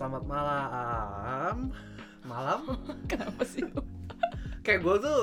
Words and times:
Selamat 0.00 0.24
malam. 0.24 1.56
Malam? 2.24 2.60
Kenapa 3.12 3.44
sih? 3.44 3.68
Kayak 4.64 4.80
gue 4.80 4.96
tuh 5.04 5.22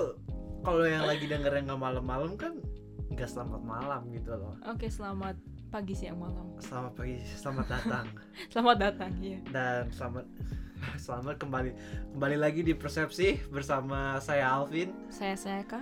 kalau 0.62 0.86
yang 0.86 1.02
lagi 1.02 1.26
dengerin 1.26 1.66
nggak 1.66 1.82
malam-malam 1.82 2.38
kan 2.38 2.62
nggak 3.10 3.26
selamat 3.26 3.66
malam 3.66 4.06
gitu 4.14 4.38
loh. 4.38 4.54
Oke, 4.70 4.86
selamat 4.86 5.34
pagi, 5.74 5.98
siang, 5.98 6.22
malam. 6.22 6.54
Selamat 6.62 6.94
pagi, 6.94 7.18
selamat 7.26 7.66
datang 7.74 8.06
Selamat 8.54 8.78
datang, 8.78 9.12
iya. 9.18 9.42
dan 9.50 9.90
selamat 9.90 10.30
selamat 11.10 11.36
kembali 11.42 11.72
kembali 12.14 12.38
lagi 12.38 12.62
di 12.62 12.78
Persepsi 12.78 13.50
bersama 13.50 14.22
saya 14.22 14.46
Alvin 14.46 14.94
Saya 15.10 15.34
saya 15.34 15.66
kah? 15.66 15.82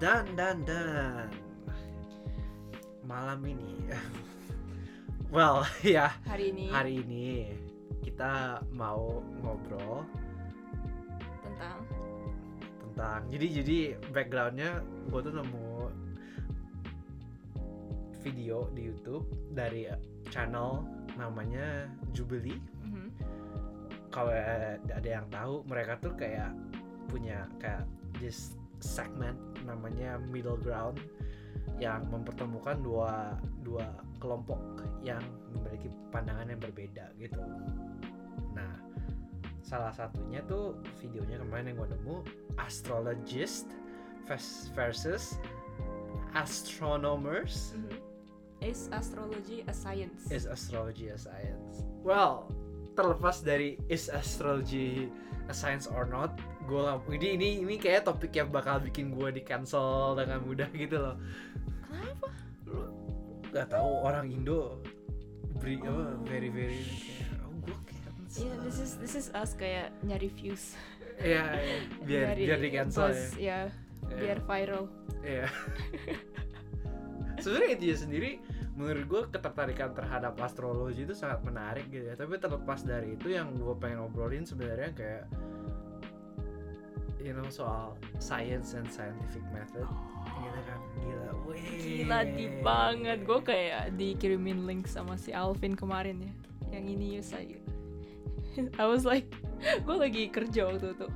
dan 0.00 0.24
dan 0.40 0.64
dan 0.64 1.28
malam 3.04 3.44
ini 3.44 3.92
well 5.28 5.68
ya 5.84 6.16
Hari 6.24 6.52
ini 6.52 6.66
hari 6.68 6.92
ini 7.00 7.65
kita 8.06 8.62
mau 8.70 9.18
ngobrol 9.42 10.06
tentang 11.42 11.78
tentang 12.86 13.20
jadi 13.34 13.46
jadi 13.60 13.78
backgroundnya 14.14 14.70
gue 15.10 15.20
tuh 15.26 15.34
nemu 15.34 15.90
video 18.22 18.70
di 18.74 18.90
YouTube 18.90 19.26
dari 19.50 19.90
channel 20.30 20.86
namanya 21.18 21.90
Jubilee 22.14 22.58
Mhm. 22.86 23.10
kalau 24.14 24.30
ada 24.86 25.08
yang 25.08 25.26
tahu 25.28 25.66
mereka 25.66 25.98
tuh 25.98 26.14
kayak 26.14 26.54
punya 27.10 27.46
kayak 27.58 27.82
this 28.22 28.54
segment 28.78 29.38
namanya 29.66 30.18
middle 30.30 30.58
ground 30.58 30.98
yang 31.82 32.06
mempertemukan 32.08 32.78
dua 32.82 33.34
dua 33.62 33.86
kelompok 34.18 34.58
yang 35.00 35.22
memiliki 35.54 35.88
pandangan 36.10 36.48
yang 36.48 36.60
berbeda 36.60 37.12
gitu. 37.16 37.40
Nah, 38.52 38.72
salah 39.60 39.92
satunya 39.92 40.40
tuh 40.46 40.78
videonya 41.02 41.42
kemarin 41.42 41.74
yang 41.74 41.76
gue 41.82 41.88
nemu 41.96 42.16
astrologist 42.56 43.68
vers- 44.24 44.70
versus 44.74 45.36
astronomers 46.34 47.74
Mhm. 47.74 47.98
Is 48.64 48.88
astrology 48.88 49.60
a 49.68 49.74
science? 49.76 50.32
is 50.32 50.48
astrology 50.48 51.12
a 51.12 51.18
science? 51.20 51.84
Well, 52.00 52.48
terlepas 52.96 53.44
dari 53.44 53.76
is 53.92 54.08
astrology 54.08 55.12
a 55.46 55.54
science 55.54 55.84
or 55.84 56.08
not, 56.08 56.40
gue 56.64 56.80
ini 57.20 57.36
ini 57.36 57.48
ini 57.62 57.76
kayak 57.76 58.08
topik 58.08 58.32
yang 58.32 58.48
bakal 58.48 58.80
bikin 58.80 59.12
gue 59.12 59.28
di 59.30 59.42
cancel 59.44 60.16
dengan 60.16 60.40
mudah 60.40 60.72
gitu 60.72 60.96
loh. 60.96 61.20
Gak 63.56 63.72
tahu 63.72 63.90
orang 64.04 64.28
Indo 64.28 64.84
beri 65.56 65.80
apa 65.80 65.88
Oh. 65.88 66.20
very 66.28 66.52
very 66.52 66.84
kayak 66.84 67.40
oh 67.40 67.52
gue 67.64 67.76
cancel. 67.88 68.44
Iya, 68.44 68.54
this 68.60 68.76
is 68.76 68.90
this 69.00 69.14
is 69.16 69.26
us 69.32 69.56
kayak 69.56 69.88
nyari 70.04 70.28
views. 70.28 70.76
Iya, 71.16 71.44
iya. 71.56 71.78
biar 72.04 72.24
Nyari 72.36 72.42
biar 72.44 72.58
di 72.60 72.70
cancel 72.76 73.08
buzz, 73.08 73.20
ya. 73.40 73.40
ya. 73.40 73.60
Iya. 74.12 74.16
Biar 74.20 74.38
viral. 74.44 74.84
Iya. 75.24 75.46
Sebenarnya 77.42 77.76
dia 77.80 77.94
sendiri 77.96 78.30
menurut 78.76 79.04
gue 79.08 79.22
ketertarikan 79.32 79.96
terhadap 79.96 80.36
astrologi 80.36 81.08
itu 81.08 81.16
sangat 81.16 81.40
menarik 81.40 81.88
gitu 81.88 82.12
ya. 82.12 82.14
Tapi 82.20 82.36
terlepas 82.36 82.84
dari 82.84 83.16
itu 83.16 83.32
yang 83.32 83.56
gue 83.56 83.72
pengen 83.80 84.04
obrolin 84.04 84.44
sebenarnya 84.44 84.92
kayak 84.92 85.24
you 87.26 87.32
know 87.32 87.48
soal 87.48 87.96
science 88.20 88.76
and 88.78 88.86
scientific 88.86 89.42
method 89.50 89.88
gitu 90.40 90.60
kan 90.64 90.80
gila 91.00 91.30
weh 91.48 91.62
Gila 91.86 92.20
deep 92.34 92.54
banget. 92.60 93.18
Gue 93.24 93.40
kayak 93.40 93.94
dikirimin 93.96 94.66
link 94.68 94.84
sama 94.90 95.16
si 95.16 95.32
Alvin 95.32 95.72
kemarin 95.72 96.20
ya. 96.20 96.32
Yang 96.76 96.84
ini 96.92 97.06
ya 97.18 97.22
saya. 97.22 97.58
I 98.82 98.84
was 98.88 99.04
like, 99.06 99.30
gue 99.86 99.96
lagi 99.96 100.28
kerja 100.28 100.68
waktu 100.68 100.92
itu. 100.92 101.08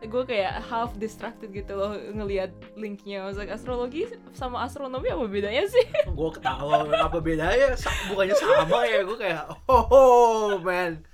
Gue 0.00 0.24
kayak 0.24 0.64
half 0.64 0.96
distracted 0.96 1.52
gitu 1.52 1.76
loh 1.76 1.92
ngelihat 1.92 2.52
linknya. 2.72 3.20
I 3.20 3.28
was 3.28 3.36
like, 3.36 3.52
astrologi 3.52 4.08
sama 4.32 4.64
astronomi 4.64 5.12
apa 5.12 5.28
bedanya 5.28 5.68
sih? 5.68 5.84
gue 6.18 6.30
ketawa 6.32 6.88
apa 6.88 7.18
bedanya 7.20 7.76
Sa- 7.76 7.92
bukannya 8.08 8.32
sama 8.32 8.88
ya 8.88 9.04
gue 9.04 9.18
kayak 9.20 9.44
oh, 9.68 9.84
oh 9.92 10.50
man 10.60 11.04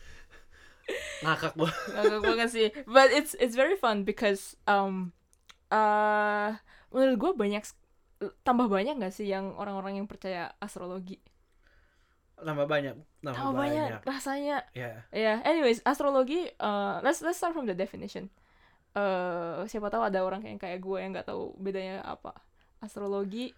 ngakak 1.19 1.59
gue 1.59 1.71
Agak 1.99 2.21
banget 2.23 2.49
sih. 2.55 2.69
But 2.87 3.11
it's 3.11 3.35
it's 3.43 3.59
very 3.59 3.75
fun 3.75 4.07
because 4.07 4.55
um 4.71 5.11
uh 5.75 6.63
menurut 6.97 7.17
gue 7.21 7.31
banyak 7.37 7.63
tambah 8.41 8.73
banyak 8.73 8.97
nggak 8.97 9.13
sih 9.13 9.29
yang 9.29 9.53
orang-orang 9.61 10.01
yang 10.01 10.09
percaya 10.09 10.57
astrologi? 10.57 11.21
nambah 12.37 12.69
banyak 12.69 12.95
nambah 13.25 13.33
Tambah 13.41 13.57
banyak 13.57 13.91
rasanya 14.05 14.61
ya 14.77 15.01
Ya, 15.09 15.41
anyways, 15.41 15.81
astrologi, 15.89 16.53
uh, 16.61 17.01
let's 17.01 17.25
let's 17.25 17.41
start 17.41 17.57
from 17.57 17.65
the 17.65 17.73
definition. 17.73 18.29
Uh, 18.93 19.65
siapa 19.69 19.89
tahu 19.89 20.05
ada 20.05 20.21
orang 20.25 20.45
yang 20.45 20.61
kayak 20.61 20.81
gue 20.85 20.99
yang 21.01 21.17
nggak 21.17 21.29
tahu 21.29 21.57
bedanya 21.57 22.05
apa. 22.05 22.37
Astrologi 22.81 23.57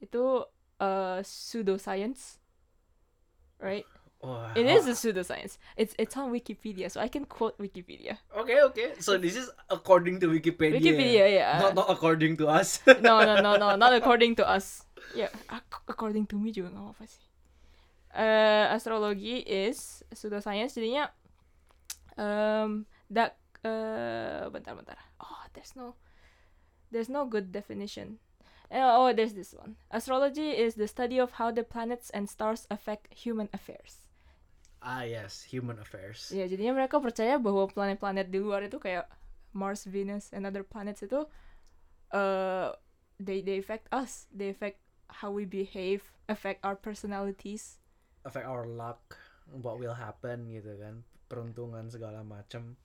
itu 0.00 0.24
uh, 0.80 1.20
pseudoscience, 1.20 2.40
right? 3.60 3.84
It 4.56 4.66
is 4.66 4.88
a 4.88 4.96
pseudoscience. 4.96 5.58
It's 5.76 5.94
it's 5.98 6.16
on 6.16 6.32
Wikipedia, 6.32 6.90
so 6.90 7.00
I 7.00 7.08
can 7.08 7.28
quote 7.28 7.58
Wikipedia. 7.60 8.16
Okay, 8.32 8.62
okay. 8.72 8.96
So 8.98 9.18
this 9.20 9.36
is 9.36 9.50
according 9.68 10.18
to 10.20 10.32
Wikipedia. 10.32 10.80
Wikipedia, 10.80 11.28
yeah. 11.28 11.60
Not 11.60 11.76
not 11.76 11.88
according 11.92 12.40
to 12.40 12.48
us. 12.48 12.80
no, 13.04 13.20
no, 13.22 13.38
no, 13.44 13.60
no, 13.60 13.76
not 13.76 13.92
according 13.92 14.34
to 14.40 14.48
us. 14.48 14.82
Yeah, 15.14 15.28
according 15.86 16.26
to 16.32 16.40
me 16.40 16.50
juga 16.50 16.72
nggak 16.72 16.84
apa-apa 16.88 17.04
sih. 17.04 17.24
Uh, 18.16 18.72
astrologi 18.72 19.44
is 19.44 20.00
pseudoscience, 20.08 20.72
jadinya 20.72 21.12
um, 22.16 22.88
that 23.12 23.36
uh, 23.60 24.48
bentar, 24.48 24.72
bentar. 24.72 24.96
Oh, 25.20 25.44
there's 25.52 25.76
no, 25.76 26.00
there's 26.88 27.12
no 27.12 27.28
good 27.28 27.52
definition. 27.52 28.18
Uh, 28.72 28.88
oh, 28.96 29.12
there's 29.12 29.36
this 29.36 29.52
one. 29.52 29.76
Astrology 29.92 30.56
is 30.56 30.74
the 30.74 30.88
study 30.88 31.20
of 31.20 31.36
how 31.36 31.52
the 31.52 31.62
planets 31.62 32.08
and 32.10 32.26
stars 32.26 32.66
affect 32.72 33.12
human 33.12 33.52
affairs. 33.52 34.05
Ah 34.86 35.02
yes, 35.02 35.42
human 35.50 35.82
affairs. 35.82 36.30
Ya, 36.30 36.46
jadinya 36.46 36.78
mereka 36.78 37.02
percaya 37.02 37.42
bahwa 37.42 37.66
planet-planet 37.66 38.30
di 38.30 38.38
luar 38.38 38.62
itu 38.62 38.78
kayak 38.78 39.10
Mars, 39.50 39.82
Venus, 39.88 40.30
and 40.30 40.46
other 40.46 40.62
planets 40.62 41.02
itu 41.02 41.26
uh, 42.14 42.68
they 43.18 43.42
they 43.42 43.58
affect 43.58 43.90
us. 43.90 44.30
They 44.30 44.54
affect 44.54 44.78
how 45.10 45.34
we 45.34 45.42
behave, 45.42 46.06
affect 46.30 46.62
our 46.62 46.78
personalities. 46.78 47.82
Affect 48.22 48.46
our 48.46 48.66
luck, 48.66 49.18
what 49.50 49.78
will 49.82 49.94
happen 49.94 50.50
gitu 50.50 50.78
kan, 50.78 51.02
peruntungan 51.26 51.90
segala 51.90 52.22
macam. 52.22 52.78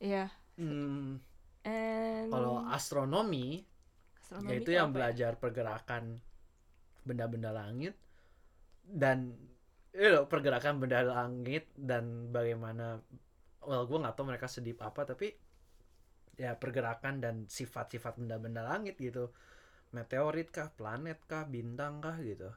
Ya. 0.00 0.32
Hmm, 0.56 1.20
And 1.64 2.32
kalau 2.32 2.64
astronomi, 2.72 3.64
astronomi 4.16 4.48
yaitu 4.48 4.72
itu 4.72 4.80
yang 4.80 4.92
apa 4.92 4.92
ya? 4.92 4.96
belajar 4.96 5.32
pergerakan 5.36 6.04
benda-benda 7.04 7.52
langit 7.52 7.96
dan 8.84 9.36
you 9.94 10.10
know, 10.14 10.24
pergerakan 10.30 10.78
benda 10.82 11.02
langit 11.02 11.64
dan 11.74 12.30
bagaimana 12.30 13.02
well 13.68 13.84
gue 13.88 13.98
nggak 14.02 14.14
tahu 14.16 14.26
mereka 14.30 14.46
sedip 14.48 14.78
apa 14.82 15.02
tapi 15.10 15.28
ya 16.44 16.52
pergerakan 16.62 17.14
dan 17.24 17.36
sifat-sifat 17.56 18.12
benda-benda 18.20 18.62
langit 18.70 18.94
gitu 19.06 19.24
meteorit 19.96 20.48
kah 20.56 20.68
planet 20.78 21.18
kah 21.30 21.44
bintang 21.54 21.94
kah 22.04 22.16
gitu 22.30 22.50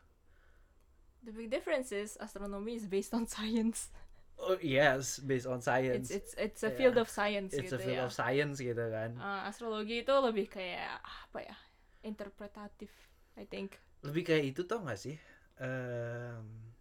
The 1.24 1.32
big 1.32 1.50
difference 1.50 1.92
is 1.92 2.18
astronomy 2.20 2.76
is 2.76 2.86
based 2.88 3.14
on 3.14 3.28
science. 3.28 3.90
oh 4.38 4.58
yes 4.62 5.20
based 5.20 5.46
on 5.48 5.62
science 5.62 6.10
It's 6.12 6.12
it's 6.12 6.34
it's 6.38 6.62
a 6.64 6.70
Yeah. 6.70 6.78
field 6.78 6.98
of 6.98 7.08
science 7.10 7.54
It's 7.54 7.72
a 7.72 7.78
gitu 7.78 7.86
field 7.86 8.02
ya. 8.02 8.06
of 8.10 8.12
science 8.14 8.58
gitu 8.60 8.86
kan 8.90 9.12
Uh, 9.18 9.46
astrologi 9.48 10.02
itu 10.04 10.14
lebih 10.14 10.50
kayak 10.50 11.00
apa 11.00 11.40
ya? 11.46 11.56
Interpretatif, 12.04 12.92
I 13.40 13.46
think. 13.48 13.80
lebih 14.04 14.24
kayak 14.28 14.44
itu 14.56 14.62
tau 14.68 14.84
gak 14.84 15.00
sih 15.00 15.16
Em, 15.62 16.73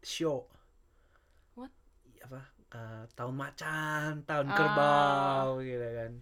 show 0.00 0.46
What? 1.54 1.72
apa 2.20 2.40
eh, 2.68 3.04
tahun 3.12 3.34
macan 3.34 4.10
tahun 4.22 4.46
Ah. 4.46 4.54
kerbau 4.54 5.48
gitu 5.60 5.88
kan 5.88 6.12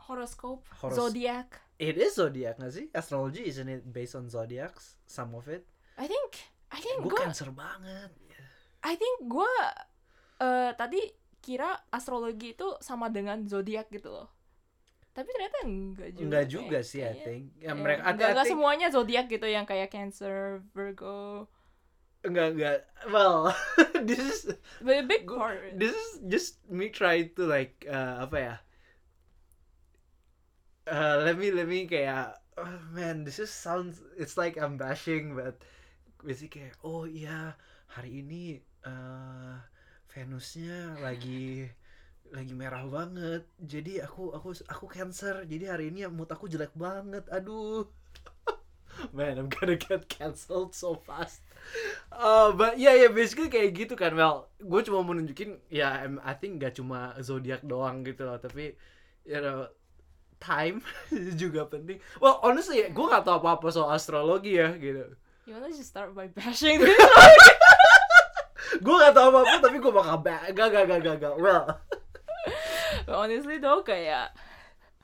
Horoscope, 0.00 0.66
Horos- 0.76 0.96
zodiac. 0.96 1.48
it 1.78 1.94
is 1.94 2.14
zodiac 2.14 2.56
gak 2.56 2.72
sih 2.72 2.86
astrology 2.90 3.46
isn't 3.46 3.68
it 3.68 3.86
based 3.86 4.12
on 4.12 4.26
zodiacs 4.26 4.98
some 5.04 5.32
of 5.32 5.46
it 5.46 5.62
I 5.94 6.04
think 6.04 6.34
I 6.68 6.78
think 6.78 7.00
gue 7.00 7.14
cancer 7.14 7.50
banget 7.50 8.10
I 8.80 8.96
think 8.96 9.22
gue 9.22 9.52
eh 10.40 10.72
tadi 10.72 10.98
kira 11.38 11.72
astrologi 11.88 12.52
itu 12.54 12.76
sama 12.80 13.08
dengan 13.08 13.44
zodiak 13.44 13.88
gitu 13.88 14.08
loh. 14.08 14.28
Tapi 15.10 15.28
ternyata 15.28 15.56
enggak 15.62 16.08
juga. 16.10 16.22
enggak 16.22 16.40
kayak- 16.40 16.52
juga 16.52 16.78
sih 16.80 17.00
I 17.00 17.04
kayaknya. 17.06 17.20
think 17.22 17.42
yang 17.58 17.76
Iya, 17.76 17.82
mereka 17.82 18.00
enggak, 18.02 18.12
enggak 18.30 18.32
think- 18.38 18.52
semuanya 18.54 18.86
zodiak 18.88 19.26
gitu 19.26 19.46
yang 19.46 19.64
kayak 19.64 19.88
Cancer, 19.90 20.36
Virgo. 20.70 21.48
Enggak 22.24 22.48
enggak. 22.56 22.78
Well 23.08 23.56
this 24.08 24.20
is 24.20 24.40
But 24.80 25.04
a 25.04 25.06
big 25.06 25.24
part. 25.28 25.76
this 25.76 25.92
is 25.96 26.10
just 26.28 26.60
me 26.68 26.88
try 26.92 27.28
to 27.36 27.42
like 27.48 27.84
uh, 27.88 28.24
apa 28.24 28.36
ya? 28.36 28.54
Uh, 30.90 31.22
let 31.22 31.38
me 31.38 31.52
let 31.54 31.68
me 31.68 31.86
kayak 31.86 32.34
oh 32.58 32.76
man 32.92 33.22
this 33.24 33.38
is 33.38 33.48
sounds 33.52 34.02
it's 34.18 34.34
like 34.36 34.58
I'm 34.58 34.74
bashing 34.76 35.36
but 35.38 35.60
basically 36.20 36.66
kayak 36.68 36.76
oh 36.82 37.06
iya 37.06 37.54
hari 37.88 38.20
ini 38.24 38.60
eh 38.84 39.56
Venusnya 40.10 40.98
lagi 40.98 41.70
lagi 42.34 42.54
merah 42.54 42.82
banget. 42.90 43.46
Jadi 43.62 44.02
aku 44.02 44.34
aku 44.34 44.50
aku 44.66 44.86
cancer. 44.90 45.46
Jadi 45.46 45.64
hari 45.70 45.94
ini 45.94 46.02
mood 46.10 46.26
aku 46.30 46.50
jelek 46.50 46.74
banget. 46.74 47.22
Aduh. 47.30 47.86
Man 49.16 49.38
I'm 49.38 49.46
gonna 49.46 49.78
get 49.78 50.10
cancelled 50.10 50.74
so 50.74 50.98
fast 50.98 51.40
uh, 52.12 52.50
but 52.52 52.76
yeah 52.76 52.92
yeah 52.92 53.08
basically 53.08 53.48
kayak 53.48 53.72
gitu 53.72 53.94
kan 53.94 54.12
well 54.12 54.48
gue 54.58 54.80
cuma 54.82 55.00
mau 55.00 55.12
nunjukin 55.12 55.56
ya 55.68 56.04
em- 56.04 56.20
I 56.20 56.34
think 56.34 56.58
gak 56.58 56.76
cuma 56.76 57.16
zodiak 57.18 57.62
doang 57.62 58.02
gitu 58.02 58.24
loh 58.24 58.36
tapi 58.36 58.74
you 59.24 59.40
know 59.40 59.68
time 60.40 60.80
juga 61.40 61.68
penting. 61.68 62.00
Well 62.16 62.40
honestly 62.40 62.80
gue 62.84 63.06
gak 63.06 63.24
tau 63.24 63.38
apa 63.38 63.60
apa 63.60 63.66
soal 63.68 63.92
astrologi 63.92 64.56
ya 64.56 64.72
gitu. 64.76 65.12
You 65.44 65.56
wanna 65.56 65.68
just 65.68 65.90
start 65.90 66.12
by 66.12 66.28
bashing 66.28 66.80
gue 68.80 68.94
gak 68.96 69.12
tau 69.12 69.28
apa 69.34 69.38
apa 69.44 69.56
tapi 69.60 69.76
gue 69.78 69.92
bakal 69.92 70.16
ba- 70.22 70.48
gak 70.50 70.68
gak 70.72 70.84
gak 70.88 71.00
gak 71.02 71.16
gak 71.20 71.34
well. 71.36 71.66
Honestly 73.04 73.58
though 73.58 73.82
kayak 73.82 74.32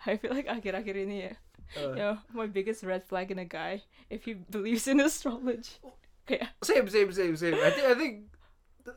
I 0.07 0.15
feel 0.17 0.31
like 0.33 0.47
akhir-akhir 0.47 0.95
ini 1.03 1.17
ya 1.27 1.35
uh, 1.83 1.93
Yo, 1.99 2.11
my 2.31 2.47
biggest 2.47 2.87
red 2.87 3.03
flag 3.03 3.29
in 3.29 3.43
a 3.43 3.49
guy 3.49 3.83
if 4.07 4.23
he 4.25 4.39
believes 4.39 4.87
in 4.87 5.03
astrology. 5.03 5.83
Kayak 6.27 6.59
same 6.61 6.87
same 6.91 7.11
same 7.15 7.35
same. 7.39 7.57
I 7.57 7.71
think 7.71 7.87
I 7.87 7.95
think 7.95 8.15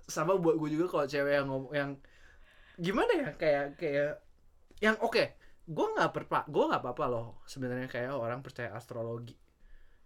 sama 0.10 0.38
buat 0.38 0.58
gue 0.58 0.70
juga 0.74 0.86
kalau 0.90 1.06
cewek 1.06 1.34
yang 1.34 1.48
ngomong 1.50 1.74
yang 1.74 1.92
gimana 2.76 3.12
ya? 3.14 3.30
Kayak 3.38 3.66
kayak 3.78 4.12
yang 4.80 4.96
oke 5.00 5.24
gue 5.70 5.88
nggak 5.94 6.10
perpa 6.10 6.50
gue 6.50 6.64
nggak 6.66 6.82
apa-apa 6.82 7.06
loh 7.06 7.28
sebenarnya 7.46 7.86
kayak 7.86 8.10
orang 8.10 8.42
percaya 8.42 8.74
astrologi 8.74 9.38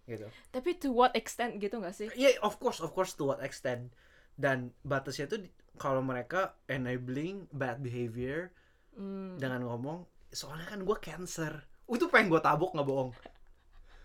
gitu. 0.04 0.28
Tapi 0.52 0.76
to 0.76 0.92
what 0.92 1.16
extent 1.16 1.64
gitu 1.64 1.80
gak 1.80 1.96
sih? 1.96 2.12
yeah 2.20 2.36
of 2.44 2.60
course 2.60 2.84
of 2.84 2.92
course 2.92 3.16
to 3.16 3.24
what 3.24 3.40
extent. 3.40 3.96
Dan 4.36 4.76
batasnya 4.84 5.32
tuh 5.32 5.48
kalau 5.80 6.04
mereka 6.04 6.60
enabling 6.68 7.48
bad 7.50 7.80
behavior 7.80 8.52
Hmm. 8.94 9.42
dengan 9.42 9.66
ngomong 9.66 10.06
soalnya 10.30 10.70
kan 10.70 10.86
gue 10.86 10.98
cancer. 11.02 11.66
Itu 11.90 12.14
pengen 12.14 12.30
gue 12.30 12.38
tabok 12.38 12.78
nggak 12.78 12.86
bohong 12.86 13.10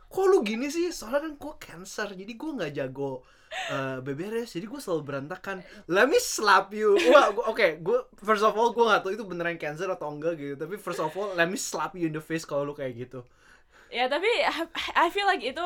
kok 0.09 0.25
lu 0.25 0.41
gini 0.41 0.69
sih 0.69 0.89
soalnya 0.89 1.29
kan 1.29 1.33
gue 1.37 1.55
cancer 1.59 2.09
jadi 2.13 2.33
gue 2.33 2.51
nggak 2.57 2.73
jago 2.75 3.21
eh, 3.49 4.01
beberes 4.01 4.49
jadi 4.51 4.65
gue 4.65 4.77
selalu 4.77 5.03
berantakan 5.05 5.61
let 5.87 6.05
me 6.05 6.17
slap 6.17 6.73
you 6.73 6.97
wah 7.09 7.29
gua- 7.31 7.49
oke 7.49 7.67
gue 7.79 7.99
first 8.17 8.41
of 8.41 8.53
all 8.53 8.73
gue 8.73 8.83
nggak 8.83 9.01
tahu 9.01 9.13
itu 9.13 9.25
beneran 9.25 9.57
cancer 9.57 9.85
atau 9.87 10.09
enggak 10.09 10.37
gitu 10.37 10.57
tapi 10.57 10.75
first 10.77 10.99
of 10.99 11.13
all 11.13 11.33
let 11.33 11.45
me 11.45 11.57
slap 11.57 11.93
you 11.93 12.09
in 12.09 12.15
the 12.15 12.21
face 12.21 12.43
kalau 12.43 12.65
lu 12.65 12.73
kayak 12.73 12.97
gitu 12.99 13.21
Ya 13.89 14.05
tapi 14.05 14.29
I- 14.93 15.09
feel 15.09 15.25
like 15.25 15.41
itu 15.41 15.65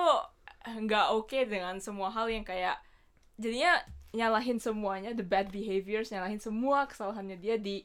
nggak 0.62 1.10
oke 1.10 1.38
dengan 1.42 1.82
semua 1.82 2.06
hal 2.06 2.30
yang 2.30 2.46
kayak 2.46 2.78
jadinya 3.34 3.82
nyalahin 4.14 4.62
semuanya 4.62 5.10
the 5.10 5.26
bad 5.26 5.50
behaviors 5.50 6.14
nyalahin 6.14 6.38
semua 6.38 6.86
kesalahannya 6.86 7.34
dia 7.34 7.58
di 7.58 7.82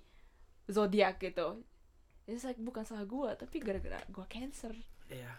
zodiak 0.68 1.18
gitu. 1.18 1.66
It's 2.30 2.46
like 2.46 2.60
bukan 2.60 2.86
salah 2.86 3.08
gua 3.08 3.34
tapi 3.34 3.58
gara-gara 3.64 3.98
gua 4.12 4.30
cancer. 4.30 4.78
Iya. 5.10 5.32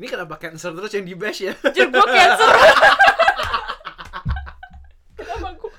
Ini 0.00 0.08
kenapa 0.08 0.40
cancer 0.40 0.72
terus 0.72 0.88
yang 0.90 1.04
di 1.04 1.12
bash 1.12 1.44
ya? 1.44 1.52
Jujur 1.60 1.92
gua 1.92 2.06
cancer. 2.08 2.50
Kenapa 5.14 5.48
gua? 5.54 5.70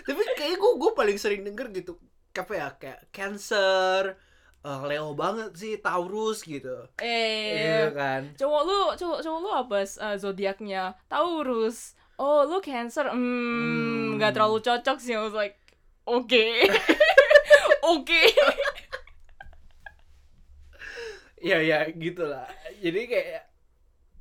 tapi 0.00 0.22
kayak 0.32 0.56
gue 0.56 0.72
gue 0.74 0.90
paling 0.96 1.18
sering 1.20 1.44
denger 1.44 1.68
gitu 1.76 1.92
apa 2.32 2.52
ya 2.56 2.68
kayak 2.72 3.12
cancer 3.12 4.16
eh, 4.60 4.80
Leo 4.88 5.12
banget 5.12 5.52
sih 5.52 5.76
Taurus 5.76 6.40
gitu. 6.40 6.88
Eh, 6.96 7.60
iya 7.60 7.92
kan? 7.92 8.32
cowok 8.32 8.62
lu 8.64 8.78
cowok 8.96 9.18
cowok 9.20 9.38
lu 9.38 9.50
apa 9.52 9.78
uh, 9.84 10.16
zodiaknya? 10.16 10.96
Taurus. 11.06 11.92
Oh 12.16 12.44
lu 12.44 12.60
Cancer. 12.60 13.08
Hmm 13.08 14.16
nggak 14.16 14.32
Hmm. 14.32 14.36
terlalu 14.36 14.58
cocok 14.60 14.96
sih. 14.98 15.12
I 15.12 15.20
was 15.20 15.36
like 15.36 15.60
oke 16.04 16.44
oke 17.92 18.22
Iya 21.40 21.58
ya 21.64 21.78
gitu 21.96 22.28
lah. 22.28 22.46
Jadi 22.84 23.00
kayak 23.08 23.42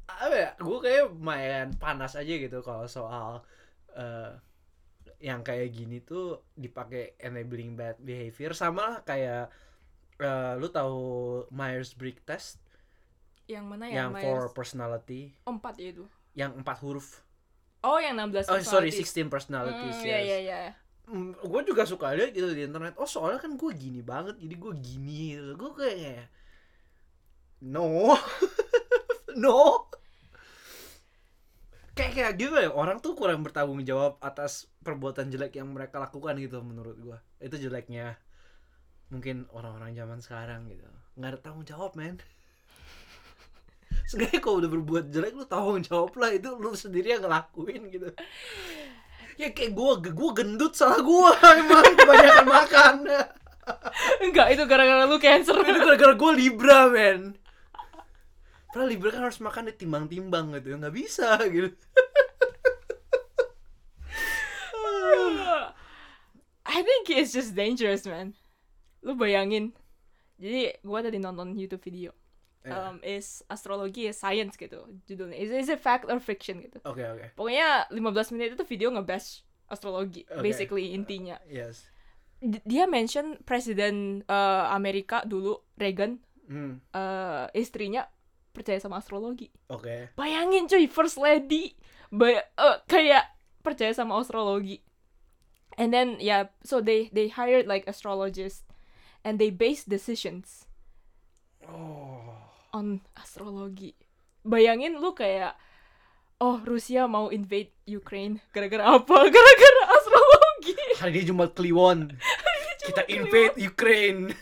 apa 0.09 0.35
ya? 0.35 0.49
Gue 0.57 0.77
kayak 0.79 1.01
lumayan 1.11 1.69
panas 1.75 2.15
aja 2.15 2.33
gitu 2.33 2.63
kalau 2.63 2.87
soal 2.87 3.43
eh, 3.93 4.31
yang 5.19 5.43
kayak 5.43 5.75
gini 5.75 5.99
tuh 5.99 6.47
dipakai 6.55 7.19
enabling 7.19 7.75
bad 7.75 7.99
behavior 7.99 8.55
sama 8.55 8.81
lah 8.87 8.97
kayak 9.03 9.51
eh, 10.19 10.53
lu 10.55 10.67
tahu 10.71 10.99
Myers 11.51 11.91
Briggs 11.95 12.23
test 12.23 12.57
yang 13.49 13.65
mana 13.67 13.89
ya 13.89 14.05
yang 14.05 14.11
Myers? 14.15 14.23
for 14.23 14.39
personality 14.55 15.33
Oh, 15.43 15.51
empat 15.57 15.75
ya 15.81 15.91
itu 15.91 16.05
yang 16.37 16.55
empat 16.55 16.79
huruf. 16.79 17.19
oh 17.81 17.97
yang 17.99 18.15
16 18.15 18.47
Oh 18.47 18.59
sorry 18.61 18.91
personalities. 18.93 19.09
16 19.11 19.27
personalities. 19.33 19.97
Hmm, 19.99 20.07
iya 20.07 20.19
iya 20.21 20.37
iya 20.39 20.59
gue 21.41 21.61
juga 21.65 21.89
suka 21.89 22.13
lihat 22.13 22.29
gitu 22.37 22.53
di 22.53 22.69
internet. 22.69 22.93
Oh 23.01 23.09
soalnya 23.09 23.41
kan 23.41 23.57
gue 23.57 23.71
gini 23.73 24.05
banget, 24.05 24.37
jadi 24.37 24.55
gue 24.55 24.73
gini. 24.77 25.33
gitu. 25.33 25.57
Gue 25.57 25.71
kayak 25.73 26.29
no, 27.63 28.15
no. 29.43 29.87
Kayak 31.97 32.11
kayak 32.15 32.33
gitu 32.39 32.55
ya 32.55 32.71
orang 32.71 33.03
tuh 33.03 33.11
kurang 33.11 33.43
bertanggung 33.43 33.83
jawab 33.83 34.15
atas 34.23 34.71
perbuatan 34.85 35.27
jelek 35.27 35.59
yang 35.59 35.67
mereka 35.75 35.99
lakukan 35.99 36.39
gitu 36.39 36.63
menurut 36.63 36.95
gue. 36.95 37.17
Itu 37.43 37.59
jeleknya 37.59 38.15
mungkin 39.11 39.51
orang-orang 39.51 39.91
zaman 39.95 40.23
sekarang 40.23 40.71
gitu. 40.71 40.87
Nggak 41.19 41.29
ada 41.35 41.39
tanggung 41.43 41.67
jawab 41.67 41.99
men. 41.99 42.23
Sebenarnya 44.09 44.39
kalau 44.39 44.63
udah 44.63 44.71
berbuat 44.71 45.05
jelek 45.11 45.35
lu 45.35 45.43
tanggung 45.43 45.83
jawab 45.83 46.15
lah 46.15 46.31
itu 46.31 46.47
lu 46.55 46.71
sendiri 46.71 47.19
yang 47.19 47.23
ngelakuin 47.27 47.91
gitu 47.91 48.09
ya 49.39 49.55
kayak 49.55 49.71
gua 49.71 49.95
gua 50.03 50.31
gendut 50.35 50.75
salah 50.75 50.99
gua 50.99 51.31
emang 51.63 51.95
kebanyakan 51.95 52.45
makan 52.45 52.95
enggak 54.19 54.47
itu 54.51 54.63
gara-gara 54.67 55.07
lu 55.07 55.15
Cancer 55.15 55.55
itu 55.63 55.79
gara-gara 55.79 56.13
gua 56.19 56.31
libra 56.35 56.91
men 56.91 57.39
Padahal 58.69 58.89
libra 58.93 59.09
kan 59.09 59.25
harus 59.25 59.41
makan 59.41 59.73
ditimbang-timbang 59.73 60.53
gitu 60.61 60.77
nggak 60.77 60.93
bisa 60.93 61.41
gitu. 61.49 61.73
I 66.69 66.85
think 66.85 67.09
it's 67.09 67.33
just 67.33 67.57
dangerous 67.57 68.05
man. 68.05 68.37
Lu 69.01 69.17
bayangin. 69.17 69.73
Jadi 70.37 70.77
gua 70.85 71.01
tadi 71.01 71.17
nonton 71.17 71.57
YouTube 71.57 71.81
video. 71.81 72.13
Ya. 72.59 72.91
um, 72.91 72.99
is 73.07 73.39
astrologi 73.47 74.11
is 74.11 74.19
science 74.19 74.59
gitu 74.59 74.83
judulnya. 75.07 75.39
Is, 75.39 75.49
is 75.49 75.69
it 75.71 75.79
fact 75.79 76.05
or 76.05 76.19
fiction 76.19 76.59
gitu. 76.61 76.77
Oke 76.83 77.01
oke. 77.07 77.25
Pokoknya 77.33 77.87
15 77.89 78.35
menit 78.35 78.53
itu 78.53 78.65
video 78.67 78.91
ngebash 78.91 79.47
astrologi 79.71 80.27
Oke. 80.27 80.43
basically 80.43 80.91
intinya. 80.91 81.39
Yes. 81.47 81.87
D- 82.43 82.61
dia 82.67 82.83
mention 82.85 83.39
presiden 83.47 84.27
uh, 84.27 84.69
Amerika 84.75 85.23
dulu 85.23 85.63
Reagan. 85.79 86.19
Hmm. 86.49 86.81
Uh, 86.91 87.47
istrinya 87.55 88.09
percaya 88.51 88.79
sama 88.81 88.99
astrologi. 88.99 89.49
Oke. 89.69 90.13
Bayangin 90.17 90.65
cuy 90.65 90.85
first 90.89 91.17
lady 91.17 91.75
Bay- 92.09 92.43
uh, 92.57 92.81
kayak 92.89 93.29
percaya 93.61 93.93
sama 93.93 94.17
astrologi. 94.17 94.81
And 95.79 95.95
then 95.95 96.19
yeah 96.19 96.51
so 96.65 96.83
they 96.83 97.07
they 97.15 97.31
hired 97.31 97.69
like 97.69 97.87
astrologists 97.87 98.67
and 99.23 99.39
they 99.39 99.47
base 99.51 99.87
decisions 99.87 100.67
oh. 101.67 102.35
on 102.75 102.99
astrologi. 103.15 103.95
Bayangin 104.43 104.99
lu 104.99 105.15
kayak 105.15 105.55
oh 106.39 106.59
Rusia 106.63 107.07
mau 107.07 107.27
invade 107.31 107.71
Ukraine 107.87 108.39
gara-gara 108.55 108.95
apa? 108.95 109.17
Gara-gara 109.35 109.81
astrologi. 109.91 110.75
hari 110.99 111.11
ini 111.15 111.27
Jumat 111.31 111.51
Kliwon. 111.55 112.15
Kita 112.79 113.03
invade 113.11 113.55
Ukraine 113.59 114.33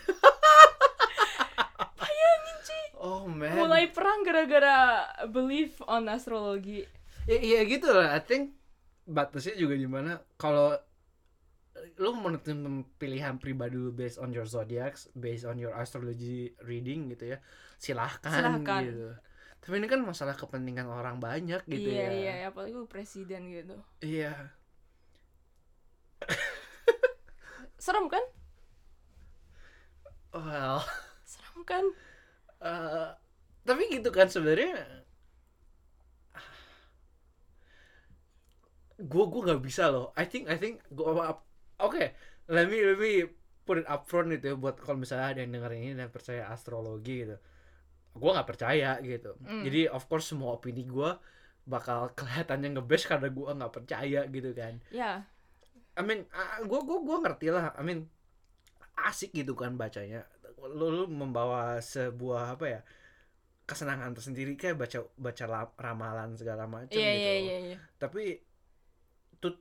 Bayangin 1.97 2.57
cuy. 2.63 2.83
oh 3.01 3.16
man 3.27 3.51
Mulai 3.55 3.91
perang 3.91 4.23
gara-gara 4.23 5.03
belief 5.27 5.79
on 5.83 6.07
astrologi. 6.07 6.87
ya 7.27 7.37
iya 7.37 7.59
gitu 7.67 7.91
lah 7.91 8.15
I 8.15 8.23
think 8.23 8.55
batasnya 9.03 9.55
juga 9.55 9.75
di 9.75 9.87
mana 9.87 10.19
kalau 10.35 10.75
lu 11.99 12.09
menentukan 12.15 12.87
pilihan 12.97 13.37
pribadi 13.37 13.77
lu 13.77 13.91
based 13.91 14.17
on 14.17 14.31
your 14.31 14.47
zodiacs 14.47 15.11
based 15.13 15.45
on 15.45 15.59
your 15.59 15.75
astrology 15.75 16.55
reading 16.65 17.11
gitu 17.11 17.35
ya 17.35 17.37
silahkan, 17.77 18.31
Silahkan. 18.33 18.81
gitu 18.87 19.07
tapi 19.61 19.73
ini 19.77 19.87
kan 19.87 19.99
masalah 20.01 20.33
kepentingan 20.33 20.87
orang 20.87 21.19
banyak 21.19 21.61
gitu 21.67 21.89
iya 21.91 22.07
ya 22.09 22.33
iya 22.39 22.47
apalagi 22.49 22.73
lu 22.73 22.87
presiden 22.87 23.51
gitu. 23.51 23.75
iya 24.01 24.55
Serem 27.77 28.09
kan? 28.09 28.23
well 30.33 30.81
Serem 31.23 31.61
kan? 31.63 31.85
Eh, 32.61 33.09
tapi 33.67 33.83
gitu 33.91 34.09
kan 34.09 34.31
sebenarnya 34.31 35.03
gue 38.97 39.23
gue 39.29 39.41
nggak 39.45 39.61
bisa 39.61 39.93
loh. 39.93 40.09
I 40.17 40.25
think 40.25 40.49
I 40.49 40.57
think 40.57 40.81
gua 40.89 41.37
oke 41.77 42.03
let 42.49 42.65
me 42.65 42.77
let 42.81 42.97
me 42.97 43.29
put 43.61 43.77
it 43.77 43.85
up 43.85 44.09
front 44.09 44.31
gitu 44.33 44.53
ya 44.53 44.55
buat 44.57 44.79
kalau 44.81 44.97
misalnya 44.97 45.37
ada 45.37 45.39
yang 45.45 45.53
denger 45.53 45.71
ini 45.77 45.93
dan 45.93 46.09
percaya 46.09 46.47
astrologi 46.49 47.27
gitu 47.27 47.37
gue 48.17 48.29
nggak 48.33 48.49
percaya 48.49 48.97
gitu. 49.05 49.37
Mm. 49.45 49.61
jadi 49.61 49.81
of 49.93 50.09
course 50.09 50.33
semua 50.33 50.57
opini 50.57 50.81
gue 50.89 51.13
bakal 51.69 52.09
kelihatannya 52.17 52.79
ngebash 52.79 53.05
karena 53.05 53.29
gue 53.29 53.45
nggak 53.45 53.73
percaya 53.75 54.25
gitu 54.25 54.49
kan. 54.57 54.81
Ya, 54.89 55.27
I 55.93 56.01
mean 56.01 56.25
gue 56.65 56.79
gue 56.81 56.97
gue 57.03 57.17
ngerti 57.21 57.47
lah. 57.53 57.75
I 57.77 57.83
mean 57.85 58.09
asik 58.97 59.29
gitu 59.35 59.53
kan 59.53 59.77
bacanya 59.77 60.25
lu, 60.65 60.87
lu 60.89 61.05
membawa 61.05 61.77
sebuah 61.77 62.57
apa 62.57 62.65
ya 62.65 62.81
kesenangan 63.67 64.15
tersendiri 64.15 64.55
kayak 64.55 64.79
baca 64.79 64.99
baca 65.19 65.45
la- 65.45 65.75
ramalan 65.75 66.39
segala 66.39 66.65
macam 66.65 66.95
iya 66.95 67.11
gitu. 67.13 67.21
iya 67.27 67.33
iya 67.35 67.57
iya. 67.73 67.77
tapi 67.99 68.39
tuh 69.43 69.59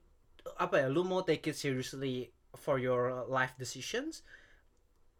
apa 0.57 0.87
ya 0.87 0.87
lu 0.87 1.03
mau 1.03 1.27
take 1.27 1.51
it 1.51 1.59
seriously 1.59 2.31
for 2.55 2.79
your 2.79 3.27
life 3.27 3.53
decisions 3.59 4.23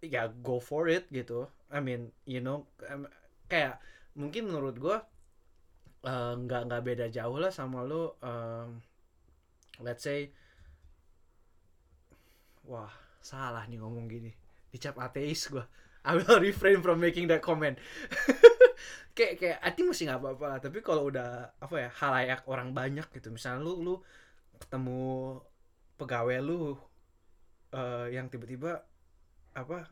ya 0.01 0.31
go 0.31 0.63
for 0.63 0.87
it 0.87 1.11
gitu. 1.11 1.51
I 1.67 1.83
mean 1.83 2.15
you 2.31 2.39
know 2.39 2.71
kayak 3.51 3.83
mungkin 4.15 4.47
menurut 4.49 4.79
gua 4.79 5.03
eh, 6.07 6.35
nggak 6.39 6.71
nggak 6.71 6.83
beda 6.87 7.07
jauh 7.11 7.43
lah 7.43 7.51
sama 7.51 7.83
lu 7.83 8.15
em, 8.23 8.79
let's 9.83 10.07
say 10.07 10.31
wah 12.63 12.91
salah 13.19 13.67
nih 13.67 13.83
ngomong 13.83 14.07
gini 14.07 14.46
dicap 14.77 15.01
ateis 15.01 15.49
gua 15.49 15.65
I 16.07 16.21
will 16.21 16.39
refrain 16.47 16.85
from 16.85 17.01
making 17.01 17.27
that 17.33 17.41
comment 17.41 17.81
kayak 19.17 19.41
kayak 19.41 19.59
I 19.65 19.71
think 19.73 19.89
masih 19.89 20.07
nggak 20.13 20.21
apa-apa 20.21 20.45
lah 20.53 20.59
tapi 20.61 20.79
kalau 20.85 21.09
udah 21.09 21.57
apa 21.57 21.75
ya 21.81 21.89
halayak 22.01 22.45
orang 22.45 22.77
banyak 22.77 23.09
gitu 23.17 23.33
misalnya 23.33 23.65
lu 23.65 23.81
lu 23.81 23.95
ketemu 24.61 25.41
pegawai 25.97 26.39
lu 26.45 26.77
eh, 27.73 28.07
yang 28.13 28.29
tiba-tiba 28.29 28.85
apa 29.57 29.89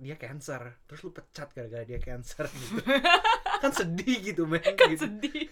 dia 0.00 0.16
cancer 0.16 0.80
terus 0.88 1.00
lu 1.04 1.10
pecat 1.12 1.48
gara-gara 1.52 1.84
dia 1.84 2.00
cancer 2.00 2.44
gitu 2.48 2.80
kan 3.64 3.72
sedih 3.72 4.16
gitu 4.24 4.42
men 4.48 4.64
Kan 4.64 4.88
gitu. 4.92 5.04
sedih. 5.04 5.44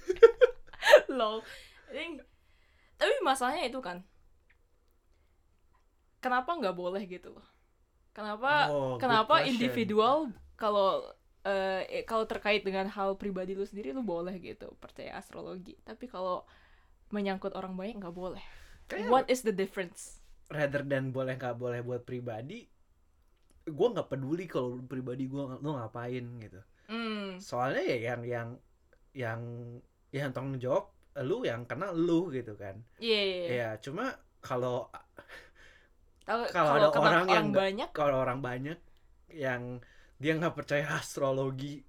Lol. 1.13 1.45
Think- 1.93 2.25
Tapi 2.97 3.13
masalahnya 3.21 3.69
itu 3.69 3.81
kan. 3.85 4.01
Kenapa 6.25 6.51
nggak 6.59 6.75
boleh 6.75 7.03
gitu 7.07 7.31
loh? 7.37 7.47
Kenapa 8.13 8.69
Oh, 8.73 8.97
kenapa 8.99 9.45
individual 9.47 10.33
kalau 10.59 11.05
eh, 11.47 12.03
kalau 12.05 12.25
terkait 12.27 12.67
dengan 12.67 12.89
hal 12.91 13.15
pribadi 13.15 13.55
lu 13.55 13.65
sendiri 13.65 13.95
lu 13.95 14.03
boleh 14.03 14.37
gitu 14.39 14.75
percaya 14.79 15.17
astrologi. 15.17 15.79
Tapi 15.87 16.11
kalau 16.11 16.43
menyangkut 17.11 17.55
orang 17.57 17.73
banyak 17.79 18.01
nggak 18.03 18.17
boleh. 18.17 18.43
Kayak 18.89 19.09
What 19.13 19.27
is 19.29 19.45
the 19.45 19.53
difference? 19.53 20.21
rather 20.49 20.81
than 20.81 21.13
boleh 21.13 21.37
nggak 21.37 21.61
boleh 21.61 21.85
buat 21.85 22.09
pribadi 22.09 22.65
gue 23.69 23.89
nggak 23.93 24.09
peduli 24.09 24.49
kalau 24.49 24.81
pribadi 24.81 25.29
gue 25.29 25.45
lu 25.61 25.77
ngapain 25.77 26.25
gitu 26.41 26.61
Hmm. 26.89 27.37
soalnya 27.37 27.85
ya 27.85 27.97
yang 28.09 28.21
yang 28.25 28.49
yang 29.13 29.41
yang 30.09 30.33
tanggung 30.33 30.57
jawab 30.57 30.89
lu 31.21 31.45
yang 31.45 31.69
kena 31.69 31.93
lu 31.93 32.33
gitu 32.33 32.57
kan 32.57 32.81
Iya. 32.97 33.21
iya, 33.21 33.37
iya. 33.45 33.49
ya 33.53 33.69
cuma 33.77 34.17
kalau 34.41 34.89
Kalau 36.29 36.73
ada 36.77 36.89
kena 36.93 37.09
orang 37.09 37.27
yang 37.33 37.49
banyak, 37.57 37.89
kalau 37.97 38.17
orang 38.21 38.41
banyak 38.45 38.79
yang 39.33 39.81
dia 40.19 40.33
nggak 40.37 40.57
percaya 40.57 40.85
astrologi 40.99 41.85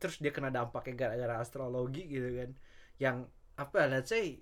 terus 0.00 0.16
dia 0.16 0.32
kena 0.32 0.48
dampaknya 0.48 1.06
gara-gara 1.06 1.44
astrologi 1.44 2.08
gitu 2.08 2.28
kan 2.32 2.50
yang 2.96 3.16
apa 3.60 3.88
let's 3.88 4.08
say 4.08 4.40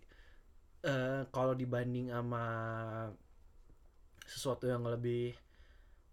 eh, 0.86 1.22
kalau 1.34 1.54
dibanding 1.58 2.14
sama 2.14 2.44
sesuatu 4.22 4.70
yang 4.70 4.86
lebih 4.86 5.34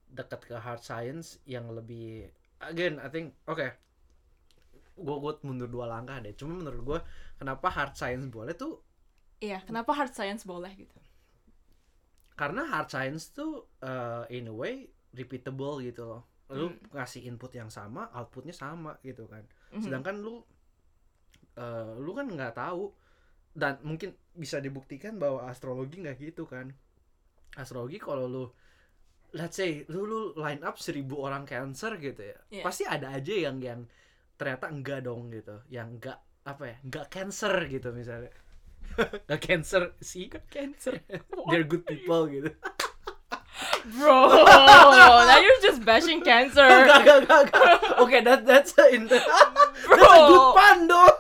dekat 0.10 0.50
ke 0.50 0.56
hard 0.58 0.82
science 0.82 1.38
yang 1.46 1.70
lebih 1.70 2.26
again 2.66 2.98
I 2.98 3.10
think 3.14 3.38
oke 3.46 3.68
gue 4.96 5.16
gue 5.20 5.34
mundur 5.44 5.68
dua 5.68 5.92
langkah 5.92 6.18
deh 6.24 6.34
cuma 6.34 6.58
menurut 6.58 6.82
gue 6.82 7.00
kenapa 7.38 7.68
hard 7.70 7.94
science 8.00 8.26
boleh 8.32 8.56
tuh 8.56 8.82
iya. 9.44 9.60
Kenapa 9.68 9.92
hard 9.94 10.16
science 10.16 10.48
boleh 10.48 10.72
gitu? 10.74 10.96
Karena 12.36 12.68
hard 12.68 12.88
science 12.88 13.32
tuh 13.32 13.52
uh, 13.82 14.24
in 14.30 14.48
a 14.48 14.54
way 14.54 14.86
repeatable 15.12 15.80
gitu 15.80 16.04
loh 16.06 16.22
lu 16.52 16.70
Hmm. 16.70 16.78
ngasih 16.94 17.26
input 17.26 17.50
yang 17.52 17.68
sama 17.70 18.06
outputnya 18.14 18.54
sama 18.54 19.00
gitu 19.02 19.26
kan 19.26 19.42
Mhm. 19.74 19.82
sedangkan 19.82 20.16
lu 20.20 20.44
uh, 21.58 21.96
lu 21.98 22.12
kan 22.14 22.28
nggak 22.28 22.54
tahu 22.54 22.92
dan 23.56 23.80
mungkin 23.82 24.14
bisa 24.32 24.60
dibuktikan 24.60 25.16
bahwa 25.16 25.48
astrologi 25.48 26.04
nggak 26.04 26.18
gitu 26.22 26.44
kan 26.46 26.76
astrologi 27.56 27.98
kalau 27.98 28.28
lu 28.28 28.46
let's 29.32 29.56
say 29.56 29.88
lu 29.88 30.04
lu 30.04 30.20
line 30.36 30.62
up 30.62 30.76
seribu 30.78 31.24
orang 31.24 31.48
cancer 31.48 31.96
gitu 31.98 32.22
ya 32.22 32.38
Iya. 32.52 32.64
pasti 32.64 32.84
ada 32.84 33.10
aja 33.10 33.32
yang 33.34 33.58
yang 33.60 33.82
ternyata 34.36 34.68
enggak 34.68 35.02
dong 35.02 35.32
gitu 35.32 35.64
yang 35.72 35.96
enggak 35.96 36.20
apa 36.44 36.64
ya 36.68 36.78
enggak 36.84 37.08
cancer 37.10 37.56
gitu 37.66 37.90
misalnya 37.90 38.30
nggak 39.28 39.42
cancer 39.42 39.94
sih 40.00 40.30
Cancer. 40.52 41.00
they're 41.50 41.68
good 41.68 41.86
people 41.86 42.28
gitu 42.28 42.52
Bro, 43.86 44.36
now 45.30 45.40
you're 45.40 45.62
just 45.64 45.80
bashing 45.86 46.20
cancer. 46.20 46.66
Enggak, 46.66 47.06
enggak, 47.06 47.18
enggak, 47.24 47.42
enggak. 47.48 47.78
Oke, 48.04 48.18
that 48.26 48.42
that's 48.44 48.74
a 48.76 48.92
inter 48.92 49.22
Bro. 49.88 49.96
That's 49.96 50.12
a 50.12 50.28
good 50.28 50.48
pun, 50.58 50.78
dong. 50.90 51.16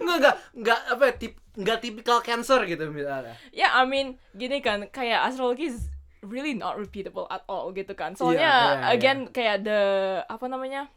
enggak, 0.00 0.16
enggak, 0.16 0.36
enggak 0.56 0.80
apa 0.88 1.02
ya, 1.04 1.12
tip, 1.18 1.34
enggak 1.58 1.78
tipikal 1.84 2.18
cancer 2.24 2.60
gitu 2.64 2.88
misalnya. 2.88 3.34
Ya, 3.52 3.74
I 3.76 3.84
mean, 3.84 4.16
gini 4.32 4.64
kan, 4.64 4.88
kayak 4.88 5.26
astrologi 5.28 5.74
is 5.74 5.90
really 6.22 6.54
not 6.54 6.78
repeatable 6.78 7.26
at 7.28 7.42
all 7.50 7.74
gitu 7.74 7.92
kan. 7.92 8.14
Soalnya, 8.14 8.48
Iya, 8.48 8.56
iya, 8.78 8.88
again, 8.94 9.18
kayak 9.28 9.66
the, 9.66 9.80
apa 10.24 10.46
namanya, 10.48 10.88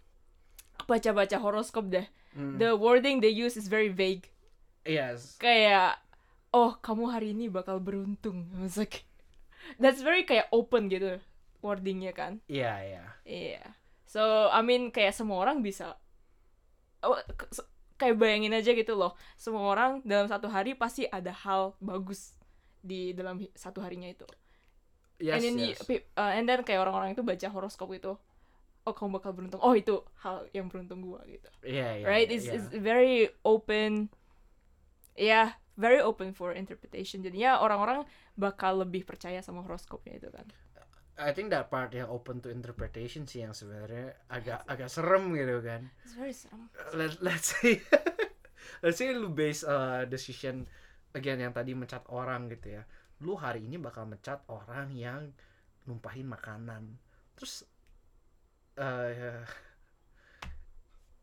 baca-baca 0.85 1.37
horoskop 1.37 1.89
deh. 1.89 2.07
Hmm. 2.33 2.57
The 2.57 2.77
wording 2.77 3.21
they 3.21 3.31
use 3.31 3.57
is 3.57 3.67
very 3.67 3.89
vague. 3.89 4.29
Yes. 4.85 5.35
Kayak, 5.41 5.97
oh 6.53 6.77
kamu 6.79 7.09
hari 7.09 7.33
ini 7.33 7.49
bakal 7.49 7.81
beruntung. 7.81 8.47
Like, 8.77 9.05
that's 9.81 10.05
very 10.05 10.23
kayak 10.23 10.49
open 10.53 10.87
gitu 10.87 11.17
wordingnya 11.65 12.13
kan. 12.13 12.37
Iya, 12.45 12.73
iya. 12.85 13.03
Iya. 13.25 13.63
So, 14.05 14.53
I 14.53 14.61
mean 14.61 14.93
kayak 14.93 15.17
semua 15.17 15.41
orang 15.41 15.65
bisa 15.65 15.97
oh, 17.01 17.17
kayak 17.97 18.21
bayangin 18.21 18.53
aja 18.53 18.71
gitu 18.77 18.93
loh. 18.93 19.17
Semua 19.35 19.65
orang 19.73 20.05
dalam 20.05 20.29
satu 20.29 20.45
hari 20.45 20.77
pasti 20.77 21.09
ada 21.09 21.33
hal 21.33 21.73
bagus 21.81 22.37
di 22.85 23.17
dalam 23.17 23.41
satu 23.57 23.81
harinya 23.81 24.07
itu. 24.07 24.27
Yes, 25.17 25.39
and 25.39 25.41
then 25.41 25.55
yes. 25.57 25.79
pe- 25.87 26.05
uh, 26.19 26.35
and 26.35 26.45
then 26.45 26.61
kayak 26.61 26.83
orang-orang 26.83 27.15
itu 27.15 27.23
baca 27.23 27.47
horoskop 27.49 27.89
itu. 27.95 28.13
Oh, 28.85 28.93
kamu 28.93 29.17
bakal 29.17 29.33
beruntung. 29.33 29.61
Oh, 29.65 29.73
itu 29.73 30.05
hal 30.21 30.45
yang 30.53 30.69
beruntung 30.69 31.01
gua 31.01 31.25
gitu. 31.25 31.49
Iya, 31.65 32.01
iya. 32.01 32.05
right? 32.05 32.29
It's, 32.29 32.45
iya. 32.45 32.61
it's 32.61 32.69
very 32.69 33.33
open. 33.41 34.13
Yeah, 35.17 35.57
very 35.73 35.99
open 36.05 36.37
for 36.37 36.53
interpretation. 36.53 37.25
Jadinya 37.25 37.59
orang-orang 37.65 38.05
bakal 38.37 38.85
lebih 38.85 39.01
percaya 39.09 39.41
sama 39.41 39.65
horoskopnya 39.65 40.21
itu 40.21 40.29
kan. 40.29 40.45
I 41.15 41.31
think 41.31 41.47
that 41.55 41.71
part 41.71 41.95
yang 41.95 42.11
open 42.11 42.43
to 42.43 42.51
interpretation 42.51 43.23
sih 43.23 43.47
yang 43.47 43.55
sebenarnya 43.55 44.19
agak 44.27 44.67
agak 44.67 44.91
serem 44.91 45.31
gitu 45.31 45.63
kan. 45.63 45.87
It's 46.03 46.11
very 46.11 46.35
serem. 46.35 46.67
Let, 46.91 47.23
let's 47.23 47.55
say 47.55 47.79
let's 48.83 48.99
say 48.99 49.15
lu 49.15 49.31
base 49.31 49.63
uh, 49.63 50.03
decision 50.11 50.67
again 51.15 51.39
yang 51.39 51.55
tadi 51.55 51.71
mencat 51.71 52.03
orang 52.11 52.51
gitu 52.51 52.75
ya. 52.75 52.83
Lu 53.23 53.39
hari 53.39 53.63
ini 53.63 53.79
bakal 53.79 54.03
mencat 54.11 54.43
orang 54.51 54.91
yang 54.91 55.31
numpahin 55.87 56.27
makanan. 56.27 56.99
Terus 57.39 57.63
eh 58.75 59.39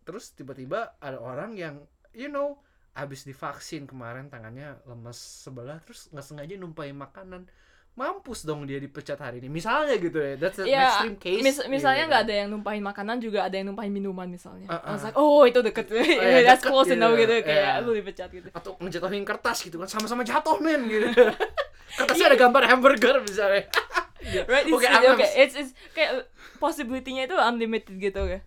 terus 0.02 0.32
tiba-tiba 0.32 0.99
ada 0.99 1.16
orang 1.16 1.54
yang 1.54 1.78
you 2.11 2.26
know 2.26 2.59
habis 2.92 3.23
divaksin 3.23 3.87
kemarin 3.87 4.28
tangannya 4.28 4.76
lemes 4.85 5.16
sebelah 5.16 5.78
terus 5.80 6.11
nggak 6.11 6.26
sengaja 6.26 6.54
numpahin 6.56 6.92
makanan 6.94 7.47
mampus 7.92 8.42
dong 8.42 8.64
dia 8.64 8.80
dipecat 8.80 9.21
hari 9.21 9.37
ini 9.38 9.52
misalnya 9.52 10.00
gitu 10.00 10.16
ya 10.16 10.32
that's 10.35 10.56
an 10.56 10.64
Ya, 10.64 10.88
extreme 10.90 11.16
case 11.18 11.44
Mis- 11.44 11.68
misalnya 11.68 12.04
gitu 12.04 12.11
nggak 12.11 12.18
kan. 12.18 12.28
ada 12.28 12.35
yang 12.35 12.49
numpahin 12.49 12.82
makanan 12.82 13.16
juga 13.21 13.44
ada 13.44 13.52
yang 13.52 13.68
numpahin 13.68 13.92
minuman 13.92 14.25
misalnya. 14.26 14.64
Uh, 14.64 14.76
uh. 14.80 14.97
like, 14.99 15.12
oh 15.14 15.44
itu 15.44 15.61
deket, 15.61 15.87
ya, 15.92 16.00
that's 16.42 16.64
deket 16.64 16.73
close 16.73 16.88
gitu. 16.88 16.97
enough 16.97 17.12
gitu, 17.14 17.32
kayak 17.44 17.52
Iya. 17.76 17.85
lu 17.85 17.92
dipecat 17.92 18.28
gitu. 18.32 18.49
atau 18.49 18.80
ngejatuhin 18.80 19.25
kertas 19.28 19.61
gitu 19.61 19.76
kan 19.76 19.88
sama-sama 19.88 20.25
jatuh 20.25 20.56
men 20.56 20.88
gitu 20.88 21.04
kertasnya 22.00 22.32
ada 22.32 22.38
gambar 22.40 22.62
hamburger 22.66 23.16
misalnya 23.23 23.68
Right? 24.23 24.64
It's, 24.64 24.73
Oke, 24.73 24.87
it's, 24.87 24.94
I'm- 24.94 25.12
okay, 25.12 25.30
it's, 25.37 25.54
it's 25.59 25.73
kayak 25.92 26.30
possibility-nya 26.62 27.26
itu 27.26 27.35
unlimited 27.35 27.99
gitu 27.99 28.23
ya. 28.31 28.40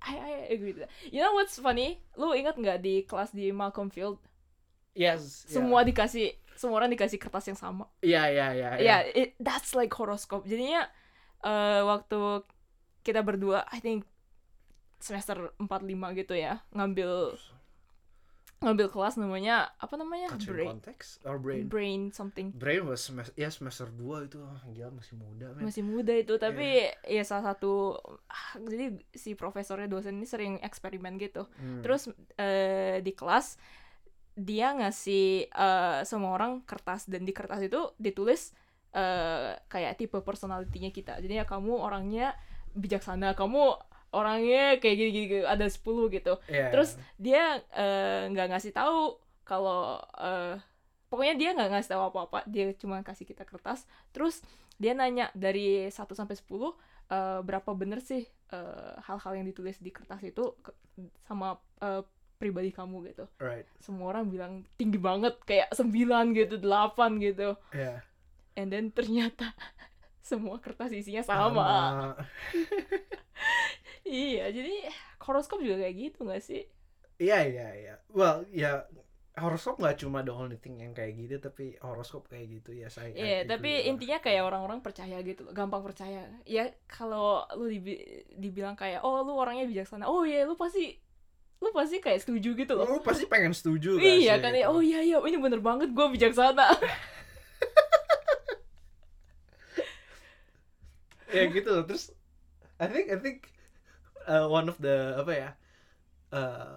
I, 0.00 0.14
I 0.16 0.32
agree 0.56 0.72
with 0.72 0.88
that. 0.88 0.92
You 1.12 1.20
know 1.20 1.36
what's 1.36 1.60
funny? 1.60 2.00
Lu 2.16 2.32
ingat 2.32 2.56
nggak 2.56 2.80
di 2.80 3.04
kelas 3.04 3.36
di 3.36 3.52
Malcolm 3.52 3.92
Field 3.92 4.16
yes 4.96 5.44
semua 5.44 5.84
dikasih 5.84 6.32
semua 6.56 6.80
orang 6.80 6.88
dikasih 6.88 7.20
kertas 7.20 7.44
yang 7.52 7.58
sama. 7.60 7.84
ya 8.00 8.32
ya 8.32 8.56
ya 8.56 8.80
Ya, 8.80 8.96
it, 9.04 9.36
that's 9.36 9.76
like 9.76 9.92
horoscope. 9.92 10.48
Jadinya 10.48 10.88
eh, 11.44 11.84
waktu 11.84 12.40
kita 13.04 13.20
berdua, 13.20 13.68
I 13.68 13.84
think 13.84 14.08
semester 14.96 15.52
45 15.60 16.16
gitu 16.16 16.32
ya, 16.32 16.64
ngambil 16.72 17.36
ngambil 18.56 18.88
kelas 18.88 19.20
namanya 19.20 19.68
apa 19.76 20.00
namanya? 20.00 20.32
Culture 20.32 20.56
brain. 20.56 20.68
context 20.80 21.20
or 21.28 21.36
brain. 21.36 21.68
Brain 21.68 22.00
something. 22.08 22.56
Brain 22.56 22.88
was 22.88 23.04
semester 23.04 23.36
ya 23.36 23.52
semester 23.52 23.84
2 23.92 24.32
itu. 24.32 24.40
Ah, 24.40 24.64
gila 24.72 24.96
masih 24.96 25.14
muda 25.20 25.46
men. 25.52 25.68
Masih 25.68 25.84
muda 25.84 26.12
itu 26.16 26.34
tapi 26.40 26.88
ya 27.04 27.22
salah 27.28 27.52
satu 27.52 28.00
ah, 28.32 28.56
jadi 28.56 28.96
si 29.12 29.36
profesornya 29.36 29.92
dosen 29.92 30.16
ini 30.16 30.26
sering 30.28 30.56
eksperimen 30.64 31.20
gitu. 31.20 31.44
Hmm. 31.60 31.84
terus 31.84 32.08
eh, 32.40 33.04
di 33.04 33.12
kelas 33.12 33.60
dia 34.36 34.72
ngasih 34.72 35.52
eh, 35.52 36.00
semua 36.08 36.32
orang 36.32 36.64
kertas 36.64 37.08
dan 37.12 37.28
di 37.28 37.36
kertas 37.36 37.60
itu 37.60 37.92
ditulis 38.00 38.56
eh, 38.96 39.52
kayak 39.68 40.00
tipe 40.00 40.16
personalitinya 40.24 40.88
kita. 40.88 41.20
Jadi 41.20 41.40
ya 41.40 41.44
kamu 41.44 41.76
orangnya 41.76 42.32
bijaksana 42.76 43.36
kamu 43.36 43.76
orangnya 44.12 44.78
kayak 44.78 44.96
gini 44.96 45.10
gini 45.12 45.26
ada 45.42 45.66
10 45.66 45.82
gitu. 46.10 46.34
Iya. 46.46 46.70
terus 46.70 46.94
dia 47.16 47.62
eh, 47.72 48.30
nggak 48.30 48.48
ngasih 48.52 48.72
tahu 48.72 49.18
kalau 49.42 49.96
eh, 50.14 50.58
pokoknya 51.06 51.34
dia 51.34 51.50
nggak 51.54 51.70
ngasih 51.72 51.90
tahu 51.94 52.02
apa-apa 52.10 52.38
dia 52.46 52.70
cuma 52.74 53.02
kasih 53.02 53.24
kita 53.24 53.42
kertas. 53.42 53.86
Terus 54.10 54.42
dia 54.76 54.92
nanya 54.92 55.32
dari 55.32 55.88
1 55.88 55.92
sampai 56.12 56.36
10 56.36 56.74
eh, 57.08 57.40
berapa 57.42 57.70
bener 57.72 58.02
sih 58.02 58.26
hal-hal 59.02 59.32
yang 59.34 59.46
ditulis 59.46 59.74
di 59.82 59.90
kertas 59.90 60.22
itu 60.22 60.54
ke- 60.62 60.76
sama 61.26 61.58
eh, 61.82 62.02
pribadi 62.36 62.70
kamu 62.70 63.10
gitu. 63.10 63.24
Right. 63.40 63.66
Semua 63.80 64.12
orang 64.14 64.28
bilang 64.28 64.52
tinggi 64.76 65.00
banget 65.00 65.34
kayak 65.42 65.72
9 65.72 65.90
gitu 66.30 66.60
8 66.60 67.18
gitu. 67.18 67.56
Ya 67.74 68.04
and 68.56 68.72
then 68.72 68.88
ternyata 68.88 69.52
semua 70.24 70.56
kertas 70.58 70.88
isinya 70.90 71.20
sama 71.20 72.16
iya 74.06 74.48
jadi 74.54 74.88
horoskop 75.20 75.60
juga 75.60 75.82
kayak 75.82 75.96
gitu 75.98 76.22
nggak 76.24 76.42
sih 76.42 76.62
Iya 77.16 77.48
iya 77.48 77.68
iya. 77.72 77.94
Well 78.12 78.44
ya 78.52 78.84
horoskop 79.36 79.80
nggak 79.80 80.00
cuma 80.00 80.20
the 80.24 80.32
only 80.32 80.56
thing 80.60 80.80
yang 80.80 80.92
kayak 80.96 81.16
gitu 81.16 81.36
tapi 81.40 81.76
horoskop 81.80 82.28
kayak 82.28 82.60
gitu 82.60 82.76
ya 82.76 82.88
saya. 82.92 83.12
Iya, 83.12 83.44
tapi 83.48 83.88
intinya 83.88 84.20
kayak 84.20 84.44
orang-orang 84.48 84.80
percaya 84.80 85.20
gitu, 85.20 85.44
loh, 85.44 85.52
gampang 85.52 85.84
percaya. 85.84 86.28
Ya 86.48 86.72
kalau 86.88 87.44
lu 87.56 87.68
dibi- 87.68 88.24
dibilang 88.32 88.76
kayak, 88.76 89.00
oh 89.04 89.20
lu 89.24 89.36
orangnya 89.36 89.68
bijaksana, 89.68 90.08
oh 90.08 90.24
iya 90.24 90.48
lu 90.48 90.56
pasti, 90.56 90.96
lu 91.60 91.68
pasti 91.72 92.00
kayak 92.00 92.20
setuju 92.24 92.52
gitu 92.56 92.72
loh. 92.76 92.84
lu 92.84 93.00
pasti 93.04 93.24
pengen 93.28 93.52
setuju 93.52 93.96
kan 94.00 94.04
iya 94.04 94.36
kan 94.40 94.52
gitu. 94.56 94.60
ya, 94.64 94.66
oh 94.72 94.80
iya 94.80 95.00
iya, 95.04 95.16
ini 95.20 95.36
bener 95.40 95.60
banget 95.60 95.92
gue 95.92 96.06
bijaksana. 96.16 96.68
ya 101.36 101.42
gitu 101.48 101.68
loh. 101.68 101.84
terus 101.84 102.12
I 102.80 102.88
think 102.88 103.08
I 103.12 103.16
think 103.20 103.55
uh, 104.26 104.46
one 104.50 104.66
of 104.68 104.76
the 104.82 105.16
apa 105.16 105.32
ya 105.32 105.50
uh, 106.34 106.76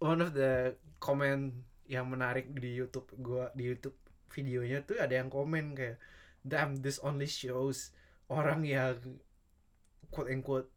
one 0.00 0.20
of 0.22 0.32
the 0.32 0.74
comment 1.02 1.52
yang 1.84 2.08
menarik 2.08 2.48
di 2.56 2.74
YouTube 2.74 3.10
gua 3.20 3.52
di 3.52 3.68
YouTube 3.68 3.96
videonya 4.32 4.82
tuh 4.82 4.98
ada 4.98 5.14
yang 5.20 5.30
komen 5.30 5.76
kayak 5.76 6.00
damn 6.42 6.80
this 6.80 6.98
only 7.04 7.28
shows 7.28 7.92
orang 8.32 8.64
yang 8.64 8.98
quote 10.10 10.30
unquote 10.32 10.70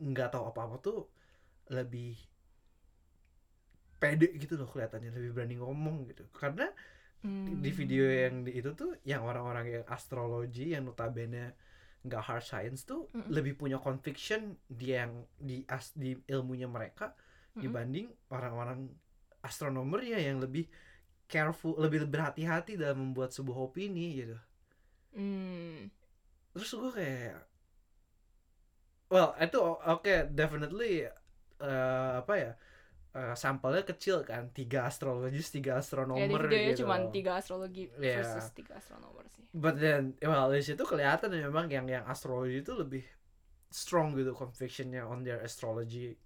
nggak 0.00 0.32
tahu 0.32 0.50
apa-apa 0.50 0.76
tuh 0.82 1.00
lebih 1.72 2.16
pede 3.96 4.28
gitu 4.36 4.60
loh 4.60 4.68
kelihatannya 4.68 5.12
lebih 5.14 5.30
berani 5.32 5.56
ngomong 5.56 6.04
gitu 6.10 6.28
karena 6.36 6.68
Hmm. 7.24 7.58
di 7.64 7.70
video 7.72 8.04
yang 8.06 8.44
di 8.44 8.60
itu 8.60 8.70
tuh 8.76 8.92
yang 9.02 9.24
orang-orang 9.24 9.80
yang 9.80 9.84
astrologi 9.90 10.76
yang 10.76 10.84
notabene 10.84 11.56
nggak 12.06 12.22
hard 12.28 12.44
science 12.50 12.80
tuh 12.90 13.02
Mm-mm. 13.14 13.24
lebih 13.36 13.54
punya 13.60 13.78
conviction 13.86 14.40
di 14.80 14.86
yang 14.98 15.12
di 15.48 15.56
as 15.76 15.86
di 16.02 16.10
ilmunya 16.34 16.68
mereka 16.76 17.06
Mm-mm. 17.56 17.64
dibanding 17.64 18.06
orang-orang 18.36 18.80
astronomernya 19.48 20.18
yang 20.28 20.38
lebih 20.44 20.64
careful 21.32 21.74
lebih 21.84 22.06
berhati-hati 22.14 22.72
dalam 22.82 22.98
membuat 23.12 23.30
sebuah 23.36 23.58
opini 23.72 24.06
gitu 24.22 24.36
Hmm. 25.14 25.90
terus 26.52 26.70
gue 26.80 26.90
kayak 26.98 27.36
well 29.12 29.34
itu 29.38 29.58
oke 29.62 30.14
definitely 30.34 31.06
eh, 31.60 32.10
apa 32.20 32.32
ya 32.42 32.50
eh, 33.18 33.34
sampelnya 33.42 33.82
kecil 33.90 34.16
kan 34.30 34.42
tiga 34.58 34.78
astrologis 34.90 35.46
tiga 35.56 35.72
Ya 36.18 36.24
di 36.30 36.34
astronomer 36.34 36.42
videonya 36.42 36.72
gitu 36.72 36.82
cuma 36.82 36.96
tiga 37.14 37.30
astrologi 37.40 37.82
Iya. 38.00 38.16
versus 38.18 38.46
tiga 38.58 38.72
astronomer 38.80 39.24
sih. 39.36 39.44
But 39.56 39.80
then, 39.80 40.02
well, 40.20 40.52
di 40.52 40.60
situ 40.60 40.82
kelihatan 40.84 41.32
memang 41.32 41.66
yang 41.72 41.86
yang 41.88 42.04
astrologi 42.04 42.60
itu 42.62 42.72
lebih 42.76 43.02
strong 43.72 44.08
gitu 44.18 44.32
convictionnya 44.42 45.02
on 45.12 45.24
their 45.26 45.40
astrology. 45.48 46.16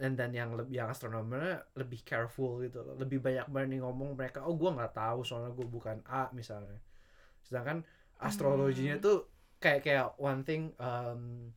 And 0.00 0.16
then 0.16 0.32
yang 0.32 0.56
lebih 0.56 0.80
yang 0.80 0.88
astronomernya 0.88 1.60
lebih 1.76 2.00
careful 2.08 2.64
gitu 2.64 2.80
loh. 2.80 2.96
Lebih 2.96 3.20
banyak 3.20 3.46
berani 3.52 3.76
ngomong 3.84 4.16
mereka, 4.16 4.40
oh 4.48 4.56
gua 4.56 4.72
nggak 4.72 4.92
tahu 4.96 5.20
soalnya 5.28 5.52
gue 5.52 5.68
bukan 5.68 6.00
A 6.08 6.32
misalnya. 6.32 6.80
Sedangkan 7.44 7.84
astrologinya 8.20 8.96
Hmm. 8.96 9.04
tuh 9.04 9.18
kayak 9.60 9.80
kayak 9.86 10.06
one 10.20 10.42
thing 10.48 10.72
um, 10.80 11.52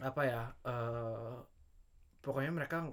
apa 0.00 0.22
ya? 0.24 0.42
eh 0.64 1.34
pokoknya 2.20 2.52
mereka 2.52 2.88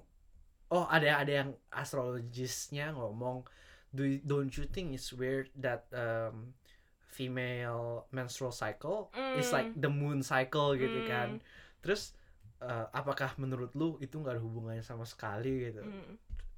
oh 0.69 0.85
ada 0.87 1.19
ada 1.19 1.31
yang 1.31 1.49
astrologisnya 1.69 2.91
ngomong 2.91 3.43
do 3.89 4.03
don't 4.23 4.51
you 4.55 4.65
think 4.65 4.91
it's 4.91 5.11
weird 5.11 5.47
that 5.55 5.87
um, 5.91 6.51
female 7.07 8.05
menstrual 8.11 8.51
cycle 8.51 9.09
is 9.39 9.49
like 9.49 9.71
Mm. 9.73 9.81
the 9.81 9.89
moon 9.89 10.19
cycle 10.21 10.75
gitu 10.75 11.01
Mm. 11.03 11.09
kan 11.09 11.29
terus 11.81 12.13
uh, 12.59 12.85
apakah 12.91 13.31
menurut 13.37 13.71
lu 13.73 13.95
itu 13.99 14.17
nggak 14.17 14.37
ada 14.37 14.43
hubungannya 14.43 14.83
sama 14.83 15.07
sekali 15.07 15.71
gitu 15.71 15.81
Hmm. 15.81 16.15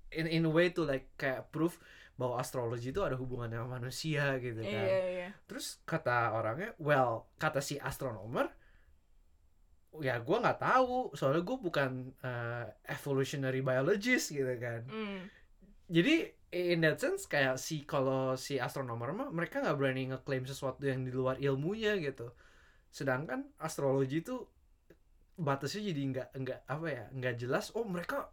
in 0.09 0.25
in 0.25 0.43
a 0.43 0.51
way 0.51 0.73
to 0.73 0.83
like 0.83 1.05
kayak 1.15 1.47
proof 1.53 1.77
bahwa 2.17 2.41
astrologi 2.41 2.91
itu 2.91 2.99
ada 2.99 3.15
hubungannya 3.15 3.61
sama 3.61 3.79
manusia 3.79 4.35
gitu 4.41 4.59
kan 4.59 4.83
Iya 4.89 4.99
iya. 5.07 5.29
terus 5.47 5.79
kata 5.85 6.33
orangnya 6.33 6.73
well 6.81 7.29
kata 7.37 7.61
si 7.61 7.79
astronomer 7.79 8.49
ya 9.99 10.19
gua 10.23 10.39
nggak 10.43 10.59
tahu 10.59 11.11
soalnya 11.13 11.43
gue 11.43 11.57
bukan 11.59 11.91
uh, 12.23 12.65
evolutionary 12.87 13.61
biologist 13.61 14.31
gitu 14.31 14.49
kan 14.59 14.83
Hmm. 14.87 15.27
jadi 15.91 16.31
in 16.49 16.81
that 16.81 16.97
sense 16.97 17.29
kayak 17.29 17.61
si 17.61 17.85
kalau 17.85 18.33
si 18.33 18.57
astronomer 18.57 19.13
mah 19.13 19.29
mereka 19.29 19.61
nggak 19.61 19.77
berani 19.77 20.09
ngeklaim 20.09 20.45
sesuatu 20.49 20.81
yang 20.81 21.05
di 21.05 21.13
luar 21.13 21.37
ilmunya 21.37 21.93
gitu 22.01 22.33
sedangkan 22.89 23.45
astrologi 23.61 24.25
itu 24.25 24.49
batasnya 25.37 25.93
jadi 25.93 26.01
nggak 26.11 26.27
nggak 26.35 26.59
apa 26.67 26.87
ya 26.89 27.05
nggak 27.15 27.35
jelas 27.37 27.71
oh 27.77 27.85
mereka 27.85 28.27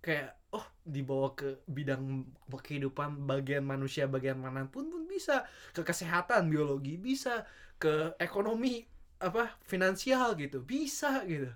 kayak 0.00 0.36
oh 0.52 0.64
dibawa 0.84 1.36
ke 1.36 1.60
bidang 1.68 2.24
kehidupan 2.50 3.24
bagian 3.28 3.64
manusia 3.64 4.08
bagian 4.08 4.40
mana 4.40 4.66
pun 4.66 4.88
pun 4.88 5.04
bisa 5.06 5.44
ke 5.76 5.84
kesehatan 5.84 6.48
biologi 6.50 6.96
bisa 6.96 7.44
ke 7.80 8.16
ekonomi 8.18 8.84
apa 9.20 9.52
finansial 9.62 10.32
gitu 10.34 10.64
bisa 10.64 11.22
gitu 11.28 11.52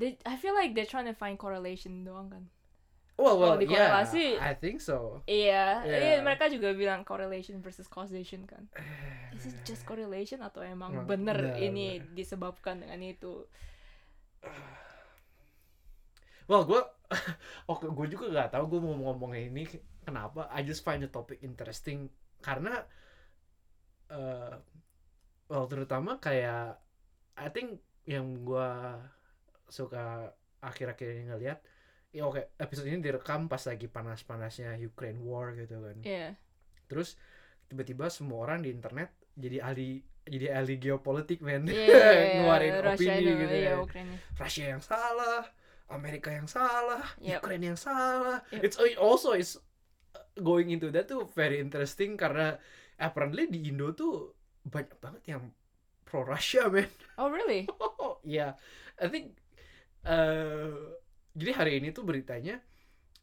They, 0.00 0.16
I 0.24 0.40
feel 0.40 0.56
like 0.56 0.72
they're 0.72 0.88
trying 0.88 1.04
to 1.04 1.12
find 1.12 1.36
correlation 1.36 2.06
doang 2.06 2.32
kan. 2.32 2.44
well 3.20 3.36
well 3.36 3.52
Kalau 3.52 3.68
yeah 3.68 3.92
dikorelasi- 3.92 4.40
I 4.40 4.56
think 4.56 4.80
so 4.80 5.20
Iya, 5.28 5.84
Iya. 5.84 5.96
iya 6.00 6.14
mereka 6.24 6.48
juga 6.48 6.72
bilang 6.72 7.04
correlation 7.04 7.60
versus 7.60 7.84
causation 7.84 8.48
kan. 8.48 8.64
Is 9.36 9.44
it 9.44 9.60
just 9.62 9.84
correlation 9.84 10.40
atau 10.40 10.64
emang 10.64 10.94
Emang 10.94 11.04
bener 11.04 11.36
bener, 11.52 11.60
ini 11.60 12.00
bener. 12.00 12.16
disebabkan 12.16 12.80
dengan 12.80 13.02
itu? 13.04 13.44
Well, 16.50 16.66
gue, 16.66 16.82
oke, 17.68 17.86
gue 17.94 18.06
juga 18.10 18.26
gak 18.34 18.58
tahu 18.58 18.64
gue 18.66 18.80
mau 18.82 18.96
ngomong 19.06 19.38
ini 19.38 19.70
kenapa. 20.02 20.50
I 20.50 20.66
just 20.66 20.82
find 20.82 20.98
the 20.98 21.06
topic 21.06 21.46
interesting 21.46 22.10
karena, 22.42 22.82
eh, 24.10 24.54
well, 25.46 25.70
terutama 25.70 26.18
kayak, 26.18 26.74
I 27.40 27.48
think 27.48 27.80
yang 28.04 28.44
gue 28.44 28.70
suka 29.72 30.28
akhir-akhir 30.60 31.08
ini 31.16 31.24
ngeliat, 31.32 31.58
ya 32.12 32.28
oke, 32.28 32.52
episode 32.60 32.90
ini 32.92 33.00
direkam 33.00 33.48
pas 33.48 33.64
lagi 33.64 33.88
panas-panasnya 33.88 34.76
Ukraine 34.84 35.20
War 35.24 35.56
gitu 35.56 35.80
kan. 35.80 35.96
Iya. 36.04 36.36
Terus 36.84 37.16
tiba-tiba 37.70 38.12
semua 38.12 38.44
orang 38.44 38.66
di 38.66 38.68
internet 38.74 39.14
jadi 39.38 39.62
ahli 39.62 40.02
jadi 40.26 40.52
ahli 40.52 40.76
geopolitik 40.76 41.40
men 41.40 41.64
Iya, 41.64 41.80
iya, 41.88 42.10
iya, 42.12 42.30
ngeluarin 42.42 42.76
Russia 42.82 43.12
opini 43.14 43.24
itu, 43.24 43.40
gitu 43.40 43.56
ya. 43.56 43.72
Ukraina. 43.80 44.14
Rusia 44.36 44.66
yang 44.76 44.82
salah, 44.84 45.42
Amerika 45.88 46.28
yang 46.34 46.48
salah, 46.50 47.04
Yep. 47.24 47.40
Ukraine 47.40 47.64
yang 47.72 47.78
salah. 47.80 48.38
Yep. 48.52 48.60
It's 48.62 48.76
also 49.00 49.32
is 49.32 49.56
going 50.36 50.68
into 50.70 50.92
that 50.92 51.08
tuh 51.08 51.24
very 51.32 51.58
interesting 51.58 52.20
karena 52.20 52.60
apparently 53.00 53.48
di 53.48 53.70
Indo 53.70 53.96
tuh 53.96 54.34
banyak 54.66 54.98
banget 55.00 55.22
yang 55.30 55.42
pro 56.10 56.26
Russia 56.26 56.66
man. 56.66 56.90
Oh 57.14 57.30
really? 57.30 57.70
Iya, 58.26 58.52
I 58.98 59.06
think 59.06 59.38
eh 60.02 60.74
jadi 61.32 61.52
hari 61.54 61.72
ini 61.78 61.94
tuh 61.94 62.02
beritanya 62.02 62.58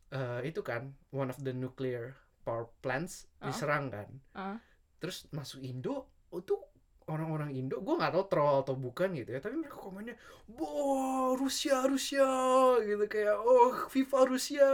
eh 0.09 0.39
itu 0.41 0.63
kan 0.63 0.95
one 1.11 1.27
of 1.27 1.37
the 1.43 1.51
nuclear 1.51 2.15
power 2.41 2.71
plants 2.79 3.27
Ah. 3.37 3.51
diserang 3.51 3.91
kan. 3.91 4.07
Ah. 4.31 4.57
Terus 4.97 5.27
masuk 5.29 5.61
Indo, 5.61 6.07
oh 6.31 6.41
tuh 6.41 6.63
orang-orang 7.07 7.53
Indo 7.53 7.79
gue 7.79 7.95
nggak 7.95 8.11
tahu 8.11 8.25
troll 8.27 8.57
atau 8.63 8.75
bukan 8.75 9.15
gitu 9.15 9.31
ya 9.31 9.39
tapi 9.39 9.55
mereka 9.55 9.79
komennya 9.79 10.19
wow 10.51 11.39
Rusia 11.39 11.87
Rusia 11.87 12.27
gitu 12.83 13.05
kayak 13.07 13.37
oh 13.39 13.87
FIFA 13.87 14.19
Rusia 14.27 14.69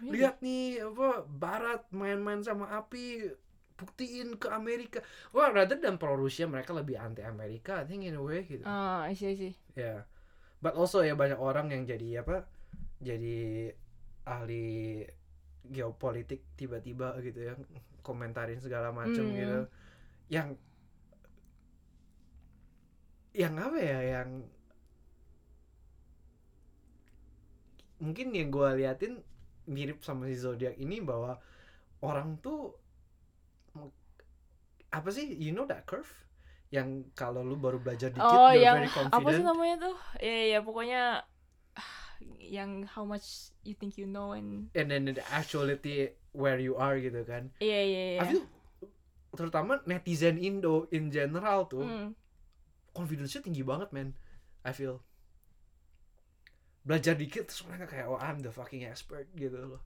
lihat 0.00 0.38
nih 0.40 0.78
apa 0.86 1.26
Barat 1.26 1.82
main-main 1.90 2.38
sama 2.40 2.70
api 2.70 3.34
buktiin 3.80 4.36
ke 4.36 4.52
Amerika 4.52 5.00
wah 5.32 5.48
rather 5.48 5.80
than 5.80 5.96
pro 5.96 6.12
Rusia 6.12 6.44
mereka 6.44 6.76
lebih 6.76 7.00
anti 7.00 7.24
Amerika 7.24 7.80
I 7.80 7.88
think 7.88 8.04
in 8.04 8.14
a 8.14 8.22
way 8.22 8.44
gitu 8.44 8.62
Ah, 8.62 9.08
I 9.08 9.16
see, 9.16 9.32
I 9.32 9.36
see. 9.36 9.54
ya 9.74 10.04
but 10.60 10.76
also 10.76 11.00
ya 11.00 11.16
banyak 11.16 11.40
orang 11.40 11.72
yang 11.72 11.88
jadi 11.88 12.20
apa 12.20 12.44
jadi 13.00 13.72
ahli 14.28 15.00
geopolitik 15.64 16.44
tiba-tiba 16.54 17.16
gitu 17.24 17.40
ya 17.40 17.56
komentarin 18.04 18.60
segala 18.60 18.92
macam 18.92 19.24
Hmm. 19.24 19.36
gitu 19.36 19.58
yang 20.28 20.48
yang 23.32 23.54
apa 23.56 23.78
ya 23.78 23.98
yang 24.20 24.28
mungkin 28.00 28.32
yang 28.32 28.48
gue 28.48 28.68
liatin 28.80 29.20
mirip 29.68 30.00
sama 30.02 30.26
si 30.26 30.40
zodiak 30.40 30.74
ini 30.80 30.98
bahwa 31.04 31.36
orang 32.00 32.40
tuh 32.40 32.74
apa 34.90 35.08
sih 35.08 35.26
you 35.38 35.54
know 35.54 35.64
that 35.64 35.86
curve 35.86 36.08
yang 36.70 37.02
kalau 37.14 37.42
lu 37.42 37.58
baru 37.58 37.82
belajar 37.82 38.10
dikit 38.10 38.22
Oh, 38.22 38.50
you're 38.54 38.62
yang 38.62 38.78
very 38.78 38.90
apa 38.90 38.94
sih 38.94 39.10
confident 39.10 39.42
namanya 39.42 39.76
tuh? 39.82 39.96
Iya, 40.22 40.38
iya, 40.46 40.58
pokoknya 40.62 41.02
ah, 41.74 41.92
yang 42.38 42.86
how 42.86 43.02
much 43.02 43.50
you 43.66 43.74
think 43.74 43.98
you 43.98 44.06
know 44.06 44.34
and 44.34 44.70
and 44.74 44.86
then 44.86 45.10
the 45.10 45.22
actuality 45.30 46.14
where 46.30 46.62
you 46.62 46.78
are 46.78 46.94
gitu 46.94 47.26
kan. 47.26 47.50
iya 47.58 47.80
iya 47.82 48.02
iya. 48.14 48.20
I 48.22 48.24
feel 48.30 48.44
terutama 49.30 49.82
netizen 49.82 50.38
Indo 50.38 50.86
in 50.90 51.10
general 51.10 51.66
tuh 51.66 51.82
Hmm. 51.86 52.10
confidence-nya 52.90 53.42
tinggi 53.42 53.62
banget 53.62 53.90
man. 53.90 54.14
I 54.62 54.70
feel 54.70 55.02
belajar 56.80 57.12
dikit 57.14 57.46
terus 57.50 57.62
mereka 57.66 57.86
kayak 57.86 58.06
oh 58.08 58.18
I'm 58.18 58.40
the 58.40 58.50
fucking 58.50 58.86
expert 58.86 59.26
gitu 59.34 59.58
loh. 59.58 59.82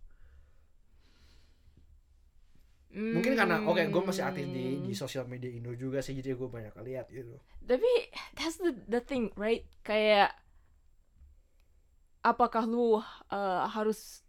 Mungkin 2.94 3.34
karena 3.34 3.56
oke 3.66 3.82
gue 3.90 4.02
masih 4.06 4.22
aktif 4.22 4.46
di 4.48 4.64
di 4.86 4.94
Hmm. 4.94 5.00
sosial 5.02 5.26
media 5.26 5.50
Indo 5.50 5.74
juga 5.74 5.98
sih 5.98 6.14
jadi 6.14 6.38
gue 6.38 6.48
banyak 6.48 6.74
lihat 6.86 7.06
gitu. 7.10 7.34
Tapi 7.64 7.90
that's 8.38 8.58
the 8.62 8.72
the 8.86 9.00
thing, 9.02 9.34
right? 9.34 9.66
Kayak 9.82 10.30
apakah 12.24 12.64
lu 12.64 13.00
uh, 13.30 13.64
harus 13.68 14.24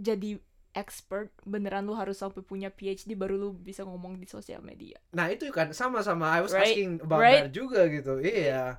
jadi 0.00 0.40
expert 0.72 1.34
beneran 1.44 1.82
lu 1.84 1.98
harus 1.98 2.22
sampai 2.22 2.46
punya 2.46 2.70
PhD 2.70 3.18
baru 3.18 3.34
lu 3.36 3.48
bisa 3.52 3.82
ngomong 3.82 4.16
di 4.16 4.26
sosial 4.30 4.62
media. 4.62 4.96
Nah 5.12 5.26
itu 5.28 5.50
kan 5.50 5.74
sama-sama 5.74 6.30
I 6.30 6.40
was 6.46 6.54
Right, 6.54 6.72
asking 6.72 7.02
about 7.02 7.20
right. 7.20 7.50
that 7.50 7.52
juga 7.52 7.90
gitu. 7.90 8.22
Iya. 8.22 8.78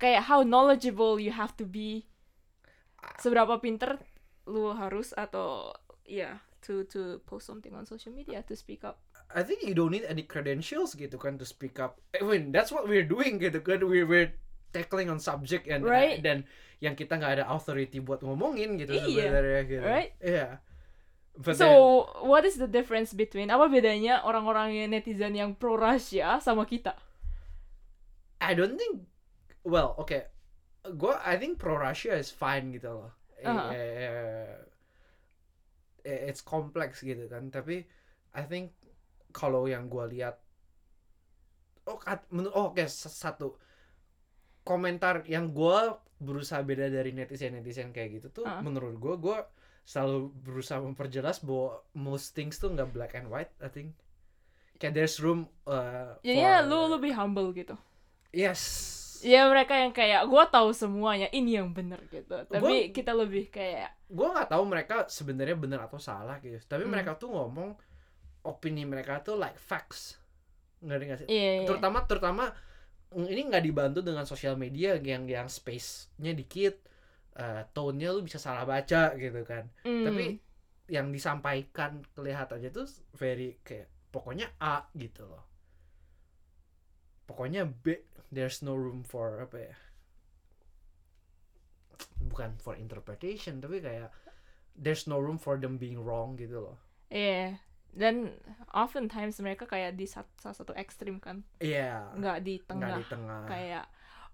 Kayak 0.00 0.22
how 0.28 0.40
knowledgeable 0.44 1.20
you 1.20 1.32
have 1.32 1.52
to 1.56 1.64
be. 1.68 2.08
Seberapa 3.20 3.56
pinter 3.60 4.00
lu 4.48 4.72
harus 4.76 5.12
atau 5.16 5.72
ya 6.04 6.40
to 6.66 6.84
to 6.88 7.18
post 7.24 7.46
something 7.46 7.72
on 7.72 7.84
social 7.84 8.12
media 8.12 8.44
to 8.44 8.54
speak 8.54 8.84
up. 8.84 9.00
I 9.30 9.46
think 9.46 9.62
you 9.62 9.72
don't 9.72 9.94
need 9.94 10.04
any 10.04 10.26
credentials 10.26 10.98
gitu 10.98 11.14
kan 11.16 11.38
to 11.38 11.46
speak 11.46 11.78
up. 11.78 12.02
I 12.12 12.26
mean, 12.26 12.50
that's 12.50 12.74
what 12.74 12.84
we're 12.90 13.06
doing 13.06 13.38
gitu 13.38 13.62
kan. 13.62 13.86
We're, 13.86 14.04
we're 14.04 14.34
tackling 14.70 15.06
on 15.06 15.22
subject 15.22 15.66
and 15.70 15.86
Right. 15.86 16.18
dan 16.22 16.46
yang 16.82 16.96
kita 16.96 17.14
nggak 17.18 17.42
ada 17.42 17.44
authority 17.46 18.00
buat 18.02 18.24
ngomongin 18.24 18.74
gitu 18.80 18.96
Iya, 18.96 19.04
sebenarnya 19.06 19.60
gitu. 19.68 19.82
right? 19.84 20.10
Iya. 20.18 20.48
But 21.38 21.54
so, 21.56 21.66
then- 21.66 22.26
what 22.26 22.42
is 22.42 22.58
the 22.58 22.66
difference 22.66 23.14
between 23.14 23.48
apa 23.54 23.70
bedanya 23.70 24.20
orang-orang 24.26 24.74
yang 24.74 24.88
netizen 24.90 25.38
yang 25.38 25.54
pro 25.54 25.78
Russia 25.78 26.42
sama 26.42 26.66
kita? 26.66 26.98
I 28.40 28.56
don't 28.56 28.74
think 28.74 29.06
well, 29.62 29.94
okay. 30.00 30.26
Gua 30.96 31.20
I 31.22 31.36
think 31.36 31.60
pro 31.60 31.76
Russia 31.76 32.16
is 32.16 32.32
fine 32.32 32.72
gitu 32.72 32.88
loh. 32.88 33.12
Uh-huh. 33.40 33.72
eh, 33.72 33.92
eh, 34.08 34.52
it's 36.04 36.40
complex 36.40 37.00
gitu 37.00 37.26
kan. 37.26 37.48
Tapi 37.48 37.84
I 38.32 38.42
think 38.46 38.72
kalau 39.30 39.66
yang 39.66 39.86
gua 39.86 40.06
lihat 40.06 40.38
oh 41.86 41.98
menurut 42.30 42.54
oh, 42.54 42.70
oke 42.70 42.82
s- 42.82 43.10
satu 43.10 43.56
komentar 44.62 45.24
yang 45.26 45.50
gua 45.50 45.98
berusaha 46.20 46.60
beda 46.60 46.92
dari 46.92 47.16
netizen-netizen 47.16 47.90
kayak 47.90 48.20
gitu 48.20 48.42
tuh 48.42 48.44
Uh-huh. 48.46 48.60
menurut 48.60 48.94
gua 49.00 49.14
gua 49.16 49.38
selalu 49.82 50.30
berusaha 50.44 50.78
memperjelas 50.78 51.40
bahwa 51.42 51.80
most 51.96 52.36
things 52.36 52.60
tuh 52.60 52.70
nggak 52.70 52.92
black 52.92 53.12
and 53.16 53.26
white 53.32 53.50
I 53.58 53.72
think 53.72 53.96
kayak 54.76 54.92
there's 54.94 55.16
room 55.18 55.48
uh, 55.64 56.14
Jadinya 56.20 56.60
for- 56.62 56.68
lu 56.68 56.80
lebih 57.00 57.12
humble 57.16 57.50
gitu. 57.56 57.74
yes 58.30 58.60
Ya 59.22 59.46
mereka 59.46 59.74
yang 59.74 59.90
kayak 59.90 60.24
gua 60.26 60.46
tahu 60.46 60.72
semuanya 60.72 61.28
ini 61.30 61.56
yang 61.56 61.70
bener 61.70 62.00
gitu. 62.08 62.32
Tapi 62.46 62.60
Gua- 62.62 62.90
kita 62.90 63.12
lebih 63.12 63.48
kayak 63.48 63.94
gue 64.10 64.26
nggak 64.26 64.50
tahu 64.50 64.66
mereka 64.66 65.06
sebenarnya 65.06 65.54
benar 65.54 65.86
atau 65.86 66.02
salah 66.02 66.42
gitu 66.42 66.58
tapi 66.66 66.82
Hmm. 66.82 66.90
mereka 66.90 67.14
tuh 67.14 67.30
ngomong 67.30 67.78
opini 68.42 68.82
mereka 68.82 69.22
tuh 69.22 69.38
like 69.38 69.54
facts 69.54 70.18
ngerti 70.82 71.04
nggak 71.06 71.18
sih 71.22 71.28
iya, 71.30 71.62
iya. 71.62 71.66
terutama 71.70 72.02
terutama 72.02 72.50
mm, 73.14 73.30
ini 73.30 73.40
nggak 73.46 73.62
dibantu 73.62 74.02
dengan 74.02 74.26
sosial 74.26 74.58
media 74.58 74.98
yang 74.98 75.30
yang 75.30 75.46
space-nya 75.46 76.34
dikit 76.34 76.82
eh, 77.38 77.62
tone-nya 77.70 78.10
lu 78.10 78.26
bisa 78.26 78.42
salah 78.42 78.66
baca 78.66 79.14
gitu 79.14 79.46
kan 79.46 79.70
Hmm. 79.86 80.02
tapi 80.02 80.42
yang 80.90 81.14
disampaikan 81.14 82.02
kelihatannya 82.10 82.74
tuh 82.74 82.90
very 83.14 83.62
kayak 83.62 83.86
pokoknya 84.10 84.50
A 84.58 84.90
gitu 84.90 85.22
loh 85.22 85.46
pokoknya 87.30 87.62
B 87.62 87.94
there's 88.30 88.62
no 88.62 88.74
room 88.74 89.02
for 89.02 89.42
apa 89.42 89.58
ya 89.58 89.74
bukan 92.20 92.56
for 92.58 92.74
interpretation 92.76 93.60
tapi 93.60 93.80
kayak 93.80 94.08
there's 94.74 95.04
no 95.04 95.18
room 95.18 95.36
for 95.36 95.58
them 95.58 95.76
being 95.76 96.00
wrong 96.00 96.36
gitu 96.36 96.62
loh 96.62 96.78
Iya. 97.10 97.58
Dan 97.90 98.38
oftentimes 98.70 99.42
mereka 99.42 99.66
kayak 99.66 99.98
di 99.98 100.06
salah 100.06 100.30
satu 100.54 100.70
ekstrim 100.78 101.18
kan, 101.18 101.42
iya 101.58 102.06
nggak 102.14 102.38
di 102.38 102.54
nggak 102.62 102.70
tengah. 102.70 102.94
di 103.02 103.06
tengah 103.10 103.40
Kayak 103.50 103.84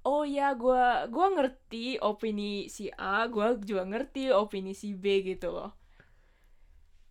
oh 0.04 0.28
ya 0.28 0.52
gua 0.52 1.09
gua 1.09 1.32
ngerti 1.32 1.96
opini 1.96 2.68
si 2.68 2.92
A, 2.92 3.24
gua 3.32 3.56
juga 3.56 3.88
ngerti 3.88 4.28
opini 4.28 4.76
si 4.76 4.92
B 4.92 5.24
gitu 5.24 5.56
loh. 5.56 5.72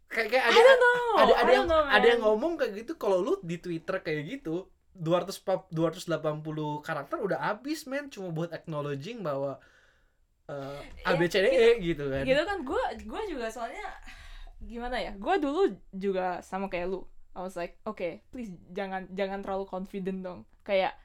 kayak 0.06 0.30
kayak 0.32 0.46
I 0.46 0.50
ada 0.54 0.62
don't 0.62 0.80
know. 0.80 1.02
ada 1.18 1.34
I 1.34 1.42
ada 1.42 1.52
yang 1.52 1.66
ada 1.68 2.06
yang 2.14 2.22
ngomong 2.22 2.62
kayak 2.62 2.86
gitu 2.86 2.94
kalau 2.96 3.26
lu 3.26 3.34
di 3.42 3.58
Twitter 3.58 4.06
kayak 4.06 4.22
gitu 4.38 4.70
200 4.96 5.44
pap- 5.44 5.70
280 5.70 6.40
karakter 6.82 7.18
udah 7.20 7.40
habis 7.42 7.84
men. 7.86 8.08
Cuma 8.08 8.32
buat 8.32 8.50
acknowledging 8.50 9.20
bahwa 9.22 9.60
uh, 10.48 10.80
A 11.04 11.12
B 11.16 11.28
C 11.28 11.42
D 11.42 11.48
E 11.48 11.68
gitu 11.84 12.08
kan. 12.08 12.24
Gitu 12.24 12.42
kan 12.42 12.58
gue 12.64 12.84
gue 13.04 13.22
juga 13.30 13.48
soalnya 13.50 13.86
gimana 14.64 14.98
ya 14.98 15.12
gue 15.14 15.36
dulu 15.38 15.62
juga 15.92 16.40
sama 16.42 16.68
kayak 16.68 16.88
lu. 16.90 17.04
I 17.36 17.44
was 17.44 17.60
like 17.60 17.76
okay 17.84 18.24
please 18.32 18.56
jangan 18.72 19.12
jangan 19.12 19.44
terlalu 19.44 19.68
confident 19.68 20.24
dong. 20.24 20.48
Kayak 20.64 20.96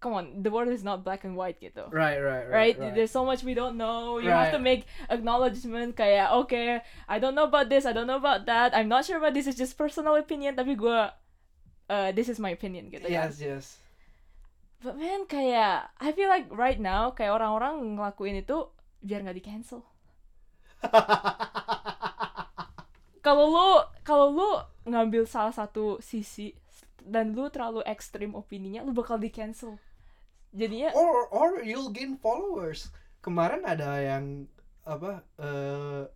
come 0.00 0.16
on 0.16 0.26
the 0.40 0.48
world 0.48 0.70
is 0.70 0.80
not 0.80 1.02
black 1.02 1.26
and 1.26 1.34
white 1.34 1.58
gitu. 1.58 1.84
Right 1.90 2.16
right 2.16 2.46
right, 2.48 2.48
right, 2.48 2.74
right. 2.78 2.92
there's 2.94 3.10
so 3.10 3.20
much 3.20 3.42
we 3.42 3.52
don't 3.52 3.74
know. 3.76 4.16
You 4.16 4.30
have 4.30 4.54
to 4.54 4.62
Right. 4.62 4.80
make 4.80 4.82
acknowledgement 5.10 5.92
kayak 5.92 6.30
okay 6.46 6.80
I 7.04 7.18
don't 7.20 7.34
know 7.34 7.44
about 7.44 7.68
this 7.68 7.84
I 7.84 7.92
don't 7.92 8.06
know 8.06 8.16
about 8.16 8.46
that. 8.46 8.72
I'm 8.72 8.88
not 8.88 9.04
sure 9.04 9.18
about 9.18 9.34
this 9.34 9.44
is 9.44 9.58
just 9.58 9.74
personal 9.74 10.14
opinion. 10.16 10.54
Tapi 10.54 10.72
gue 10.72 10.98
uh, 11.90 12.14
this 12.14 12.30
is 12.30 12.38
my 12.38 12.54
opinion 12.54 12.86
gitu 12.88 13.10
kan. 13.10 13.28
Yes 13.28 13.42
yes. 13.42 13.66
But 14.80 14.96
man 14.96 15.26
kayak 15.28 15.92
I 15.98 16.14
feel 16.14 16.30
like 16.30 16.48
right 16.48 16.78
now 16.78 17.12
kayak 17.12 17.36
orang-orang 17.36 17.98
ngelakuin 17.98 18.40
itu 18.40 18.70
biar 19.04 19.24
nggak 19.24 19.36
di 19.36 19.44
cancel 19.44 19.80
kalau 23.24 23.52
lu 23.52 23.68
kalau 24.00 24.26
lu 24.32 24.48
ngambil 24.88 25.28
salah 25.28 25.52
satu 25.52 26.00
sisi 26.00 26.56
dan 27.04 27.36
lu 27.36 27.52
terlalu 27.52 27.84
ekstrim 27.84 28.32
opininya 28.32 28.80
lu 28.80 28.96
bakal 28.96 29.20
di 29.20 29.28
cancel 29.28 29.76
jadinya 30.56 30.92
or 30.96 31.28
or 31.28 31.50
you'll 31.60 31.92
gain 31.92 32.16
followers. 32.16 32.88
Kemarin 33.20 33.68
ada 33.68 34.00
yang 34.00 34.48
apa 34.88 35.20
eh 35.36 36.08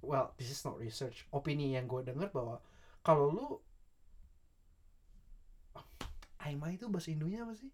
well 0.00 0.32
this 0.40 0.48
is 0.48 0.64
not 0.64 0.80
research. 0.80 1.28
Opini 1.28 1.76
yang 1.76 1.84
gue 1.84 2.00
dengar 2.00 2.32
bahwa 2.32 2.64
kalau 3.04 3.28
lu 3.30 3.46
Aima 6.46 6.70
itu 6.70 6.86
bahasa 6.86 7.10
Indonya 7.10 7.42
apa 7.42 7.54
sih? 7.58 7.70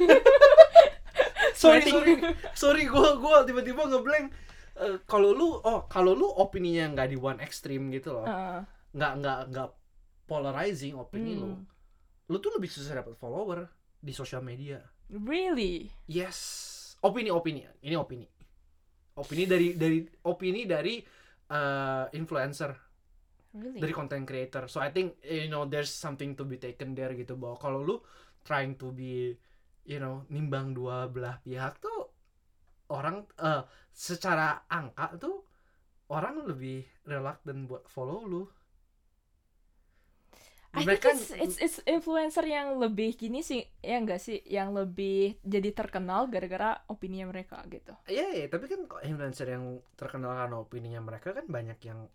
Sorry 1.60 1.84
sorry 1.84 2.14
sorry. 2.56 2.82
gue 2.88 3.08
gua 3.20 3.44
tiba-tiba 3.44 3.84
ngeblank. 3.84 4.32
Eh, 4.80 4.96
kalau 5.04 5.36
lu 5.36 5.60
oh 5.60 5.84
kalau 5.92 6.16
lu 6.16 6.24
opininya 6.24 6.88
nggak 6.96 7.08
di 7.12 7.18
one 7.20 7.36
extreme 7.44 7.92
gitu 7.92 8.16
loh. 8.16 8.24
Uh, 8.24 8.64
nggak 8.96 9.12
nggak 9.20 9.38
nggak 9.52 9.68
polarizing 10.24 10.96
opini 10.96 11.36
lu. 11.36 11.52
Hmm. 11.52 11.66
lu 12.30 12.38
tuh 12.38 12.54
lebih 12.54 12.70
susah 12.70 13.02
dapat 13.02 13.18
follower 13.18 13.66
di 13.98 14.14
sosial 14.14 14.40
media. 14.40 14.78
Really? 15.10 15.90
Yes, 16.06 16.38
opini 17.02 17.28
opini. 17.28 17.66
Ini 17.82 17.98
opini. 17.98 18.24
Opini 19.18 19.44
dari 19.44 19.74
dari 19.74 20.06
opini 20.24 20.62
dari 20.64 21.02
eh, 21.50 22.04
influencer. 22.14 22.70
Really? 23.50 23.82
dari 23.82 23.90
content 23.90 24.22
creator. 24.22 24.70
So 24.70 24.78
I 24.78 24.94
think 24.94 25.18
you 25.26 25.50
know 25.50 25.66
there's 25.66 25.90
something 25.90 26.38
to 26.38 26.46
be 26.46 26.54
taken 26.54 26.94
there 26.94 27.10
gitu. 27.18 27.34
Bahwa 27.34 27.58
kalau 27.58 27.82
lu 27.82 27.96
trying 28.46 28.78
to 28.78 28.94
be 28.94 29.34
you 29.82 29.98
know 29.98 30.22
nimbang 30.30 30.70
dua 30.70 31.10
belah 31.10 31.42
pihak 31.42 31.82
tuh 31.82 32.14
orang 32.94 33.26
eh, 33.42 33.62
secara 33.90 34.66
angka 34.70 35.18
tuh 35.18 35.42
orang 36.10 36.46
lebih 36.46 36.86
reluctant 37.06 37.66
buat 37.66 37.86
follow 37.90 38.22
lu. 38.26 38.44
I 40.70 40.86
think 40.86 41.02
it's, 41.02 41.34
it's 41.34 41.58
it's 41.58 41.78
influencer 41.82 42.46
yang 42.46 42.78
lebih 42.78 43.18
gini 43.18 43.42
sih. 43.42 43.66
Ya 43.82 43.98
enggak 43.98 44.22
sih? 44.22 44.38
Yang 44.46 44.68
lebih 44.78 45.18
jadi 45.42 45.74
terkenal 45.74 46.30
gara-gara 46.30 46.86
opini 46.86 47.26
mereka 47.26 47.58
gitu. 47.66 47.90
Iya, 48.06 48.30
iya, 48.30 48.46
tapi 48.46 48.70
kan 48.70 48.86
kok 48.86 49.02
influencer 49.02 49.50
yang 49.50 49.82
terkenal 49.98 50.30
karena 50.38 50.56
opininya 50.62 51.02
mereka 51.02 51.34
kan 51.34 51.50
banyak 51.50 51.74
yang 51.82 52.06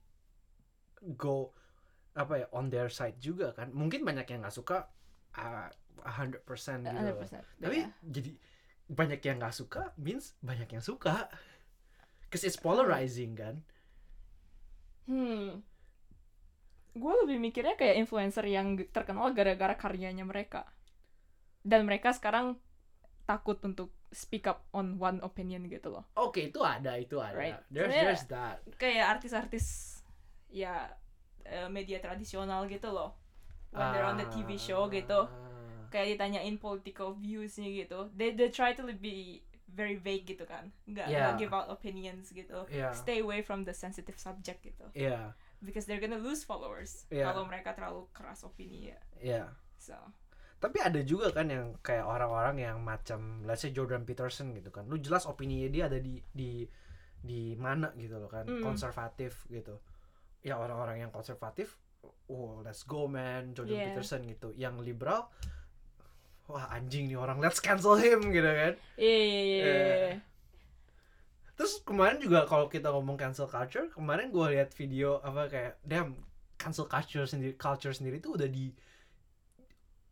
go 1.13 1.53
apa 2.15 2.33
ya 2.41 2.47
on 2.55 2.73
their 2.73 2.89
side 2.89 3.21
juga 3.21 3.53
kan. 3.53 3.69
Mungkin 3.69 4.01
banyak 4.01 4.25
yang 4.25 4.41
nggak 4.41 4.55
suka 4.55 4.89
uh, 5.37 5.69
100% 6.01 6.41
gitu. 6.41 6.89
loh. 6.89 7.21
100%. 7.21 7.61
Tapi 7.61 7.77
yeah. 7.85 7.91
jadi 8.01 8.31
banyak 8.85 9.21
yang 9.21 9.37
nggak 9.41 9.55
suka 9.55 9.93
means 10.01 10.33
banyak 10.41 10.69
yang 10.73 10.81
suka. 10.81 11.29
Cause 12.31 12.43
it's 12.47 12.57
polarizing 12.57 13.37
kan. 13.37 13.61
Hmm. 15.05 15.61
Gue 16.95 17.13
lebih 17.27 17.37
mikirnya 17.37 17.75
kayak 17.75 17.99
influencer 17.99 18.47
yang 18.47 18.79
terkenal 18.89 19.35
gara-gara 19.35 19.75
karyanya 19.75 20.23
mereka. 20.25 20.65
Dan 21.61 21.85
mereka 21.85 22.15
sekarang 22.15 22.57
takut 23.27 23.59
untuk 23.65 23.91
speak 24.15 24.47
up 24.47 24.63
on 24.71 24.95
one 24.95 25.19
opinion 25.19 25.67
gitu 25.67 25.91
loh. 25.91 26.07
Oke, 26.15 26.47
itu 26.53 26.63
ada, 26.63 26.95
itu 26.95 27.19
ada. 27.19 27.35
Right. 27.35 27.59
There's 27.67 27.91
Sebenarnya- 27.91 28.05
there's 28.07 28.25
that. 28.31 28.57
Kayak 28.79 29.05
artis-artis 29.19 29.94
ya 30.55 30.87
eh, 31.43 31.67
media 31.67 31.99
tradisional 31.99 32.63
gitu 32.65 32.87
loh. 32.89 33.11
When 33.75 33.91
they're 33.91 34.07
on 34.07 34.15
the 34.15 34.23
TV 34.31 34.55
show 34.55 34.87
gitu. 34.87 35.27
Ah. 35.27 35.91
Kayak 35.91 36.15
ditanyain 36.15 36.55
political 36.55 37.11
views-nya 37.13 37.67
gitu. 37.67 38.07
They 38.15 38.31
they 38.31 38.47
try 38.47 38.71
to 38.71 38.87
be 38.95 39.43
very 39.67 39.99
vague 39.99 40.23
gitu 40.23 40.47
kan. 40.47 40.71
Nggak, 40.87 41.11
Yeah. 41.11 41.35
give 41.35 41.51
out 41.51 41.67
opinions 41.67 42.31
gitu. 42.31 42.63
Iya. 42.71 42.95
Stay 42.95 43.19
away 43.19 43.43
from 43.43 43.67
the 43.67 43.75
sensitive 43.75 44.15
subject 44.15 44.63
gitu. 44.63 44.87
Iya, 44.95 45.35
Because 45.59 45.83
they're 45.83 45.99
gonna 45.99 46.19
lose 46.21 46.47
followers 46.47 47.03
Yeah. 47.11 47.27
kalau 47.27 47.43
mereka 47.43 47.75
terlalu 47.75 48.07
keras 48.15 48.47
opini 48.47 48.95
ya. 48.95 48.99
iya. 49.19 49.43
So, 49.75 49.93
Tapi 50.55 50.79
ada 50.79 51.03
juga 51.03 51.29
kan 51.29 51.51
yang 51.51 51.75
kayak 51.83 52.07
orang-orang 52.07 52.63
yang 52.63 52.77
macam 52.79 53.43
let's 53.43 53.61
say 53.61 53.75
Jordan 53.75 54.07
Peterson 54.07 54.55
gitu 54.55 54.71
kan. 54.71 54.87
Lu 54.87 54.95
jelas 54.97 55.27
opininya 55.27 55.67
dia 55.67 55.83
ada 55.91 55.99
di 55.99 56.17
di 56.31 56.63
di 57.19 57.53
mana 57.59 57.91
gitu 57.99 58.17
loh 58.17 58.31
kan, 58.31 58.47
Mm. 58.47 58.63
konservatif 58.63 59.43
gitu. 59.51 59.77
Ya 60.45 60.61
orang-orang 60.61 61.01
yang 61.01 61.09
konservatif, 61.09 61.81
oh 62.29 62.61
let's 62.61 62.85
go 62.85 63.09
man, 63.09 63.57
Jordan 63.57 63.81
Yeah. 63.81 63.85
Peterson 63.97 64.21
gitu. 64.29 64.53
Yang 64.53 64.85
liberal 64.85 65.33
wah 66.45 66.69
anjing 66.69 67.09
nih 67.09 67.17
orang, 67.17 67.41
let's 67.41 67.57
cancel 67.57 67.97
him 67.97 68.29
gitu 68.29 68.45
kan. 68.45 68.77
iya 69.01 69.17
iya 69.17 69.41
iya. 69.41 70.15
Terus 71.57 71.81
kemarin 71.81 72.21
juga 72.21 72.45
kalau 72.45 72.69
kita 72.69 72.93
ngomong 72.93 73.17
cancel 73.17 73.49
culture, 73.49 73.89
kemarin 73.89 74.29
gue 74.29 74.45
lihat 74.53 74.69
video 74.77 75.17
apa 75.25 75.49
kayak 75.49 75.73
damn 75.81 76.13
cancel 76.61 76.85
culture 76.85 77.25
sendiri 77.25 77.57
culture 77.57 77.91
sendiri 77.91 78.21
tuh 78.21 78.37
udah 78.37 78.45
di 78.45 78.69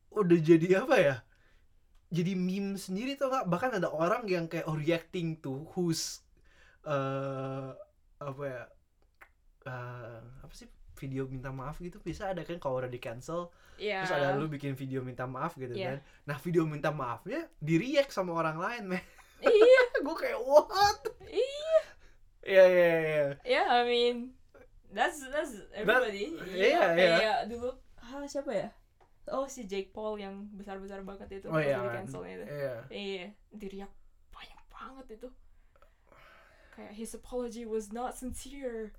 udah 0.10 0.40
jadi 0.42 0.82
apa 0.82 0.96
ya? 0.98 1.16
Jadi 2.14 2.34
meme 2.34 2.82
sendiri 2.82 3.14
tuh 3.14 3.30
nggak? 3.30 3.46
Bahkan 3.50 3.72
ada 3.78 3.90
orang 3.94 4.26
yang 4.26 4.46
kayak 4.50 4.66
reacting 4.74 5.38
to 5.38 5.70
who's 5.78 6.26
eh 6.88 7.70
apa 8.18 8.44
ya? 8.48 8.64
Eh, 9.64 10.20
apa 10.44 10.54
sih 10.54 10.68
video 10.94 11.26
minta 11.26 11.50
maaf 11.50 11.80
gitu 11.80 11.98
bisa 12.00 12.32
ada 12.32 12.44
kan 12.44 12.56
kalau 12.58 12.80
udah 12.80 12.88
di 12.88 13.02
cancel 13.02 13.50
Iya. 13.76 14.06
terus 14.06 14.14
ada 14.14 14.38
lu 14.38 14.46
bikin 14.46 14.78
video 14.78 15.02
minta 15.02 15.26
maaf 15.26 15.58
gitu 15.58 15.74
Iya. 15.74 15.98
kan 15.98 16.00
nah 16.30 16.38
video 16.38 16.64
minta 16.64 16.94
maafnya 16.94 17.50
di 17.58 17.76
react 17.76 18.14
sama 18.14 18.32
orang 18.32 18.62
lain 18.62 18.84
men 18.88 19.04
Iya, 19.44 19.82
gue 20.06 20.16
kayak 20.16 20.40
what 20.40 21.04
iya. 21.28 21.80
Iya 22.44 22.64
iya 22.68 22.88
iya. 23.00 23.24
Yeah, 23.44 23.68
I 23.68 23.82
mean, 23.84 24.36
that's 24.92 25.20
that's 25.28 25.56
everybody. 25.72 26.36
iya, 26.52 26.92
iya. 26.92 27.16
Kayak 27.20 27.40
dulu, 27.48 27.72
ah 28.00 28.24
siapa 28.24 28.52
ya? 28.52 28.68
Oh 29.32 29.48
si 29.48 29.64
Jake 29.64 29.92
Paul 29.92 30.20
yang 30.20 30.48
besar 30.52 30.76
besar 30.80 31.04
banget 31.04 31.40
itu 31.40 31.48
Oh 31.48 31.56
iya. 31.56 31.80
di 31.80 31.88
cancelnya 31.92 32.34
itu. 32.40 32.46
Iya. 32.48 32.76
Iya, 32.88 33.26
diriak 33.52 33.92
banyak 34.32 34.60
banget 34.68 35.06
itu. 35.20 35.28
Kayak 36.76 36.94
his 36.96 37.12
apology 37.14 37.64
was 37.64 37.92
not 37.92 38.16
sincere. 38.16 38.92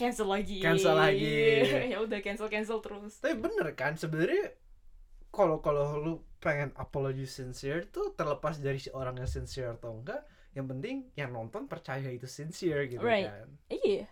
Cancel 0.00 0.24
lagi. 0.26 0.56
Cancel 0.64 0.96
lagi. 0.96 1.36
ya 1.92 2.00
udah 2.00 2.18
cancel 2.24 2.48
cancel 2.48 2.80
terus. 2.80 3.20
Tapi 3.20 3.36
bener 3.36 3.76
kan 3.76 3.92
sebenarnya 3.94 4.56
kalau 5.28 5.60
kalau 5.60 6.00
lu 6.00 6.14
pengen 6.40 6.72
apology 6.74 7.28
sincere 7.28 7.84
tuh 7.86 8.16
terlepas 8.16 8.56
dari 8.56 8.80
si 8.80 8.88
orang 8.90 9.20
yang 9.20 9.28
sincere 9.28 9.68
atau 9.70 9.92
enggak, 9.92 10.24
yang 10.56 10.64
penting 10.64 11.12
yang 11.14 11.30
nonton 11.30 11.68
percaya 11.68 12.08
itu 12.08 12.24
sincere 12.24 12.88
gitu 12.88 13.04
Right. 13.04 13.28
kan. 13.28 13.48
Iya. 13.68 14.08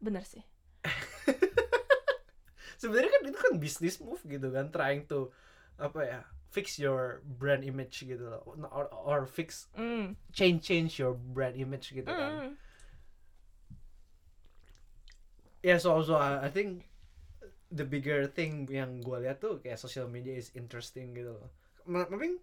Bener 0.00 0.24
sih. 0.24 0.40
Sebenarnya 2.80 3.10
kan 3.10 3.22
itu 3.26 3.38
kan 3.38 3.54
business 3.58 3.98
move 3.98 4.22
gitu 4.24 4.48
kan, 4.48 4.70
trying 4.70 5.04
to 5.04 5.28
apa 5.76 6.00
ya 6.00 6.20
fix 6.48 6.78
your 6.80 7.20
brand 7.26 7.60
image 7.60 8.02
gitu 8.02 8.24
loh, 8.24 8.40
or, 8.72 8.86
or 8.90 9.20
fix 9.28 9.66
Mm. 9.76 10.16
change 10.32 10.64
change 10.64 10.96
your 10.96 11.12
brand 11.12 11.54
image 11.54 11.90
gitu 11.92 12.06
kan. 12.08 12.56
Ya 15.64 15.76
so 15.82 15.98
so 16.06 16.14
I 16.18 16.46
I 16.46 16.50
think 16.52 16.86
the 17.68 17.84
bigger 17.84 18.30
thing 18.30 18.64
yang 18.70 19.02
gue 19.02 19.18
lihat 19.20 19.42
tuh 19.42 19.60
kayak 19.60 19.76
social 19.76 20.08
media 20.08 20.32
is 20.38 20.54
interesting 20.54 21.12
gitu 21.12 21.34
loh. 21.36 21.50
Tapi 21.84 22.38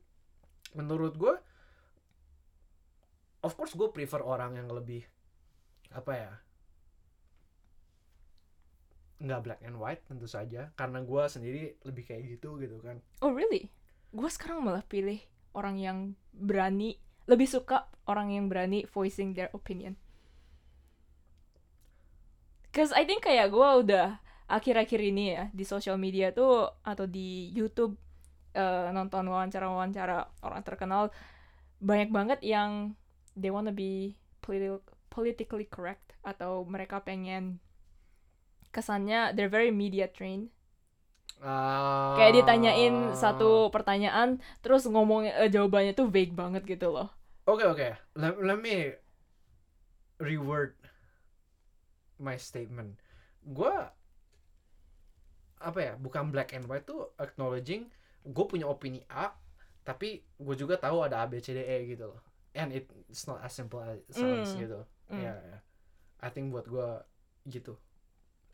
menurut 0.75 1.15
gue, 1.15 1.35
of 3.45 3.53
course 3.53 3.77
gue 3.77 3.87
prefer 3.93 4.19
orang 4.25 4.57
yang 4.59 4.67
lebih 4.69 5.05
apa 5.95 6.11
ya 6.11 6.31
nggak 9.15 9.41
black 9.47 9.61
and 9.63 9.79
white 9.79 10.03
tentu 10.11 10.27
saja 10.27 10.75
karena 10.75 10.99
gue 10.99 11.23
sendiri 11.31 11.79
lebih 11.87 12.03
kayak 12.03 12.35
gitu 12.35 12.59
gitu 12.59 12.83
kan 12.83 12.99
Oh 13.23 13.31
really? 13.31 13.71
Gue 14.11 14.27
sekarang 14.27 14.63
malah 14.63 14.83
pilih 14.83 15.23
orang 15.55 15.79
yang 15.79 15.97
berani, 16.35 16.99
lebih 17.31 17.47
suka 17.47 17.87
orang 18.05 18.35
yang 18.35 18.51
berani 18.51 18.83
voicing 18.83 19.31
their 19.33 19.47
opinion. 19.55 19.95
Cause 22.75 22.91
I 22.91 23.07
think 23.07 23.23
kayak 23.23 23.55
gue 23.55 23.69
udah 23.87 24.19
akhir-akhir 24.51 24.99
ini 24.99 25.31
ya 25.31 25.43
di 25.55 25.63
social 25.63 25.95
media 25.95 26.35
tuh 26.35 26.67
atau 26.83 27.07
di 27.07 27.47
YouTube 27.55 27.95
eh, 28.51 28.91
nonton 28.91 29.31
wawancara-wawancara 29.31 30.43
orang 30.43 30.61
terkenal 30.67 31.07
banyak 31.79 32.11
banget 32.11 32.39
yang 32.43 32.99
they 33.39 33.47
wanna 33.47 33.71
be 33.71 34.19
politi- 34.43 34.83
politically 35.07 35.63
correct 35.71 36.19
atau 36.27 36.67
mereka 36.67 36.99
pengen 36.99 37.63
kesannya 38.75 39.31
they're 39.31 39.47
very 39.47 39.71
media 39.71 40.11
trained. 40.11 40.51
Ah. 41.43 42.15
kayak 42.15 42.41
ditanyain 42.41 43.11
satu 43.11 43.67
pertanyaan 43.67 44.39
terus 44.63 44.87
ngomong 44.87 45.27
eh, 45.27 45.51
jawabannya 45.51 45.91
tuh 45.91 46.07
vague 46.07 46.31
banget 46.31 46.63
gitu 46.63 46.95
loh. 46.95 47.11
Oke 47.43 47.67
oke, 47.67 47.87
let, 48.15 48.39
let 48.39 48.59
me 48.59 48.95
reword 50.17 50.79
my 52.25 52.35
statement. 52.35 52.97
Gua 53.39 53.93
apa 55.57 55.79
ya? 55.79 55.93
Bukan 55.95 56.29
black 56.29 56.51
and 56.51 56.65
white 56.65 56.83
tuh 56.83 57.13
acknowledging 57.17 57.87
gue 58.25 58.45
punya 58.45 58.65
opini 58.65 59.05
A, 59.07 59.29
tapi 59.81 60.17
gue 60.35 60.55
juga 60.57 60.75
tahu 60.75 61.05
ada 61.05 61.21
A 61.21 61.29
B 61.29 61.37
C 61.37 61.53
D 61.53 61.61
E 61.61 61.77
gitu 61.87 62.09
loh. 62.09 62.21
And 62.51 62.73
it- 62.73 62.89
it's 63.05 63.23
not 63.23 63.37
as 63.39 63.53
simple 63.53 63.77
as 63.77 64.01
it 64.01 64.11
sounds 64.11 64.57
Mm. 64.57 64.59
gitu. 64.59 64.79
Mm. 65.07 65.21
Ya, 65.21 65.33
ya. 65.37 65.57
I 66.19 66.29
think 66.29 66.49
buat 66.49 66.65
gue 66.65 66.89
gitu. 67.47 67.77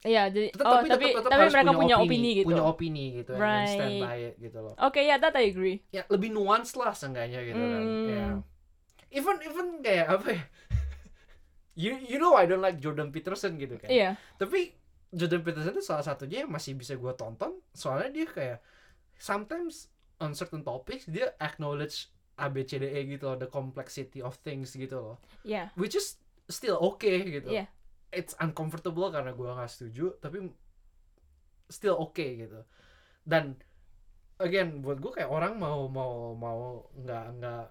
iya 0.01 0.25
jadi 0.27 0.49
Tetap- 0.49 0.65
oh 0.65 0.73
tapi 0.75 0.89
tapi 0.89 1.05
tetap- 1.05 1.17
tetap 1.21 1.31
tapi 1.31 1.45
mereka 1.53 1.71
punya 1.77 1.95
opini, 1.95 2.29
gitu 2.33 2.47
Punya 2.49 2.63
opini 2.65 3.05
gitu, 3.15 3.31
and 3.37 3.69
stand 3.69 3.85
Right. 3.85 4.01
by 4.01 4.17
it 4.19 4.35
gitu 4.41 4.57
loh. 4.59 4.73
oke 4.75 4.97
ya 4.97 5.15
that 5.15 5.37
I 5.37 5.45
agree 5.45 5.77
Ya 5.87 6.09
lebih 6.09 6.33
nuance 6.33 6.73
lah 6.73 6.89
seenggaknya 6.91 7.37
gitu 7.45 7.61
kan. 7.61 7.83
Hmm. 7.85 8.07
Ya. 8.09 8.27
Even 9.13 9.37
even 9.45 9.67
kayak 9.79 10.09
apa 10.09 10.27
ya? 10.27 10.41
you 11.75 11.95
you 12.03 12.17
know 12.19 12.35
I 12.35 12.47
don't 12.47 12.63
like 12.63 12.79
Jordan 12.79 13.11
Peterson 13.11 13.55
gitu 13.55 13.79
kan. 13.79 13.87
iya 13.87 14.19
Tapi 14.35 14.75
Jordan 15.11 15.43
Peterson 15.43 15.75
itu 15.75 15.83
salah 15.83 16.03
satunya 16.03 16.47
yang 16.47 16.51
masih 16.51 16.75
bisa 16.75 16.95
gue 16.95 17.13
tonton 17.19 17.59
soalnya 17.75 18.09
dia 18.11 18.27
kayak 18.27 18.59
sometimes 19.19 19.91
on 20.23 20.31
certain 20.37 20.63
topics 20.63 21.07
dia 21.09 21.35
acknowledge 21.41 22.11
ABCDE 22.41 23.05
gitu 23.05 23.29
loh, 23.29 23.37
the 23.37 23.49
complexity 23.49 24.17
of 24.23 24.33
things 24.41 24.73
gitu 24.73 24.97
loh. 24.97 25.17
iya 25.45 25.69
Which 25.77 25.93
is 25.93 26.17
still 26.49 26.81
okay 26.95 27.21
gitu. 27.27 27.53
Iya. 27.53 27.69
It's 28.11 28.33
uncomfortable 28.41 29.07
karena 29.13 29.31
gue 29.31 29.45
nggak 29.45 29.71
setuju, 29.71 30.17
tapi 30.19 30.49
still 31.69 31.95
okay 32.01 32.43
gitu. 32.47 32.65
Dan 33.23 33.55
again 34.41 34.81
buat 34.81 34.97
gue 34.97 35.11
kayak 35.13 35.29
orang 35.29 35.55
mau 35.61 35.85
mau 35.85 36.33
mau 36.33 36.89
nggak 36.97 37.25
nggak 37.39 37.65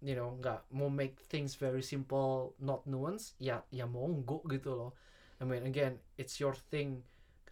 you 0.00 0.14
know 0.14 0.38
nggak 0.38 0.62
mau 0.74 0.86
make 0.90 1.18
things 1.26 1.58
very 1.58 1.82
simple 1.82 2.54
not 2.62 2.86
nuance 2.86 3.34
ya 3.42 3.62
ya 3.70 3.84
monggo 3.86 4.42
gitu 4.46 4.74
loh. 4.74 4.90
I 5.38 5.46
mean 5.46 5.64
again 5.66 5.98
it's 6.18 6.38
your 6.38 6.54
thing. 6.54 7.02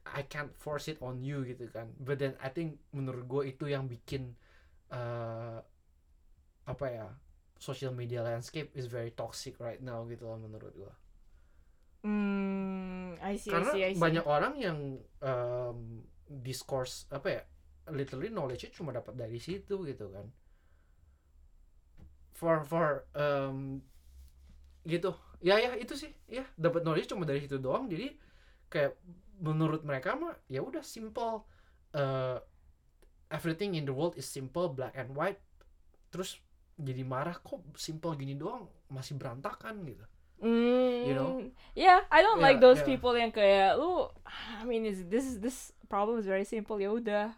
I 0.07 0.23
can't 0.23 0.55
force 0.55 0.87
it 0.87 1.03
on 1.03 1.19
you 1.23 1.43
gitu 1.43 1.67
kan. 1.71 1.91
But 1.99 2.23
then 2.23 2.39
I 2.39 2.51
think 2.55 2.79
menurut 2.95 3.27
gue 3.27 3.43
itu 3.51 3.67
yang 3.71 3.91
bikin 3.91 4.39
uh, 4.95 5.59
apa 6.67 6.87
ya 6.91 7.07
social 7.59 7.91
media 7.95 8.23
landscape 8.23 8.71
is 8.75 8.87
very 8.87 9.11
toxic 9.15 9.57
right 9.63 9.81
now 9.83 10.05
gitu 10.07 10.27
loh 10.27 10.39
menurut 10.39 10.75
gue 10.75 10.93
Hmm, 12.07 13.19
I 13.19 13.35
see, 13.35 13.51
karena 13.51 13.67
I 13.67 13.75
see, 13.75 13.83
I 13.83 13.93
see. 13.95 13.99
banyak 13.99 14.25
orang 14.31 14.55
yang 14.63 14.79
um, 15.27 16.07
discourse 16.31 17.11
apa 17.11 17.27
ya 17.27 17.43
literally 17.91 18.31
knowledge 18.31 18.71
cuma 18.71 18.95
dapat 18.95 19.19
dari 19.19 19.43
situ 19.43 19.83
gitu 19.83 20.07
kan 20.15 20.27
for 22.37 22.63
for 22.69 23.09
um, 23.17 23.81
gitu 24.87 25.11
ya 25.43 25.59
ya 25.59 25.75
itu 25.77 25.97
sih 25.99 26.13
ya 26.31 26.45
dapat 26.57 26.87
knowledge 26.87 27.11
cuma 27.11 27.27
dari 27.27 27.43
situ 27.45 27.59
doang 27.59 27.91
jadi 27.91 28.15
kayak 28.71 28.95
menurut 29.43 29.83
mereka 29.83 30.15
mah 30.17 30.37
ya 30.49 30.63
udah 30.63 30.81
simple 30.81 31.45
uh, 31.93 32.39
everything 33.29 33.75
in 33.75 33.85
the 33.85 33.93
world 33.93 34.15
is 34.17 34.25
simple 34.29 34.71
black 34.71 34.95
and 34.95 35.13
white 35.13 35.41
terus 36.13 36.39
jadi 36.77 37.03
marah 37.03 37.37
kok 37.41 37.61
simple 37.77 38.13
gini 38.15 38.37
doang 38.37 38.69
masih 38.93 39.17
berantakan 39.17 39.83
gitu 39.89 40.07
Mm, 40.37 41.09
you 41.09 41.15
know? 41.17 41.41
Yeah, 41.73 42.05
I 42.13 42.21
don't 42.21 42.45
like 42.45 42.61
Yeah, 42.61 42.69
those 42.69 42.85
yeah. 42.85 42.93
people 42.93 43.17
yang 43.17 43.33
kayak 43.33 43.81
lu. 43.81 44.13
I 44.61 44.69
mean, 44.69 44.85
is 44.85 45.01
this 45.09 45.25
is 45.25 45.41
this 45.41 45.73
problem 45.89 46.21
is 46.21 46.29
very 46.29 46.45
simple. 46.45 46.77
Ya 46.77 46.93
udah, 46.93 47.33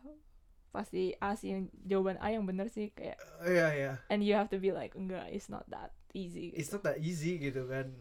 pasti 0.69 1.17
A 1.19 1.33
sih 1.33 1.53
yang 1.53 1.63
jawaban 1.83 2.17
A 2.21 2.31
yang 2.31 2.45
benar 2.45 2.69
sih 2.69 2.93
kayak. 2.93 3.17
iya 3.43 3.67
iya 3.73 3.93
And 4.09 4.21
you 4.21 4.37
have 4.37 4.53
to 4.53 4.61
be 4.61 4.71
like, 4.71 4.93
enggak, 4.93 5.29
it's 5.31 5.49
not 5.49 5.65
that 5.69 5.93
easy. 6.13 6.53
it's 6.53 6.71
not 6.71 6.83
that 6.83 6.99
easy 6.99 7.37
gitu 7.37 7.65
kan 7.67 7.93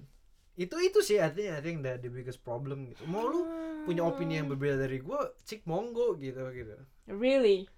itu 0.57 0.73
itu 0.81 0.99
sih 1.05 1.21
I 1.21 1.29
think 1.29 1.53
I 1.53 1.61
think 1.61 1.85
that 1.85 2.01
the 2.01 2.09
biggest 2.09 2.41
problem 2.41 2.89
gitu 2.89 3.05
mau 3.05 3.23
lu 3.23 3.45
punya 3.85 4.01
opini 4.01 4.41
yang 4.41 4.49
berbeda 4.49 4.81
dari 4.81 4.99
gue 4.99 5.21
cik 5.45 5.63
monggo 5.63 6.17
gitu 6.17 6.41
gitu 6.51 6.75
Really, 7.07 7.69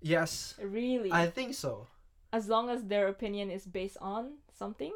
yes 0.00 0.56
really. 0.58 1.12
I 1.12 1.28
think 1.28 1.52
so 1.52 1.86
as 2.34 2.48
long 2.48 2.66
as 2.66 2.88
their 2.88 3.06
opinion 3.06 3.52
is 3.52 3.68
based 3.68 4.00
on 4.00 4.42
something. 4.50 4.90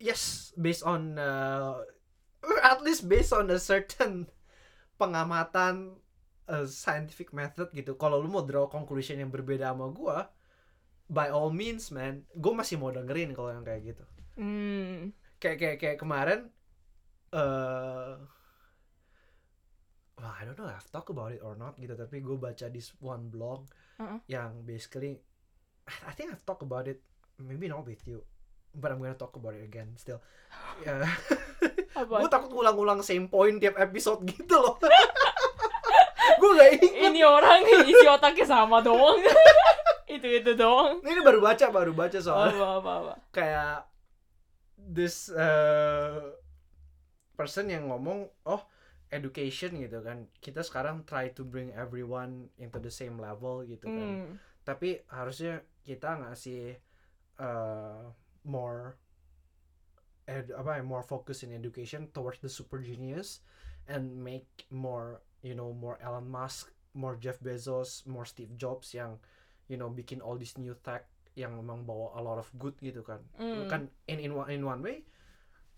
yes 0.00 0.50
based 0.56 0.82
on 0.82 1.20
uh, 1.20 1.84
at 2.64 2.82
least 2.82 3.06
based 3.06 3.30
on 3.30 3.46
a 3.46 3.60
certain 3.60 4.26
pengamatan 4.98 5.98
uh, 6.48 6.66
scientific 6.66 7.32
method 7.32 7.70
gitu. 7.72 7.94
Kalau 7.94 8.20
lu 8.20 8.28
mau 8.28 8.44
draw 8.44 8.66
conclusion 8.66 9.20
yang 9.20 9.30
berbeda 9.32 9.72
sama 9.72 9.88
gue 9.90 10.16
by 11.04 11.28
all 11.28 11.52
means 11.52 11.92
man 11.92 12.24
gue 12.32 12.52
masih 12.52 12.80
mau 12.80 12.88
dengerin 12.88 13.36
kalau 13.36 13.52
yang 13.52 13.64
kayak 13.64 13.92
gitu. 13.94 14.04
Hmm. 14.34 15.14
kayak 15.38 15.58
kayak 15.60 15.76
kayak 15.78 15.98
kemarin 16.00 16.48
eh 17.30 18.14
wah 20.16 20.34
I 20.40 20.42
don't 20.48 20.56
know 20.56 20.66
I've 20.66 20.88
talked 20.88 21.12
about 21.12 21.30
it 21.36 21.44
or 21.44 21.54
not 21.54 21.76
gitu 21.76 21.92
tapi 21.92 22.24
gue 22.24 22.34
baca 22.34 22.66
this 22.72 22.96
one 22.98 23.28
blog 23.28 23.68
Uh-uh. 24.00 24.18
yang 24.26 24.64
basically 24.64 25.20
I 25.86 26.16
think 26.16 26.32
I've 26.32 26.42
talked 26.42 26.64
about 26.64 26.88
it 26.88 27.04
maybe 27.36 27.68
not 27.68 27.84
with 27.84 28.00
you 28.08 28.24
but 28.74 28.90
I'm 28.90 28.98
gonna 28.98 29.14
talk 29.14 29.36
about 29.38 29.54
it 29.54 29.62
again 29.62 29.94
still. 30.00 30.18
Ya 30.82 30.98
gue 31.94 32.30
takut 32.32 32.50
ulang-ulang 32.50 33.06
same 33.06 33.30
point 33.30 33.62
tiap 33.62 33.78
episode 33.78 34.26
gitu 34.26 34.58
loh 34.58 34.74
gue 36.44 36.52
gak 36.54 36.70
inget 36.76 37.00
Ini 37.06 37.20
orang 37.22 37.60
isi 37.82 38.04
otaknya 38.04 38.44
sama 38.44 38.78
doang. 38.78 39.16
itu 40.06 40.28
itu 40.30 40.52
doang. 40.52 41.00
ini 41.00 41.20
baru 41.20 41.40
baca 41.40 41.66
baru 41.68 41.90
baca 41.90 42.18
soalnya 42.18 42.54
Apa 42.54 42.68
apa 42.78 42.90
apa. 42.94 43.14
kayak 43.30 43.88
this 44.76 45.26
uh, 45.28 46.28
person 47.32 47.66
yang 47.66 47.88
ngomong 47.88 48.28
oh 48.44 48.62
education 49.08 49.74
gitu 49.76 49.98
kan 50.00 50.28
kita 50.38 50.60
sekarang 50.60 51.02
try 51.02 51.28
to 51.28 51.42
bring 51.42 51.72
everyone 51.72 52.46
into 52.56 52.76
the 52.76 52.90
same 52.90 53.16
level 53.16 53.62
gitu 53.62 53.84
kan 53.84 54.08
Hmm. 54.20 54.34
tapi 54.62 55.02
harusnya 55.08 55.62
kita 55.80 56.20
ngasih 56.20 56.76
uh, 57.38 58.10
more 58.44 58.98
ed, 60.24 60.50
apa 60.50 60.78
ya 60.78 60.82
more 60.82 61.02
focus 61.02 61.42
in 61.42 61.50
education 61.50 62.08
towards 62.08 62.38
the 62.38 62.48
super 62.48 62.78
genius 62.78 63.40
and 63.84 64.14
make 64.14 64.46
more 64.68 65.20
you 65.44 65.52
know 65.52 65.70
more 65.70 66.00
Elon 66.00 66.24
Musk 66.24 66.72
more 66.96 67.14
Jeff 67.14 67.36
Bezos 67.38 68.02
more 68.04 68.24
Steve 68.24 68.56
Jobs 68.56 68.90
yang 68.90 69.20
you 69.66 69.76
know 69.76 69.88
bikin 69.88 70.18
all 70.18 70.34
this 70.34 70.56
new 70.56 70.72
tech 70.80 71.04
yang 71.34 71.52
memang 71.52 71.82
bawa 71.82 72.14
a 72.14 72.20
lot 72.20 72.38
of 72.38 72.48
good 72.54 72.72
gitu 72.78 73.02
kan 73.02 73.20
Hmm. 73.34 73.66
kan 73.66 73.82
in 74.06 74.18
in 74.18 74.32
one, 74.32 74.48
in 74.48 74.62
one 74.62 74.80
way 74.80 75.02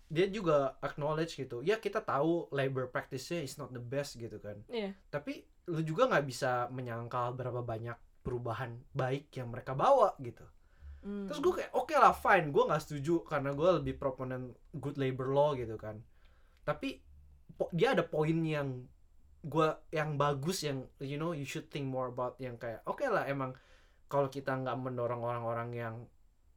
dia 0.07 0.23
juga 0.25 0.79
acknowledge 0.79 1.35
gitu 1.35 1.59
ya 1.61 1.75
kita 1.77 1.99
tahu 1.99 2.47
labor 2.49 2.87
practice-nya 2.87 3.43
is 3.43 3.59
not 3.59 3.69
the 3.69 3.81
best 3.81 4.15
gitu 4.15 4.39
kan 4.39 4.55
Iya. 4.69 4.95
tapi 5.09 5.43
lu 5.67 5.83
juga 5.83 6.07
nggak 6.07 6.23
bisa 6.23 6.71
menyangkal 6.71 7.35
berapa 7.35 7.59
banyak 7.59 7.97
perubahan 8.23 8.79
baik 8.93 9.27
yang 9.35 9.51
mereka 9.51 9.75
bawa 9.75 10.15
gitu 10.17 10.47
Hmm. 10.97 11.29
terus 11.29 11.39
gue 11.39 11.53
kayak 11.53 11.71
oke 11.71 11.93
lah 11.93 12.11
fine 12.11 12.49
gue 12.49 12.63
nggak 12.63 12.83
setuju 12.83 13.21
karena 13.23 13.53
gue 13.53 13.69
lebih 13.79 13.95
proponen 13.95 14.51
good 14.75 14.97
labor 14.97 15.29
law 15.29 15.53
gitu 15.53 15.77
kan 15.77 16.01
tapi 16.63 16.99
dia 17.71 17.93
ada 17.93 18.03
poin 18.03 18.33
yang 18.43 18.83
gue 19.47 19.67
yang 19.89 20.19
bagus 20.19 20.61
yang 20.61 20.83
you 20.99 21.15
know 21.15 21.31
you 21.31 21.47
should 21.47 21.71
think 21.71 21.87
more 21.87 22.11
about 22.11 22.35
yang 22.37 22.59
kayak 22.59 22.83
oke 22.83 23.01
lah 23.01 23.23
emang 23.25 23.55
kalau 24.07 24.27
kita 24.27 24.51
nggak 24.53 24.75
mendorong 24.75 25.19
orang-orang 25.19 25.69
yang 25.71 25.95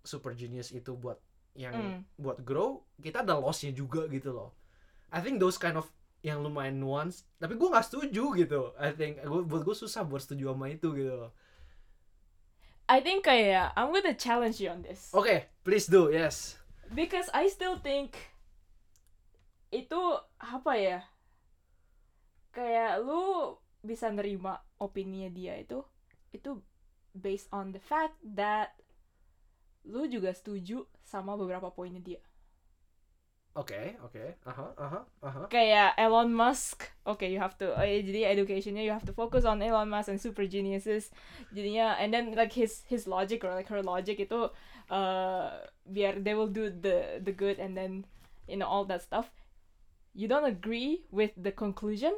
super 0.03 0.35
genius 0.35 0.71
itu 0.71 0.95
buat 0.95 1.19
yang 1.55 1.75
Hmm. 1.75 2.03
buat 2.15 2.43
grow 2.43 2.87
kita 2.99 3.23
ada 3.23 3.35
lossnya 3.35 3.71
juga 3.71 4.07
gitu 4.07 4.31
loh 4.31 4.55
I 5.11 5.19
think 5.19 5.43
those 5.43 5.59
kind 5.59 5.75
of 5.75 5.91
yang 6.23 6.43
lumayan 6.43 6.79
nuance 6.79 7.27
tapi 7.39 7.57
gue 7.57 7.67
nggak 7.67 7.87
setuju 7.87 8.25
gitu 8.37 8.71
I 8.79 8.93
think 8.93 9.19
gue 9.23 9.41
buat 9.43 9.63
gue 9.63 9.75
susah 9.75 10.07
buat 10.07 10.23
setuju 10.23 10.55
sama 10.55 10.71
itu 10.71 10.91
gitu 10.95 11.15
loh 11.27 11.33
I 12.91 12.99
think 12.99 13.23
kayak 13.23 13.71
I'm 13.79 13.95
gonna 13.95 14.15
challenge 14.15 14.59
you 14.59 14.71
on 14.71 14.83
this. 14.83 15.11
oke 15.11 15.47
please 15.63 15.87
do 15.87 16.11
yes 16.11 16.59
Because 16.91 17.31
I 17.31 17.47
still 17.47 17.79
think 17.79 18.19
itu 19.71 20.01
apa 20.43 20.73
ya? 20.75 20.99
Kayak 22.51 23.03
lu 23.07 23.57
bisa 23.81 24.13
nerima 24.13 24.61
opininya 24.77 25.33
dia 25.33 25.57
itu 25.57 25.81
itu 26.31 26.61
based 27.17 27.49
on 27.51 27.73
the 27.73 27.81
fact 27.81 28.15
that 28.23 28.77
lu 29.89 30.05
juga 30.07 30.31
setuju 30.37 30.85
sama 31.01 31.35
beberapa 31.35 31.73
poinnya 31.73 32.03
dia. 32.03 32.21
Oke, 33.59 33.99
oke. 34.07 34.39
Aha, 34.47 34.67
aha, 34.79 35.01
aha. 35.27 35.43
Kayak 35.51 35.99
Elon 35.99 36.31
Musk, 36.31 36.87
oke 37.03 37.27
you 37.27 37.43
have 37.43 37.59
to 37.59 37.75
eh, 37.83 37.99
jadi 37.99 38.31
educationnya 38.31 38.87
you 38.87 38.95
have 38.95 39.03
to 39.03 39.11
focus 39.11 39.43
on 39.43 39.59
Elon 39.59 39.91
Musk 39.91 40.07
and 40.07 40.23
super 40.23 40.47
geniuses. 40.47 41.11
Jadinya 41.51 41.99
and 41.99 42.15
then 42.15 42.31
like 42.39 42.55
his 42.55 42.87
his 42.87 43.11
logic 43.11 43.43
or 43.43 43.51
like 43.51 43.67
her 43.67 43.83
logic 43.83 44.23
itu 44.23 44.55
uh, 44.87 45.67
biar 45.83 46.23
they 46.23 46.39
will 46.39 46.47
do 46.47 46.71
the 46.71 47.19
the 47.27 47.35
good 47.35 47.59
and 47.59 47.75
then 47.75 48.07
you 48.47 48.55
know 48.55 48.71
all 48.71 48.87
that 48.87 49.03
stuff. 49.03 49.35
You 50.15 50.31
don't 50.31 50.47
agree 50.47 51.03
with 51.11 51.35
the 51.35 51.51
conclusion, 51.51 52.15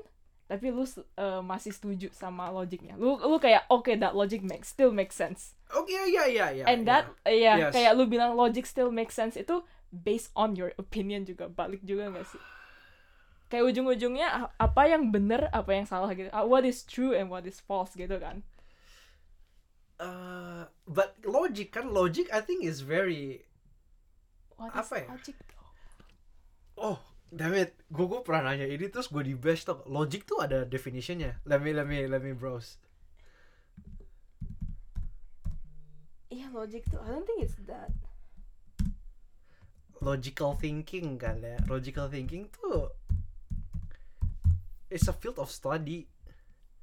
tapi 0.52 0.68
lu 0.68 0.84
uh, 0.84 1.40
masih 1.40 1.72
setuju 1.72 2.12
sama 2.12 2.52
logiknya. 2.52 2.92
Lu 3.00 3.16
lu 3.16 3.40
kayak 3.40 3.64
okay 3.72 3.96
that 3.96 4.12
logic 4.12 4.44
makes 4.44 4.68
still 4.68 4.92
makes 4.92 5.16
sense. 5.16 5.56
Oke, 5.72 5.88
ya, 5.96 6.28
ya, 6.28 6.52
ya. 6.52 6.68
and 6.68 6.84
ya. 6.84 6.88
that 6.92 7.04
ya 7.24 7.52
Yes. 7.56 7.72
kayak 7.72 7.96
lu 7.96 8.04
bilang 8.04 8.36
logic 8.36 8.68
still 8.68 8.92
makes 8.92 9.16
sense 9.16 9.40
itu 9.40 9.64
based 9.88 10.28
on 10.36 10.52
your 10.52 10.76
opinion 10.76 11.24
juga 11.24 11.48
balik 11.48 11.80
juga 11.80 12.12
gak 12.12 12.28
sih? 12.28 12.42
Kayak 13.48 13.72
ujung-ujungnya 13.72 14.52
apa 14.60 14.82
yang 14.88 15.08
bener 15.08 15.48
apa 15.56 15.72
yang 15.72 15.88
salah 15.88 16.12
gitu. 16.12 16.28
What 16.44 16.68
is 16.68 16.84
true 16.84 17.16
and 17.16 17.32
what 17.32 17.48
is 17.48 17.56
false 17.64 17.96
gitu 17.96 18.20
kan? 18.20 18.44
Uh, 19.96 20.68
but 20.84 21.16
logic 21.24 21.72
kan 21.72 21.88
logic 21.96 22.28
I 22.28 22.44
think 22.44 22.60
is 22.66 22.84
very 22.84 23.46
What 24.60 24.74
is 24.76 24.84
Apa 24.84 24.94
ya? 25.00 25.08
logic 25.08 25.36
though? 25.48 25.72
oh 26.76 26.98
damn 27.32 27.56
it 27.56 27.72
gue 27.88 28.04
gue 28.04 28.20
pernah 28.20 28.52
nanya 28.52 28.68
ini 28.68 28.86
terus 28.86 29.08
gue 29.08 29.24
di 29.24 29.32
bash 29.32 29.64
tuh 29.64 29.80
logic 29.88 30.28
tuh 30.28 30.44
ada 30.44 30.68
definitionnya 30.68 31.40
let 31.48 31.58
me 31.58 31.72
let 31.72 31.88
me 31.88 32.04
let 32.04 32.20
me 32.20 32.36
browse 32.36 32.76
Iya 36.28 36.48
logic 36.48 36.88
tuh. 36.88 36.96
I 36.96 37.12
don't 37.12 37.28
think 37.28 37.44
it's 37.44 37.60
that. 37.68 37.92
logical 40.02 40.58
thinking 40.58 41.14
kan 41.14 41.38
ya 41.38 41.54
logical 41.70 42.10
thinking 42.10 42.50
tuh 42.50 42.90
it's 44.90 45.06
a 45.06 45.14
field 45.14 45.38
of 45.38 45.46
study 45.46 46.10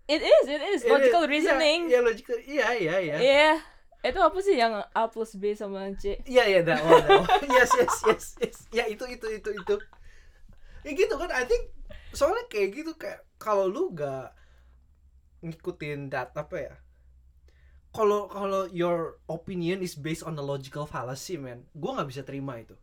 It 0.08 0.24
is, 0.24 0.46
it 0.48 0.64
is 0.64 0.82
It 0.82 0.90
logical 0.90 1.28
is- 1.28 1.30
reasoning. 1.30 1.92
iya 1.92 2.00
yeah, 2.00 2.02
logical 2.02 2.38
iya 2.42 2.68
iya 2.74 2.96
iya 2.98 3.16
Iya. 3.20 3.52
Itu 4.00 4.24
apa 4.24 4.40
sih 4.40 4.56
yang 4.56 4.72
A 4.96 5.04
plus 5.12 5.36
B 5.36 5.52
sama 5.52 5.92
C? 6.00 6.16
Iya 6.24 6.44
iya 6.48 6.60
that 6.64 6.80
one, 6.80 7.04
that 7.04 7.20
one. 7.28 7.44
yes 7.60 7.70
yes 7.76 7.94
yes 8.08 8.24
yes. 8.40 8.58
Ya 8.72 8.88
itu 8.88 9.04
itu 9.06 9.28
itu 9.28 9.50
itu. 9.52 9.76
Ya 10.86 10.92
gitu 10.96 11.16
kan 11.16 11.30
I 11.32 11.44
think 11.44 11.72
soalnya 12.16 12.46
kayak 12.50 12.70
gitu 12.74 12.92
kayak 12.96 13.26
kalau 13.38 13.68
lu 13.68 13.92
gak 13.94 14.34
ngikutin 15.42 16.12
that 16.12 16.36
apa 16.36 16.56
ya? 16.58 16.76
Kalau 17.90 18.30
kalau 18.30 18.70
your 18.70 19.18
opinion 19.26 19.82
is 19.82 19.98
based 19.98 20.22
on 20.22 20.38
the 20.38 20.46
logical 20.46 20.86
fallacy 20.86 21.42
man, 21.42 21.66
gue 21.74 21.90
nggak 21.90 22.10
bisa 22.10 22.22
terima 22.22 22.62
itu. 22.62 22.76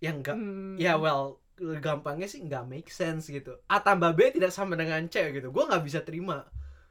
Yang 0.00 0.16
enggak 0.20 0.36
Hmm. 0.38 0.74
ya 0.76 0.94
well 0.98 1.38
gampangnya 1.54 2.26
sih 2.26 2.42
nggak 2.42 2.66
make 2.66 2.90
sense 2.90 3.30
gitu 3.30 3.54
A 3.70 3.78
tambah 3.78 4.10
B 4.10 4.34
tidak 4.34 4.50
sama 4.50 4.74
dengan 4.74 5.06
C 5.06 5.22
gitu 5.30 5.54
gue 5.54 5.64
nggak 5.70 5.86
bisa 5.86 6.02
terima 6.02 6.42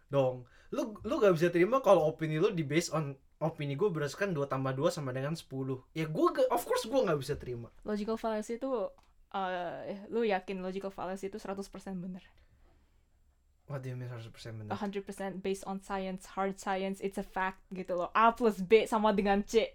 dong 0.08 0.48
lu 0.72 0.96
lu 1.04 1.20
nggak 1.20 1.36
bisa 1.36 1.52
terima 1.52 1.84
kalau 1.84 2.08
opini 2.08 2.39
lu 2.39 2.48
di 2.56 2.64
base 2.64 2.88
on 2.96 3.12
opini 3.44 3.76
gue 3.76 3.91
berdasarkan 3.91 4.32
2 4.32 4.48
tambah 4.48 4.72
2 4.72 4.88
sama 4.88 5.12
dengan 5.12 5.36
10 5.36 5.52
ya 5.91 6.08
gue 6.08 6.28
of 6.48 6.64
course 6.64 6.88
gue 6.88 6.96
nggak 6.96 7.20
bisa 7.20 7.36
terima 7.36 7.68
logical 7.84 8.16
fallacy 8.16 8.56
itu 8.56 8.72
eh 9.34 9.98
lu 10.14 10.22
yakin 10.22 10.62
logical 10.62 10.94
fallacy 10.94 11.28
itu 11.28 11.42
100% 11.42 11.66
bener? 11.98 12.22
What 13.66 13.82
do 13.82 13.90
you 13.90 13.98
mean 13.98 14.12
100% 14.12 14.30
benar 14.60 14.76
100% 14.78 15.42
based 15.42 15.64
on 15.66 15.82
science 15.82 16.38
hard 16.38 16.60
science 16.60 17.02
it's 17.02 17.18
a 17.18 17.26
fact 17.26 17.64
gitu 17.74 17.98
loh. 17.98 18.14
A 18.14 18.30
plus 18.36 18.62
B 18.62 18.86
sama 18.86 19.16
dengan 19.16 19.42
C. 19.42 19.74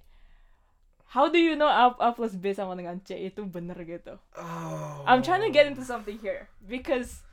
How 1.17 1.33
do 1.33 1.41
you 1.41 1.57
know 1.57 1.73
A, 1.73 1.97
A 1.99 2.13
plus 2.13 2.37
B 2.37 2.53
sama 2.53 2.77
dengan 2.77 3.01
C 3.01 3.17
itu 3.17 3.49
bener 3.49 3.81
gitu? 3.83 4.21
Oh. 4.37 5.03
I'm 5.09 5.25
trying 5.25 5.43
to 5.43 5.51
get 5.51 5.65
into 5.67 5.83
something 5.83 6.21
here 6.21 6.53
because 6.63 7.25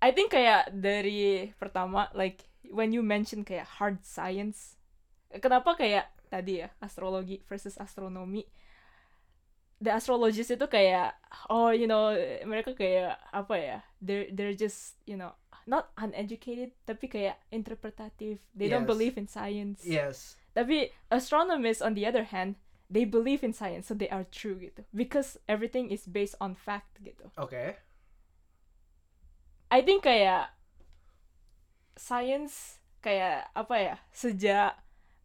I 0.00 0.16
think 0.16 0.32
kayak 0.32 0.72
dari 0.72 1.52
pertama 1.60 2.08
like 2.16 2.48
when 2.72 2.90
you 2.96 3.04
mention 3.04 3.44
kayak 3.44 3.68
hard 3.78 4.00
science 4.00 4.80
kenapa 5.38 5.76
kayak 5.76 6.08
tadi 6.32 6.64
ya 6.64 6.72
astrologi 6.80 7.44
versus 7.44 7.76
astronomi 7.76 8.48
the 9.80 9.88
astrologist 9.88 10.52
itu 10.52 10.66
kayak 10.68 11.16
oh 11.48 11.72
you 11.72 11.88
know 11.88 12.12
mereka 12.44 12.76
kayak 12.76 13.16
apa 13.32 13.54
ya 13.56 13.78
they're 14.04 14.28
they're 14.32 14.56
just 14.56 15.00
you 15.08 15.16
know 15.16 15.32
not 15.64 15.92
uneducated 15.96 16.72
tapi 16.84 17.06
kayak 17.06 17.36
interpretative. 17.48 18.40
They 18.56 18.66
don't 18.68 18.84
Yes. 18.84 18.90
believe 18.90 19.14
in 19.20 19.26
science. 19.30 19.84
Yes. 19.86 20.34
Tapi 20.52 20.90
astronomers 21.08 21.78
on 21.80 21.94
the 21.94 22.04
other 22.04 22.26
hand 22.26 22.58
they 22.90 23.06
believe 23.06 23.46
in 23.46 23.54
science 23.54 23.86
so 23.86 23.94
they 23.94 24.10
are 24.10 24.26
true 24.28 24.58
gitu. 24.58 24.82
Because 24.90 25.38
everything 25.46 25.88
is 25.94 26.04
based 26.10 26.34
on 26.42 26.58
fact 26.58 26.98
gitu. 27.00 27.30
Oke 27.38 27.78
I 29.70 29.80
think 29.86 30.02
kayak 30.02 30.50
science 31.94 32.82
kayak 32.98 33.48
apa 33.54 33.74
ya 33.78 33.96
sejak 34.10 34.74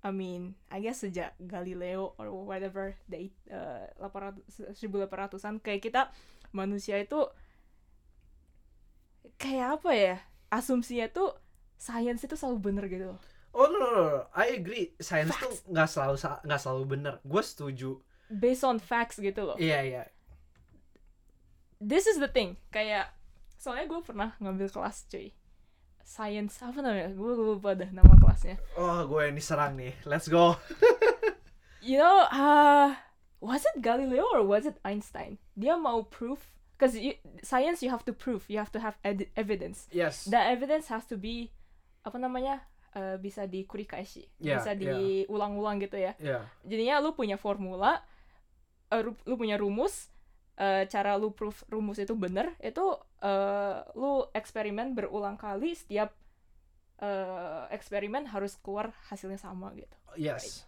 I 0.05 0.13
mean 0.13 0.53
I 0.69 0.85
guess 0.85 1.01
sejak 1.01 1.33
Galileo 1.41 2.13
or 2.21 2.29
whatever 2.29 2.93
the 3.09 3.33
uh, 3.49 3.89
800 3.97 4.77
1800-an 4.77 5.57
kayak 5.65 5.81
kita 5.81 6.13
manusia 6.53 7.01
itu 7.01 7.25
kayak 9.41 9.81
apa 9.81 9.91
ya 9.97 10.15
asumsinya 10.53 11.09
tuh 11.09 11.33
science 11.81 12.21
itu 12.21 12.37
selalu 12.37 12.57
bener 12.61 12.85
gitu. 12.85 13.17
Oh 13.49 13.65
no 13.65 13.77
no 13.81 13.89
no. 13.97 14.21
I 14.37 14.53
agree. 14.61 14.93
Science 15.01 15.33
tuh 15.41 15.73
nggak 15.73 15.89
selalu 15.89 16.15
nggak 16.45 16.61
selalu 16.61 16.83
benar 16.85 17.13
gue 17.25 17.41
setuju. 17.41 17.97
Based 18.29 18.61
on 18.61 18.77
facts 18.77 19.17
gitu 19.17 19.41
loh. 19.41 19.57
Iya 19.57 19.79
iya. 19.81 20.03
This 21.81 22.05
is 22.05 22.21
the 22.21 22.29
thing. 22.29 22.61
Kayak 22.69 23.09
soalnya 23.57 23.89
gue 23.89 24.01
pernah 24.05 24.37
ngambil 24.37 24.69
kelas 24.69 25.09
cuy 25.09 25.33
science 26.05 26.61
apa 26.61 26.77
namanya? 26.79 27.09
Gue 27.11 27.33
lupa 27.33 27.73
dah 27.73 27.89
nama 27.89 28.13
kelasnya. 28.15 28.61
Oh 28.77 29.03
gue 29.03 29.25
yang 29.25 29.35
diserang 29.35 29.73
nih. 29.73 29.97
Let's 30.05 30.29
go. 30.29 30.53
You 31.85 32.01
know, 32.01 32.25
uh, 32.33 32.97
was 33.37 33.61
it 33.61 33.77
Galileo 33.77 34.25
or 34.33 34.41
was 34.41 34.65
it 34.65 34.81
Einstein? 34.81 35.37
Dia 35.53 35.77
mau 35.77 36.01
proof, 36.01 36.41
because 36.73 36.97
you, 36.97 37.13
science 37.45 37.85
you 37.85 37.93
have 37.93 38.01
to 38.09 38.13
prove, 38.13 38.41
you 38.49 38.57
have 38.57 38.73
to 38.73 38.81
have 38.81 38.97
evidence. 39.37 39.85
yes. 39.93 40.25
The 40.25 40.41
evidence 40.41 40.89
has 40.89 41.05
to 41.13 41.15
be 41.17 41.53
apa 42.01 42.17
namanya 42.17 42.65
uh, 42.97 43.21
bisa 43.21 43.45
dikurikashi, 43.45 44.25
Yeah, 44.41 44.57
bisa 44.65 44.73
diulang-ulang 44.73 45.77
gitu 45.77 46.01
ya. 46.01 46.17
ya 46.17 46.49
Jadinya 46.65 47.05
lu 47.05 47.13
punya 47.13 47.37
formula, 47.37 48.01
uh, 48.89 49.01
lu 49.05 49.37
punya 49.37 49.61
rumus, 49.61 50.09
uh, 50.59 50.83
cara 50.87 51.15
lu 51.19 51.31
proof 51.31 51.63
rumus 51.67 51.99
itu 51.99 52.13
bener, 52.15 52.55
itu 52.63 52.83
uh, 53.23 53.77
lu 53.95 54.27
eksperimen 54.31 54.95
berulang 54.95 55.35
kali 55.35 55.75
setiap 55.75 56.15
uh, 57.01 57.67
eksperimen 57.71 58.29
harus 58.31 58.55
keluar 58.59 58.95
hasilnya 59.11 59.39
sama 59.39 59.73
gitu. 59.75 59.95
yes 60.15 60.63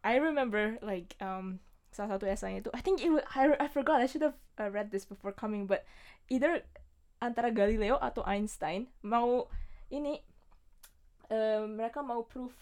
I 0.00 0.16
remember 0.16 0.80
like 0.80 1.14
um 1.20 1.60
salah 1.90 2.16
satu 2.16 2.24
esainya 2.30 2.62
itu 2.62 2.70
I 2.72 2.80
think 2.80 3.02
it 3.02 3.10
I, 3.34 3.50
I 3.58 3.68
forgot 3.68 3.98
I 4.00 4.06
should 4.06 4.22
have 4.22 4.38
uh, 4.56 4.70
read 4.70 4.94
this 4.94 5.04
before 5.04 5.34
coming 5.34 5.66
but 5.66 5.82
either 6.30 6.62
antara 7.20 7.52
Galileo 7.52 7.98
atau 8.00 8.24
Einstein 8.24 8.88
mau 9.04 9.50
ini 9.90 10.22
uh, 11.28 11.66
mereka 11.66 12.00
mau 12.00 12.24
proof 12.24 12.54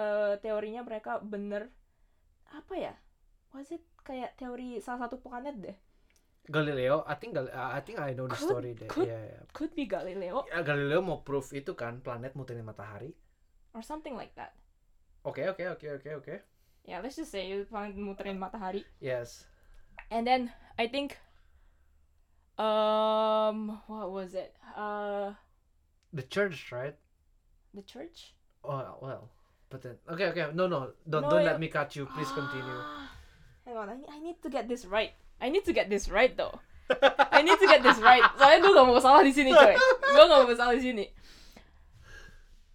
uh, 0.00 0.34
teorinya 0.40 0.82
mereka 0.82 1.20
bener 1.20 1.68
apa 2.50 2.74
ya 2.74 2.94
was 3.52 3.70
it 3.70 3.82
kayak 4.00 4.34
teori 4.36 4.78
salah 4.78 5.06
satu 5.06 5.18
planet 5.18 5.56
deh? 5.58 5.76
Galileo 6.50 7.04
I 7.06 7.14
think 7.14 7.36
Gal- 7.36 7.52
I 7.52 7.78
think 7.84 8.00
I 8.00 8.10
know 8.16 8.26
the 8.26 8.34
Could- 8.34 8.48
story 8.50 8.72
deh. 8.74 8.88
could- 8.90 9.06
Iya, 9.06 9.20
iya. 9.22 9.40
could 9.54 9.72
be 9.76 9.84
Galileo. 9.86 10.42
Ya, 10.50 10.64
Galileo 10.64 10.98
mau 10.98 11.22
proof 11.22 11.52
itu 11.52 11.76
kan 11.76 12.00
planet 12.00 12.34
muterin 12.34 12.64
matahari. 12.64 13.14
Or 13.70 13.84
something 13.84 14.18
like 14.18 14.34
that. 14.34 14.56
Oke 15.22 15.44
oke 15.46 15.62
oke 15.62 15.86
oke 16.00 16.10
oke. 16.16 16.34
Yeah 16.82 16.98
let's 16.98 17.14
just 17.14 17.30
say 17.30 17.44
planet 17.68 17.94
muterin 17.94 18.40
matahari. 18.40 18.82
Yes. 18.98 19.46
And 20.10 20.26
then 20.26 20.50
I 20.74 20.88
think 20.88 21.20
um 22.58 23.78
what 23.86 24.10
was 24.10 24.34
it? 24.34 24.56
Uh 24.74 25.36
the 26.10 26.24
church 26.24 26.72
right? 26.72 26.96
the 27.70 27.84
church? 27.86 28.34
Oh 28.66 28.82
well 28.98 29.30
but 29.70 29.84
then 29.84 29.94
okay 30.10 30.34
okay. 30.34 30.50
No 30.50 30.66
no. 30.66 30.90
Don't 31.06 31.22
No, 31.22 31.30
don't 31.30 31.44
yeah. 31.46 31.54
let 31.54 31.60
me 31.62 31.68
cut 31.68 31.94
you. 31.94 32.08
Please 32.10 32.32
continue. 32.32 32.80
Ah, 32.80 33.06
hang 33.70 33.78
on 33.78 33.88
I, 33.94 33.96
I 34.10 34.18
need 34.18 34.42
to 34.42 34.50
get 34.50 34.66
this 34.66 34.82
right. 34.82 35.14
I 35.38 35.46
need 35.48 35.62
to 35.64 35.72
get 35.72 35.86
this 35.86 36.10
right 36.10 36.34
though. 36.34 36.58
I 37.30 37.46
need 37.46 37.54
to 37.62 37.70
get 37.70 37.86
this 37.86 38.02
right. 38.08 38.26
Soalnya 38.34 38.58
gue 38.66 38.72
gak 38.74 38.86
mau 38.90 38.98
salah 38.98 39.22
di 39.22 39.30
sini 39.30 39.54
coy. 39.54 39.78
Gue 40.10 40.24
gak 40.26 40.40
mau 40.42 40.54
salah 40.58 40.74
di 40.74 40.82
sini. 40.82 41.06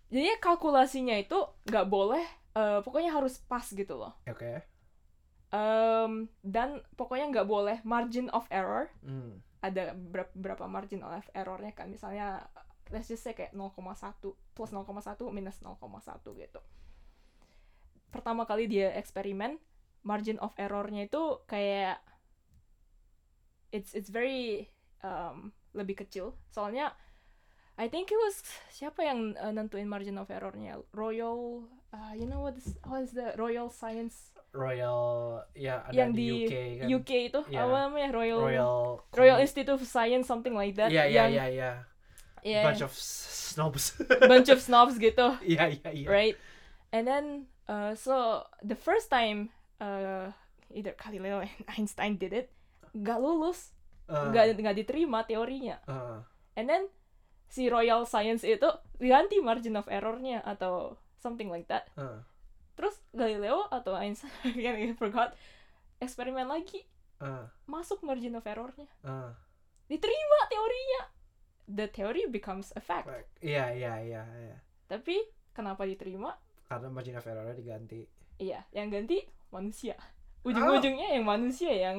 Jadinya 0.07 0.39
kalkulasinya 0.39 1.19
itu 1.19 1.35
nggak 1.67 1.85
boleh 1.91 2.23
eh, 2.55 2.79
pokoknya 2.79 3.11
harus 3.11 3.43
pas 3.43 3.67
gitu 3.67 3.99
loh. 3.99 4.15
Oke. 4.23 4.63
Em, 5.51 6.31
dan 6.39 6.79
pokoknya 6.95 7.27
nggak 7.27 7.47
boleh 7.47 7.77
margin 7.83 8.31
of 8.31 8.47
error. 8.47 8.87
Hmm. 9.03 9.43
ada 9.65 9.97
berapa, 9.97 10.29
berapa 10.37 10.69
margin 10.69 11.01
of 11.01 11.25
errornya 11.33 11.73
kan 11.73 11.89
misalnya 11.89 12.45
let's 12.93 13.09
just 13.09 13.25
say 13.25 13.33
kayak 13.33 13.49
0,1 13.49 13.81
plus 14.53 14.69
0,1 14.69 14.93
minus 15.33 15.57
0,1 15.57 15.81
gitu. 16.21 16.61
Pertama 18.13 18.45
kali 18.45 18.69
dia 18.69 18.93
eksperimen 18.93 19.57
margin 20.05 20.37
of 20.39 20.53
errornya 20.55 21.09
itu 21.09 21.41
kayak 21.49 21.99
it's 23.73 23.97
it's 23.97 24.13
very 24.13 24.69
um, 25.01 25.51
lebih 25.73 26.05
kecil. 26.05 26.37
Soalnya 26.53 26.93
I 27.75 27.91
think 27.91 28.07
it 28.07 28.15
was 28.15 28.39
siapa 28.71 29.03
yang 29.03 29.35
uh, 29.35 29.51
nentuin 29.51 29.89
margin 29.89 30.15
of 30.15 30.31
errornya? 30.31 30.79
Royal 30.95 31.67
uh, 31.91 32.13
you 32.15 32.29
know 32.29 32.39
what 32.39 32.55
is, 32.55 32.77
what 32.87 33.03
is 33.03 33.11
the 33.11 33.35
Royal 33.35 33.67
Science? 33.67 34.31
Royal 34.55 35.43
ya 35.51 35.83
ada 35.83 35.91
yang 35.91 36.15
di, 36.15 36.23
di 36.23 36.47
UK 36.47 36.55
kan. 36.79 36.87
UK 36.87 37.11
itu? 37.27 37.39
Iya. 37.51 37.67
apa 37.67 37.77
namanya? 37.91 38.09
Royal 38.15 38.39
Royal 38.39 38.77
Royal 39.11 39.37
Institute 39.43 39.73
of 39.75 39.83
Science 39.83 40.29
something 40.29 40.55
like 40.55 40.79
that. 40.79 40.87
Iya 40.87 41.11
iya 41.11 41.23
yang 41.27 41.29
iya 41.35 41.45
iya. 41.51 41.71
yeah, 42.45 42.63
Bunch 42.63 42.79
of 42.79 42.95
snobs. 42.95 43.97
bunch 44.31 44.47
of 44.47 44.63
snobs 44.63 44.95
gitu. 44.95 45.35
Iya 45.43 45.63
iya 45.75 45.89
iya. 45.91 46.07
right? 46.07 46.37
And 46.95 47.03
then 47.03 47.51
uh, 47.67 47.91
so 47.99 48.47
the 48.63 48.79
first 48.79 49.11
time 49.11 49.51
uh, 49.81 50.31
either 50.71 50.95
Galileo 50.97 51.41
and 51.43 51.63
Einstein 51.77 52.15
did 52.19 52.33
it 52.33 52.47
nggak 52.95 53.19
lulus 53.19 53.75
Uh, 54.05 54.29
nggak 54.29 54.61
nggak 54.61 54.77
diterima 54.85 55.25
teorinya. 55.25 55.81
Uh, 55.89 56.21
and 56.53 56.69
then 56.69 56.85
si 57.49 57.65
Royal 57.73 58.05
Science 58.05 58.45
itu 58.45 58.69
ganti 59.01 59.41
margin 59.41 59.73
of 59.81 59.89
errornya 59.89 60.45
atau 60.45 60.93
something 61.17 61.49
like 61.49 61.65
that. 61.65 61.89
Uh, 61.97 62.21
terus 62.77 63.01
Galileo 63.17 63.65
atau 63.73 63.97
Einstein 63.97 64.29
I 64.61 64.93
forgot 64.93 65.33
eksperimen 65.97 66.45
lagi. 66.45 66.85
Uh, 67.17 67.49
masuk 67.65 68.05
margin 68.05 68.37
of 68.37 68.45
errornya. 68.45 68.85
Uh. 69.01 69.33
diterima 69.89 70.39
teorinya. 70.53 71.01
The 71.65 71.89
theory 71.89 72.29
becomes 72.29 72.69
a 72.77 72.81
fact. 72.85 73.09
Iya 73.41 73.73
iya 73.73 73.93
iya 74.05 74.21
iya. 74.21 74.57
tapi 74.85 75.17
kenapa 75.49 75.81
diterima? 75.89 76.37
Karena 76.69 76.93
margin 76.93 77.17
of 77.17 77.25
error 77.25 77.57
diganti. 77.57 78.05
iya 78.37 78.67
yang 78.75 78.91
ganti 78.91 79.23
manusia 79.55 79.95
ujung-ujungnya 80.43 81.15
yang 81.15 81.25
manusia 81.25 81.71
yang 81.71 81.97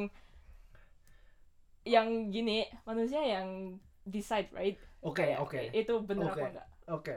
yang 1.86 2.08
gini 2.28 2.66
manusia 2.84 3.22
yang 3.22 3.78
decide 4.04 4.50
right 4.52 4.78
Oke 5.06 5.22
Kayak, 5.22 5.38
oke 5.38 5.60
itu 5.70 5.94
bener 6.02 6.34
Oke. 6.34 6.40
apa 6.42 6.46
enggak 6.50 6.68
oke. 6.90 7.16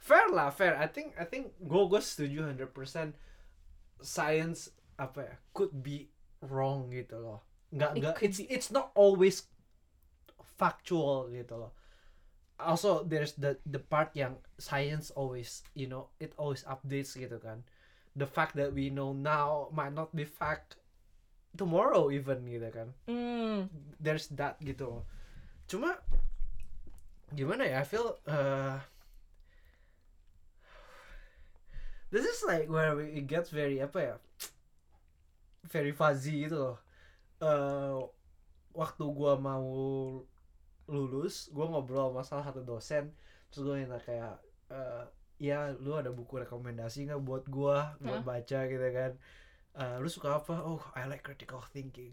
Fair 0.00 0.26
lah 0.32 0.48
fair. 0.50 0.74
I 0.74 0.88
think 0.88 1.14
I 1.20 1.28
think 1.28 1.54
gue 1.60 1.82
gue 1.86 2.00
setuju 2.02 2.50
100% 2.56 3.14
science 4.00 4.72
apa 4.96 5.20
ya 5.20 5.34
could 5.52 5.70
be 5.84 6.08
wrong 6.42 6.88
gitu 6.90 7.20
loh. 7.20 7.44
Nggak 7.70 7.90
It 7.94 7.98
nggak 8.00 8.14
could 8.18 8.26
it's 8.26 8.38
it's 8.50 8.68
not 8.72 8.90
always 8.96 9.46
factual 10.58 11.28
gitu 11.30 11.54
loh. 11.54 11.72
Also 12.58 13.04
there's 13.06 13.36
the 13.38 13.60
the 13.68 13.78
part 13.80 14.10
yang 14.16 14.40
science 14.58 15.12
always 15.14 15.62
you 15.76 15.86
know 15.86 16.10
it 16.18 16.32
always 16.40 16.64
updates 16.66 17.14
gitu 17.14 17.36
kan. 17.38 17.62
The 18.12 18.26
fact 18.26 18.58
that 18.58 18.74
we 18.74 18.90
know 18.90 19.14
now 19.14 19.70
might 19.70 19.94
not 19.94 20.10
be 20.10 20.26
fact 20.26 20.76
tomorrow 21.54 22.10
even 22.10 22.42
gitu 22.46 22.68
kan. 22.70 22.88
Hmm. 23.06 23.70
there's 23.98 24.26
that 24.34 24.58
gitu. 24.58 25.02
Cuma 25.66 25.94
gimana 27.30 27.62
ya 27.66 27.80
I 27.80 27.86
feel 27.86 28.18
uh, 28.26 28.82
this 32.10 32.26
is 32.26 32.42
like 32.42 32.66
where 32.66 32.96
we- 32.98 33.22
it 33.22 33.26
gets 33.30 33.50
very 33.50 33.78
apa 33.78 33.98
ya 34.02 34.14
very 35.70 35.94
fuzzy 35.94 36.50
gitu 36.50 36.56
loh. 36.58 36.78
Uh, 37.40 37.96
waktu 38.74 39.04
gua 39.14 39.38
mau 39.38 39.62
lulus 40.90 41.46
gua 41.54 41.70
ngobrol 41.70 42.10
sama 42.10 42.22
salah 42.26 42.44
satu 42.50 42.66
dosen 42.66 43.14
terus 43.48 43.62
gua 43.62 43.78
minta 43.78 44.02
kayak 44.02 44.34
uh, 44.68 45.06
ya 45.40 45.72
lu 45.80 45.96
ada 45.96 46.12
buku 46.12 46.44
rekomendasi 46.44 47.08
nggak 47.08 47.24
buat 47.24 47.48
gua 47.48 47.96
buat 47.98 48.20
Hah? 48.20 48.28
baca 48.28 48.58
gitu 48.68 48.88
kan? 48.92 49.12
Uh, 49.72 49.96
lu 50.04 50.08
suka 50.12 50.36
apa? 50.36 50.60
Oh 50.60 50.84
I 50.92 51.08
like 51.08 51.24
critical 51.24 51.64
thinking. 51.72 52.12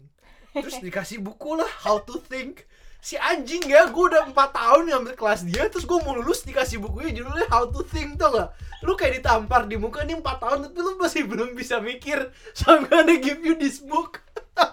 Terus 0.56 0.80
dikasih 0.84 1.20
buku 1.20 1.60
lah 1.60 1.68
how 1.84 2.00
to 2.00 2.16
think. 2.16 2.64
Si 2.98 3.14
anjing 3.14 3.62
ya 3.62 3.86
gue 3.94 4.04
udah 4.10 4.26
empat 4.26 4.58
tahun 4.58 4.90
ngambil 4.90 5.14
kelas 5.14 5.46
dia 5.46 5.70
terus 5.70 5.86
gue 5.86 6.02
mau 6.02 6.18
lulus 6.18 6.42
dikasih 6.42 6.82
bukunya 6.82 7.14
judulnya 7.14 7.46
how 7.46 7.70
to 7.70 7.86
think 7.86 8.18
tau 8.18 8.34
gak 8.34 8.50
lu 8.82 8.98
kayak 8.98 9.22
ditampar 9.22 9.70
di 9.70 9.78
muka 9.78 10.02
nih 10.02 10.18
empat 10.18 10.42
tahun 10.42 10.66
tapi 10.66 10.82
lu 10.82 10.98
masih 10.98 11.22
belum 11.28 11.54
bisa 11.54 11.78
mikir. 11.78 12.32
So 12.56 12.74
I'm 12.74 12.90
gonna 12.90 13.22
give 13.22 13.44
you 13.44 13.54
this 13.54 13.78
book. 13.78 14.24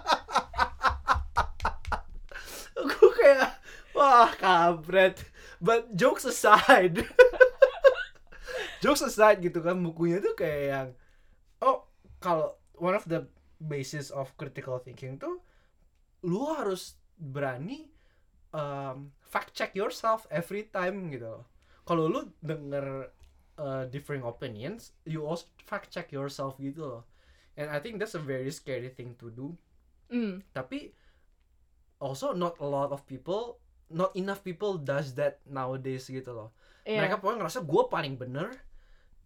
Gue 2.76 3.10
kayak 3.14 3.62
wah 3.94 4.30
kabret 4.34 5.22
but 5.62 5.94
jokes 5.96 6.28
aside 6.28 7.02
jokes 8.80 9.02
aside 9.04 9.40
gitu 9.40 9.60
kan 9.64 9.78
bukunya 9.80 10.20
tuh 10.20 10.36
kayak 10.36 10.62
yang 10.68 10.88
oh 11.64 11.88
kalau 12.20 12.56
one 12.76 12.96
of 12.96 13.04
the 13.08 13.24
basis 13.60 14.12
of 14.12 14.32
critical 14.36 14.76
thinking 14.76 15.16
tuh 15.16 15.40
lu 16.24 16.52
harus 16.52 17.00
berani 17.16 17.88
um, 18.52 19.12
fact 19.24 19.56
check 19.56 19.72
yourself 19.72 20.28
every 20.28 20.68
time 20.68 21.08
gitu 21.08 21.40
loh. 21.40 21.44
Kalau 21.86 22.10
lu 22.10 22.20
denger 22.42 23.14
uh, 23.56 23.86
differing 23.88 24.26
opinions, 24.26 24.92
you 25.06 25.22
also 25.22 25.46
fact 25.64 25.94
check 25.94 26.10
yourself 26.10 26.58
gitu 26.58 26.82
loh. 26.82 27.02
And 27.56 27.72
I 27.72 27.80
think 27.80 28.02
that's 28.02 28.18
a 28.18 28.20
very 28.20 28.50
scary 28.52 28.90
thing 28.92 29.16
to 29.22 29.32
do. 29.32 29.56
Hmm. 30.12 30.44
Tapi 30.52 30.92
also 32.02 32.36
not 32.36 32.58
a 32.60 32.68
lot 32.68 32.92
of 32.92 33.06
people, 33.08 33.62
not 33.88 34.12
enough 34.18 34.44
people 34.44 34.76
does 34.76 35.14
that 35.16 35.40
nowadays 35.46 36.10
gitu 36.10 36.34
loh 36.34 36.50
Yeah. 36.86 37.02
mereka 37.02 37.18
pokoknya 37.18 37.42
ngerasa 37.42 37.60
gue 37.66 37.82
paling 37.90 38.14
bener 38.14 38.48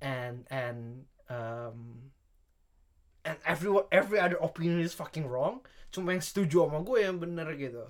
and 0.00 0.44
and 0.48 1.04
um, 1.28 2.10
and 3.24 3.36
everyone 3.44 3.84
every 3.92 4.18
other 4.18 4.40
opinion 4.40 4.80
is 4.80 4.92
fucking 4.92 5.28
wrong 5.28 5.60
cuma 5.90 6.16
yang 6.16 6.24
setuju 6.24 6.66
sama 6.66 6.80
gue 6.80 6.98
yang 7.04 7.16
bener 7.16 7.48
gitu 7.54 7.84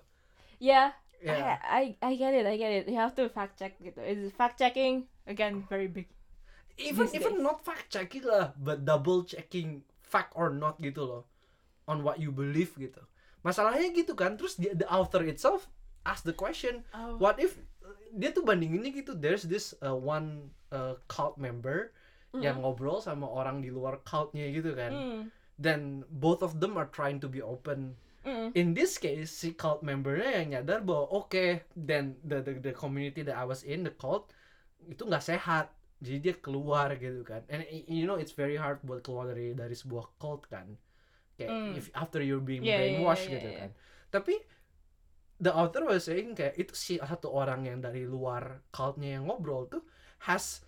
Yeah. 0.60 0.92
ya 1.20 1.56
I, 1.64 1.96
I 2.00 2.12
I 2.12 2.12
get 2.16 2.32
it. 2.32 2.44
I 2.44 2.56
get 2.56 2.72
it. 2.72 2.84
You 2.88 2.96
have 2.96 3.12
to 3.16 3.28
fact 3.28 3.60
check 3.60 3.76
gitu. 3.80 4.00
Is 4.00 4.32
fact 4.32 4.56
checking 4.56 5.04
again 5.28 5.64
very 5.68 5.84
big. 5.88 6.08
even 6.80 7.04
these 7.08 7.16
even 7.20 7.36
days. 7.36 7.44
not 7.44 7.60
fact 7.60 7.92
checking 7.92 8.24
lah 8.24 8.56
but 8.56 8.88
double 8.88 9.20
checking 9.24 9.84
fact 10.00 10.32
or 10.32 10.48
not 10.48 10.80
gitu 10.80 11.04
loh 11.04 11.22
on 11.84 12.00
what 12.00 12.16
you 12.16 12.32
believe 12.32 12.72
gitu 12.80 13.04
masalahnya 13.44 13.92
gitu 13.92 14.16
kan 14.16 14.40
terus 14.40 14.56
the, 14.56 14.72
the 14.72 14.88
author 14.88 15.20
itself 15.24 15.68
ask 16.08 16.24
the 16.24 16.32
question 16.32 16.80
Oh. 16.96 17.20
what 17.20 17.36
if 17.36 17.60
dia 18.16 18.32
tuh 18.32 18.40
bandinginnya 18.40 18.88
gitu 18.92 19.12
there's 19.12 19.44
this 19.44 19.76
uh, 19.84 19.92
one 19.92 20.48
uh, 20.72 20.96
cult 21.04 21.36
member 21.36 21.92
yang 22.38 22.62
ngobrol 22.62 23.02
sama 23.02 23.26
orang 23.26 23.58
di 23.58 23.74
luar 23.74 23.98
cultnya 24.06 24.46
gitu 24.50 24.74
kan. 24.74 24.92
Hmm. 24.94 25.22
then 25.60 26.00
both 26.08 26.40
of 26.40 26.56
them 26.56 26.78
are 26.80 26.88
trying 26.88 27.20
to 27.20 27.28
be 27.28 27.42
open. 27.44 27.92
Mm. 28.20 28.52
in 28.52 28.76
this 28.76 29.00
case 29.00 29.32
si 29.32 29.56
cult 29.56 29.80
membernya 29.80 30.44
yang 30.44 30.48
nyadar 30.52 30.84
bahwa 30.84 31.08
oke 31.08 31.64
then 31.72 32.20
the, 32.20 32.44
the 32.44 32.52
the 32.60 32.72
community 32.76 33.24
that 33.24 33.32
I 33.32 33.48
was 33.48 33.64
in 33.64 33.80
the 33.80 33.92
cult 33.96 34.28
itu 34.84 35.08
nggak 35.08 35.24
sehat. 35.24 35.72
Jadi 36.04 36.18
dia 36.20 36.34
keluar 36.36 36.92
gitu 36.96 37.24
kan. 37.24 37.44
And 37.48 37.64
you 37.88 38.04
know 38.04 38.20
it's 38.20 38.36
very 38.36 38.60
hard 38.60 38.80
buat 38.84 39.00
keluar 39.04 39.32
dari 39.32 39.56
dari 39.56 39.72
sebuah 39.72 40.20
cult 40.20 40.48
kan. 40.52 40.76
Kayak 41.36 41.48
Mm. 41.48 41.72
if 41.80 41.88
after 41.96 42.20
you're 42.20 42.44
being 42.44 42.60
Yeah, 42.60 42.76
yeah, 42.76 43.00
brainwashed 43.00 43.28
yeah, 43.28 43.34
gitu 43.40 43.48
yeah, 43.48 43.60
kan. 43.64 43.70
tapi 44.12 44.34
the 45.40 45.52
author 45.52 45.88
was 45.88 46.04
saying 46.04 46.36
kayak 46.36 46.60
itu 46.60 46.72
si 46.76 46.94
satu 47.00 47.32
orang 47.32 47.64
yang 47.64 47.80
dari 47.80 48.04
luar 48.04 48.60
cultnya 48.68 49.16
yang 49.16 49.32
ngobrol 49.32 49.64
tuh 49.64 49.80
has 50.28 50.60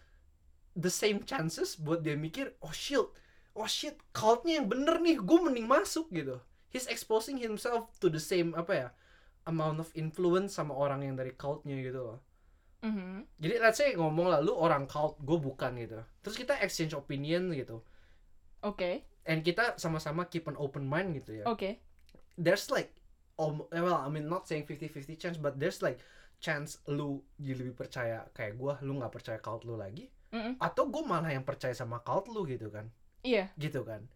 the 0.76 0.92
same 0.92 1.24
chances 1.24 1.76
buat 1.76 2.00
dia 2.00 2.16
mikir 2.16 2.56
oh 2.64 2.72
shit 2.72 3.04
oh 3.52 3.68
shit 3.68 3.96
cultnya 4.16 4.60
yang 4.60 4.68
bener 4.68 5.00
nih 5.00 5.20
gue 5.20 5.38
mending 5.40 5.68
masuk 5.68 6.08
gitu. 6.12 6.40
He's 6.72 6.88
exposing 6.88 7.36
himself 7.36 7.92
to 8.00 8.08
the 8.08 8.20
same 8.20 8.56
apa 8.56 8.72
ya 8.72 8.88
amount 9.44 9.82
of 9.82 9.92
influence 9.92 10.56
sama 10.56 10.72
orang 10.72 11.04
yang 11.04 11.14
dari 11.18 11.36
cultnya 11.36 11.76
gitu 11.80 12.00
loh. 12.00 12.20
Mhm. 12.82 13.30
jadi 13.38 13.62
let's 13.62 13.78
say 13.78 13.94
ngomong 13.94 14.26
lah 14.26 14.42
lu 14.42 14.58
orang 14.58 14.90
cult 14.90 15.14
gue 15.22 15.38
bukan 15.38 15.78
gitu. 15.78 16.02
Terus 16.24 16.34
kita 16.34 16.58
exchange 16.58 16.98
opinion 16.98 17.54
gitu. 17.54 17.84
Okay. 18.62 19.06
and 19.22 19.46
kita 19.46 19.78
sama-sama 19.78 20.26
keep 20.26 20.50
an 20.50 20.58
open 20.58 20.82
mind 20.82 21.14
gitu 21.14 21.42
ya. 21.42 21.44
Okay. 21.46 21.78
there's 22.34 22.66
like 22.74 22.90
om 23.38 23.62
well 23.70 24.02
I 24.02 24.10
mean 24.10 24.26
not 24.26 24.50
saying 24.50 24.66
50-50 24.66 25.14
chance 25.14 25.36
but 25.38 25.62
there's 25.62 25.78
like 25.78 26.02
chance 26.42 26.82
lu 26.90 27.22
jadi 27.38 27.62
lebih 27.62 27.78
percaya 27.78 28.26
kayak 28.34 28.58
gua 28.58 28.82
lu 28.82 28.98
nggak 28.98 29.14
percaya 29.14 29.38
cult 29.38 29.62
lu 29.62 29.78
lagi 29.78 30.10
Mm-mm. 30.32 30.56
atau 30.58 30.88
gue 30.88 31.02
malah 31.04 31.28
yang 31.28 31.44
percaya 31.44 31.72
sama 31.72 32.00
cult 32.00 32.26
lu 32.26 32.42
gitu 32.44 32.68
kan 32.68 32.88
Iya. 33.20 33.52
gitu 33.54 33.84
kan 33.84 34.08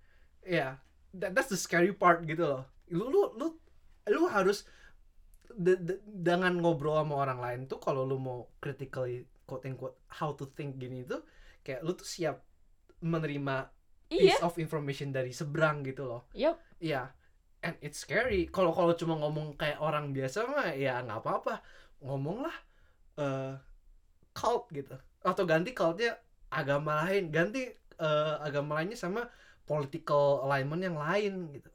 ya 0.43 0.81
that, 1.13 1.37
that's 1.37 1.49
the 1.49 1.59
scary 1.59 1.93
part 1.93 2.25
gitu 2.25 2.43
loh 2.43 2.65
lu 2.89 3.07
lu 3.07 3.21
lu 3.37 3.47
lu 4.07 4.23
harus 4.27 4.65
de- 5.53 5.79
de- 5.79 6.03
dengan 6.03 6.57
ngobrol 6.57 6.97
sama 6.97 7.15
orang 7.21 7.39
lain 7.39 7.61
tuh 7.67 7.77
kalau 7.77 8.03
lu 8.03 8.17
mau 8.17 8.49
critically 8.59 9.25
quote 9.45 9.63
unquote 9.65 9.97
how 10.11 10.33
to 10.33 10.49
think 10.53 10.77
gini 10.77 11.03
tuh 11.03 11.23
kayak 11.61 11.81
lu 11.81 11.93
tuh 11.93 12.07
siap 12.07 12.43
menerima 12.99 13.71
Iya. 14.07 14.39
piece 14.39 14.43
of 14.43 14.55
information 14.57 15.11
dari 15.11 15.31
seberang 15.31 15.83
gitu 15.83 16.07
loh 16.07 16.31
Yup. 16.31 16.63
Iya, 16.79 17.11
and 17.65 17.75
it's 17.81 18.05
scary. 18.05 18.47
Kalau 18.47 18.71
kalau 18.71 18.93
cuma 18.93 19.17
ngomong 19.17 19.57
kayak 19.57 19.81
orang 19.81 20.13
biasa 20.13 20.45
mah 20.45 20.77
ya 20.77 21.01
nggak 21.01 21.25
apa-apa. 21.25 21.65
Ngomonglah 22.05 22.53
eh 23.17 23.57
cult 24.31 24.69
gitu. 24.71 24.93
Atau 25.27 25.43
ganti 25.45 25.75
cultnya 25.75 26.15
agama 26.49 27.03
lain, 27.05 27.35
ganti 27.35 27.67
eh, 27.99 28.35
agama 28.39 28.79
lainnya 28.79 28.95
sama 28.95 29.27
political 29.67 30.47
alignment 30.47 30.79
yang 30.87 30.95
lain 30.97 31.51
gitu. 31.51 31.71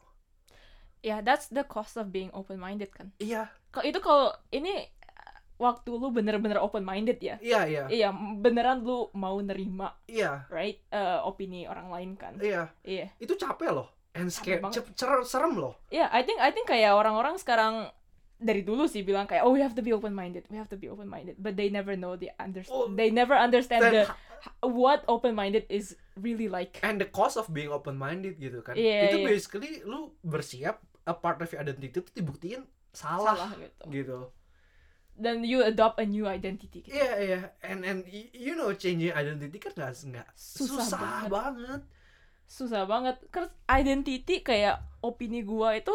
Yeah, 1.01 1.19
that's 1.25 1.49
the 1.49 1.65
cost 1.65 1.97
of 1.97 2.13
being 2.13 2.29
open 2.31 2.61
minded 2.61 2.93
kan. 2.93 3.09
Iya, 3.17 3.49
Kalau 3.73 3.85
itu 3.89 3.99
kalau 3.99 4.29
ini 4.53 4.85
uh, 4.85 5.33
waktu 5.57 5.89
lu 5.97 6.13
bener-bener 6.13 6.61
open 6.61 6.85
minded 6.85 7.17
ya. 7.17 7.41
iya, 7.41 7.65
iya, 7.65 7.83
Iya, 7.89 8.09
beneran 8.13 8.85
lu 8.85 9.09
mau 9.17 9.33
nerima, 9.41 9.97
iya, 10.05 10.45
right? 10.53 10.77
uh, 10.93 11.25
opini 11.25 11.65
orang 11.65 11.89
lain 11.89 12.09
kan. 12.13 12.37
iya. 12.37 12.69
Iya. 12.85 13.09
Itu 13.17 13.33
capek 13.33 13.73
loh, 13.73 13.89
and 14.13 14.29
scare, 14.29 14.61
serem 15.25 15.57
loh. 15.57 15.73
Iya, 15.89 16.05
I 16.13 16.21
think 16.21 16.37
I 16.37 16.53
think 16.53 16.69
kayak 16.69 16.93
orang-orang 16.93 17.41
sekarang 17.41 17.89
dari 18.41 18.65
dulu 18.65 18.89
sih 18.89 19.05
bilang 19.05 19.29
kayak 19.29 19.45
oh 19.45 19.53
we 19.53 19.61
have 19.61 19.77
to 19.77 19.85
be 19.85 19.93
open 19.93 20.11
minded, 20.11 20.41
we 20.49 20.57
have 20.57 20.67
to 20.67 20.75
be 20.75 20.89
open 20.89 21.05
minded, 21.05 21.37
but 21.37 21.53
they 21.53 21.69
never 21.69 21.93
know 21.93 22.17
the 22.17 22.33
under 22.41 22.65
Oh, 22.73 22.89
they 22.89 23.13
never 23.13 23.37
understand 23.37 23.85
the 23.85 24.09
what 24.65 25.05
open 25.05 25.37
minded 25.37 25.69
is 25.69 25.93
really 26.17 26.49
like. 26.49 26.81
and 26.81 26.97
the 26.97 27.05
cost 27.05 27.37
of 27.37 27.45
being 27.53 27.69
open 27.69 27.93
minded 27.95 28.41
gitu 28.41 28.65
kan. 28.65 28.73
Iya, 28.73 29.13
itu 29.13 29.17
iya. 29.21 29.27
basically 29.29 29.71
lu 29.85 30.09
bersiap 30.25 30.81
a 31.05 31.13
part 31.13 31.37
of 31.37 31.47
your 31.53 31.61
identity 31.61 31.93
itu 31.93 32.01
dibuktiin 32.17 32.65
salah, 32.89 33.37
Salah 33.37 33.51
gitu. 33.61 33.81
gitu. 33.93 34.19
Then 35.21 35.45
you 35.45 35.61
adopt 35.61 36.01
a 36.01 36.07
new 36.07 36.25
identity 36.25 36.81
gitu. 36.81 36.97
Iya 36.97 37.11
iya, 37.21 37.39
and 37.61 37.85
and 37.85 38.01
you 38.33 38.57
know 38.57 38.73
changing 38.73 39.13
identity 39.13 39.61
kan 39.61 39.77
nggak 39.77 39.93
nggak 40.17 40.27
Susah 40.33 40.81
susah, 40.81 40.97
banget. 40.97 41.29
banget. 41.29 41.81
Susah 42.49 42.83
banget. 42.89 43.15
Karena 43.29 43.49
identity 43.69 44.41
kayak 44.41 44.81
opini 45.05 45.45
gua 45.45 45.77
itu 45.77 45.93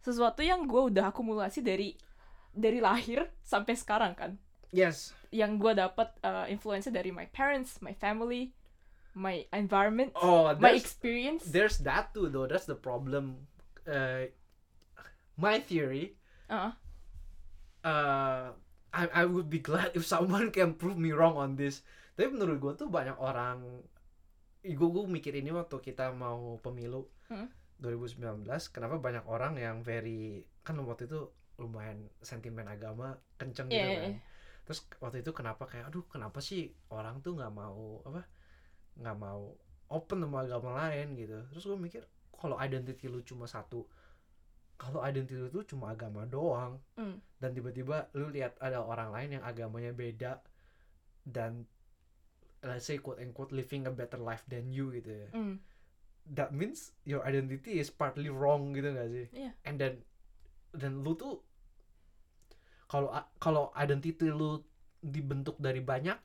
sesuatu 0.00 0.40
yang 0.40 0.64
gua 0.64 0.88
udah 0.88 1.04
akumulasi 1.08 1.60
dari 1.60 1.94
dari 2.50 2.80
lahir 2.80 3.28
sampai 3.40 3.76
sekarang 3.76 4.12
kan. 4.12 4.34
Yes. 4.70 5.14
Yang 5.30 5.52
gua 5.58 5.72
dapat 5.76 6.08
uh, 6.20 6.46
influence 6.46 6.88
dari 6.88 7.10
my 7.10 7.26
parents, 7.30 7.78
my 7.78 7.94
family, 7.94 8.50
my 9.12 9.46
environment, 9.50 10.10
Oh, 10.14 10.50
my 10.56 10.74
experience. 10.74 11.46
there's 11.46 11.78
that 11.82 12.10
too 12.10 12.26
though. 12.26 12.46
That's 12.46 12.66
the 12.66 12.78
problem. 12.78 13.46
Uh, 13.84 14.30
my 15.34 15.58
theory. 15.58 16.16
Uh, 16.46 16.74
Uh, 17.80 18.52
I 18.92 19.08
I 19.08 19.24
would 19.24 19.48
be 19.48 19.56
glad 19.56 19.92
if 19.98 20.04
someone 20.04 20.52
can 20.52 20.76
prove 20.76 21.00
me 21.00 21.16
wrong 21.16 21.40
on 21.40 21.56
this. 21.56 21.80
Tapi 22.12 22.28
menurut 22.28 22.60
gue 22.60 22.72
tuh 22.76 22.88
banyak 22.92 23.16
orang. 23.16 23.64
Gue 24.60 24.88
gue 24.92 25.04
mikir 25.08 25.32
ini 25.32 25.48
waktu 25.48 25.80
kita 25.80 26.12
mau 26.12 26.60
pemilu 26.60 27.08
Hmm. 27.32 27.48
2019. 27.80 28.44
Kenapa 28.70 28.96
banyak 29.00 29.24
orang 29.24 29.56
yang 29.56 29.80
very 29.80 30.44
kan 30.62 30.76
waktu 30.84 31.08
itu 31.08 31.32
lumayan 31.60 32.08
sentimen 32.20 32.64
agama 32.64 33.16
kenceng 33.36 33.68
gitu 33.68 33.80
Iya, 33.80 33.88
iya, 33.90 34.00
kan. 34.00 34.12
Terus 34.68 34.80
waktu 35.00 35.24
itu 35.24 35.30
kenapa 35.32 35.64
kayak 35.66 35.88
aduh 35.92 36.04
kenapa 36.06 36.38
sih 36.40 36.72
orang 36.88 37.20
tuh 37.20 37.36
nggak 37.36 37.52
mau 37.52 38.00
apa 38.04 38.24
nggak 38.96 39.16
mau 39.18 39.56
open 39.90 40.22
sama 40.22 40.44
agama 40.44 40.70
lain 40.86 41.16
gitu. 41.16 41.36
Terus 41.52 41.64
gue 41.66 41.78
mikir 41.80 42.02
kalau 42.30 42.56
identity 42.56 43.08
lu 43.08 43.20
cuma 43.20 43.44
satu 43.44 43.84
kalau 44.80 45.04
identity 45.04 45.36
lu 45.36 45.52
tuh 45.52 45.64
cuma 45.68 45.92
agama 45.92 46.24
doang 46.24 46.80
Mm. 46.96 47.20
dan 47.36 47.50
tiba-tiba 47.52 48.08
lu 48.16 48.32
lihat 48.32 48.56
ada 48.64 48.80
orang 48.80 49.12
lain 49.12 49.36
yang 49.36 49.44
agamanya 49.44 49.92
beda 49.92 50.40
dan 51.28 51.68
let's 52.64 52.88
say 52.88 52.96
quote 52.96 53.20
unquote 53.20 53.52
living 53.52 53.84
a 53.84 53.92
better 53.92 54.16
life 54.16 54.40
than 54.48 54.72
you 54.72 54.88
gitu 54.88 55.12
ya 55.12 55.28
Mm. 55.36 55.60
That 56.26 56.50
means 56.50 56.92
your 57.02 57.22
identity 57.22 57.78
is 57.78 57.88
partly 57.88 58.28
wrong 58.28 58.72
gitu 58.72 58.90
gak 58.90 59.08
sih 59.08 59.26
Iya. 59.32 59.50
and 59.64 59.76
then 59.76 59.94
dan 60.70 61.02
lu 61.02 61.14
tuh 61.14 61.42
kalau 62.86 63.08
kalau 63.38 63.64
identity 63.74 64.26
lu 64.26 64.62
dibentuk 65.00 65.56
dari 65.56 65.80
banyak 65.80 66.18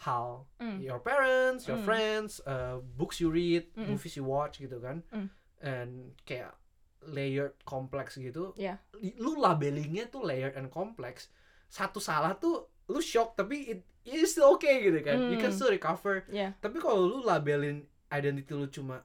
hal 0.00 0.48
Mm. 0.58 0.80
your 0.80 0.98
parents, 0.98 1.68
your 1.68 1.76
Mm. 1.76 1.84
friends, 1.84 2.40
uh, 2.44 2.80
books 2.96 3.20
you 3.20 3.28
read, 3.28 3.68
Mm-mm. 3.76 3.94
movies 3.94 4.16
you 4.16 4.24
watch 4.24 4.58
gitu 4.58 4.80
kan, 4.80 5.04
Mm. 5.12 5.28
and 5.60 5.90
kayak 6.24 6.56
layered 7.04 7.52
kompleks 7.64 8.16
gitu. 8.16 8.52
Yeah. 8.56 8.80
Lu 9.20 9.36
labelingnya 9.36 10.08
tuh 10.08 10.24
layered 10.24 10.56
and 10.56 10.68
complex. 10.68 11.28
Satu 11.68 12.00
salah 12.00 12.36
tuh 12.36 12.68
lu 12.88 13.00
shock 13.00 13.36
tapi 13.36 13.70
it, 13.70 13.80
it 14.02 14.24
is 14.24 14.32
still 14.34 14.56
okay 14.56 14.82
gitu 14.82 15.00
kan. 15.00 15.30
You 15.30 15.36
can 15.36 15.52
Mm. 15.52 15.56
still 15.56 15.70
recover. 15.70 16.24
Yeah. 16.28 16.56
Tapi 16.58 16.80
kalau 16.80 17.04
lu 17.06 17.18
labelin 17.22 17.84
identity 18.08 18.50
lu 18.52 18.66
cuma 18.68 19.04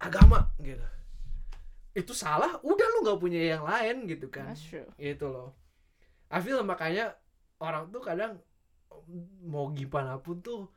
agama 0.00 0.48
gitu, 0.58 0.82
itu 1.92 2.12
salah. 2.16 2.56
Udah 2.64 2.86
lu 2.96 3.04
nggak 3.04 3.20
punya 3.20 3.40
yang 3.56 3.62
lain 3.68 4.08
gitu 4.08 4.32
kan. 4.32 4.48
That's 4.48 4.64
true. 4.64 4.88
Itu 4.96 5.28
loh. 5.28 5.52
I 6.32 6.40
feel 6.40 6.62
makanya 6.64 7.14
orang 7.60 7.92
tuh 7.92 8.00
kadang 8.00 8.40
mau 9.44 9.68
gimana 9.74 10.16
pun 10.22 10.40
tuh 10.40 10.70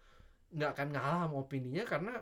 nggak 0.54 0.76
akan 0.78 0.88
ngalah 0.94 1.18
sama 1.26 1.36
opininya 1.42 1.86
karena 1.86 2.14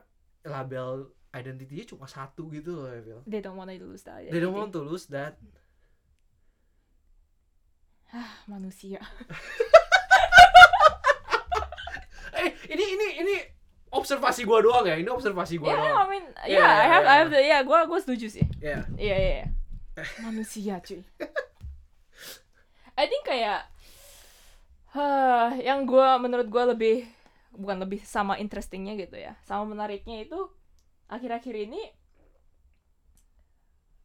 label 0.44 1.12
identitinya 1.32 1.86
cuma 1.88 2.06
satu 2.08 2.52
gitu 2.52 2.76
loh 2.76 2.92
I 2.92 3.02
feel. 3.02 3.22
They 3.26 3.42
don't 3.42 3.56
want 3.56 3.72
to 3.72 3.80
lose 3.82 4.04
that. 4.06 4.28
They 4.28 4.40
don't 4.40 4.52
identity. 4.52 4.60
want 4.60 4.72
to 4.76 4.82
lose 4.84 5.06
that. 5.12 5.40
Ah, 8.12 8.44
manusia. 8.48 9.00
Eh 12.32 12.48
ini 12.72 12.84
ini 12.96 13.08
ini 13.22 13.36
observasi 13.92 14.48
gua 14.48 14.64
doang 14.64 14.88
ya. 14.88 14.96
Ini 14.98 15.10
observasi 15.12 15.60
gua 15.60 15.76
yeah, 15.76 15.80
doang. 15.84 15.96
I 16.00 16.06
mean, 16.08 16.26
Yeah, 16.48 16.48
yeah, 16.48 16.48
I 16.48 16.56
yeah, 16.58 16.88
have, 16.88 17.04
I 17.04 17.06
yeah. 17.06 17.20
have 17.20 17.30
the, 17.30 17.40
yeah, 17.44 17.62
gua, 17.62 17.80
gua 17.86 18.00
setuju 18.00 18.28
sih. 18.32 18.46
Ya. 18.64 18.88
Iya, 18.96 19.16
iya, 19.20 19.32
iya. 19.44 19.48
Manusia, 20.24 20.80
cuy. 20.80 21.04
I 23.02 23.06
think 23.08 23.24
kayak, 23.28 23.68
huh, 24.96 25.52
yang 25.60 25.84
gua 25.84 26.16
menurut 26.18 26.48
gua 26.48 26.72
lebih, 26.72 27.04
bukan 27.52 27.84
lebih 27.84 28.00
sama 28.08 28.40
interestingnya 28.40 28.96
gitu 28.96 29.20
ya, 29.20 29.36
sama 29.44 29.68
menariknya 29.68 30.24
itu 30.24 30.40
akhir-akhir 31.12 31.56
ini, 31.68 31.82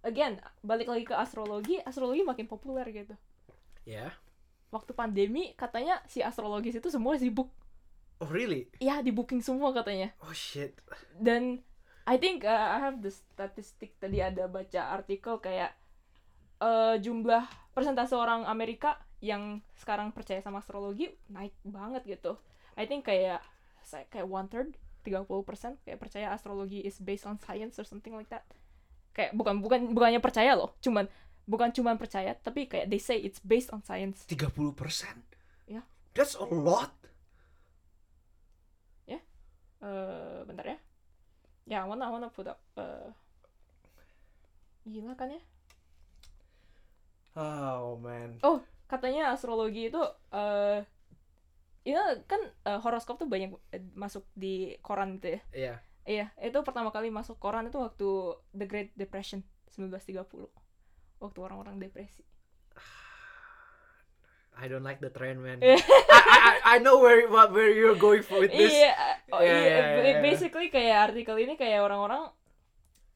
again, 0.03 0.43
balik 0.67 0.91
lagi 0.91 1.07
ke 1.07 1.15
astrologi, 1.15 1.79
astrologi 1.87 2.27
makin 2.27 2.51
populer 2.51 2.87
gitu. 2.91 3.15
Ya. 3.87 4.11
Waktu 4.75 4.91
pandemi 4.99 5.55
katanya 5.55 6.03
si 6.11 6.23
astrologis 6.27 6.75
itu 6.75 6.91
semua 6.91 7.15
sibuk, 7.15 7.55
Oh 8.17 8.29
really? 8.33 8.65
ya 8.81 9.05
di 9.05 9.13
booking 9.13 9.45
semua 9.45 9.77
katanya. 9.77 10.13
Oh 10.25 10.33
shit. 10.33 10.81
dan 11.21 11.61
I 12.07 12.17
think 12.17 12.47
uh, 12.47 12.79
I 12.79 12.79
have 12.81 13.03
the 13.03 13.11
statistik 13.11 13.99
tadi 13.99 14.23
ada 14.23 14.47
baca 14.47 14.95
artikel 14.95 15.43
kayak 15.43 15.75
uh, 16.63 16.95
jumlah 17.03 17.45
persentase 17.75 18.15
orang 18.15 18.47
Amerika 18.47 19.03
yang 19.21 19.61
sekarang 19.77 20.15
percaya 20.15 20.41
sama 20.41 20.63
astrologi 20.63 21.13
naik 21.29 21.53
banget 21.67 22.07
gitu. 22.07 22.39
I 22.79 22.87
think 22.87 23.09
kayak 23.09 23.43
saya 23.83 24.05
kayak 24.09 24.29
one 24.29 24.49
third 24.49 24.77
30% 25.07 25.83
kayak 25.87 25.99
percaya 26.03 26.35
astrologi 26.35 26.83
is 26.83 26.99
based 26.99 27.27
on 27.27 27.39
science 27.39 27.79
or 27.79 27.87
something 27.87 28.15
like 28.15 28.29
that. 28.31 28.47
Kayak 29.15 29.33
bukan 29.35 29.63
bukan 29.63 29.81
bukannya 29.95 30.21
percaya 30.23 30.55
loh, 30.59 30.75
cuman 30.83 31.07
bukan 31.47 31.71
cuman 31.71 31.95
percaya 31.95 32.35
tapi 32.35 32.67
kayak 32.67 32.91
they 32.91 32.99
say 32.99 33.17
it's 33.19 33.39
based 33.39 33.71
on 33.71 33.81
science. 33.87 34.27
30%? 34.27 34.75
Ya. 35.71 35.87
That's 36.13 36.35
a 36.35 36.47
lot. 36.47 36.91
Eh 39.87 40.39
bentar 40.43 40.67
ya. 40.67 40.79
Ya, 41.67 41.79
I 41.83 41.87
wanna, 41.87 42.11
I 42.11 42.13
wanna 42.15 42.31
put 42.31 42.51
up. 42.51 42.59
eh 42.79 43.11
gila 44.87 45.15
kan 45.19 45.35
ya? 45.35 45.43
Oh 47.37 47.99
man. 47.99 48.39
katanya 48.87 49.35
astrologi 49.35 49.91
itu 49.91 49.99
eh 50.31 50.87
ya 51.87 52.03
kan 52.27 52.43
eh, 52.67 52.79
horoskop 52.83 53.19
tuh 53.19 53.31
banyak 53.31 53.55
masuk 53.95 54.27
di 54.35 54.75
koran 54.83 55.23
itu 55.23 55.39
ya. 55.39 55.41
Iya. 55.55 55.75
Iya, 56.07 56.27
itu 56.39 56.59
pertama 56.63 56.95
kali 56.95 57.11
masuk 57.11 57.35
koran 57.43 57.67
itu 57.67 57.83
waktu 57.83 58.39
The 58.55 58.67
Great 58.71 58.91
Depression 58.95 59.43
1930. 59.75 60.47
Waktu 61.19 61.39
orang-orang 61.43 61.83
depresi. 61.83 62.23
I 64.57 64.67
don't 64.67 64.83
like 64.83 64.99
the 64.99 65.13
trend, 65.13 65.39
man. 65.39 65.61
Yeah. 65.65 65.77
I, 66.09 66.19
I, 66.19 66.53
I- 66.77 66.81
know 66.81 66.99
where 66.99 67.29
what 67.29 67.53
where 67.53 67.69
you're 67.69 67.95
going 67.95 68.25
for 68.25 68.41
with 68.41 68.51
this. 68.51 68.73
Iya, 68.73 68.93
oh, 69.29 69.41
Iya, 69.41 69.53
iya, 69.53 69.77
ba- 70.01 70.05
iya. 70.09 70.21
basically 70.21 70.69
kayak 70.69 71.13
artikel 71.13 71.37
ini 71.37 71.55
kayak 71.55 71.85
orang-orang 71.85 72.33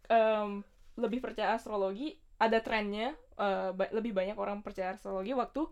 em, 0.07 0.61
lebih 0.97 1.21
percaya 1.23 1.57
astrologi, 1.57 2.13
ada 2.37 2.61
trennya 2.61 3.17
eh, 3.37 3.71
ba- 3.73 3.89
lebih 3.91 4.13
banyak 4.13 4.37
orang 4.37 4.61
percaya 4.61 4.93
astrologi 4.93 5.33
waktu 5.33 5.65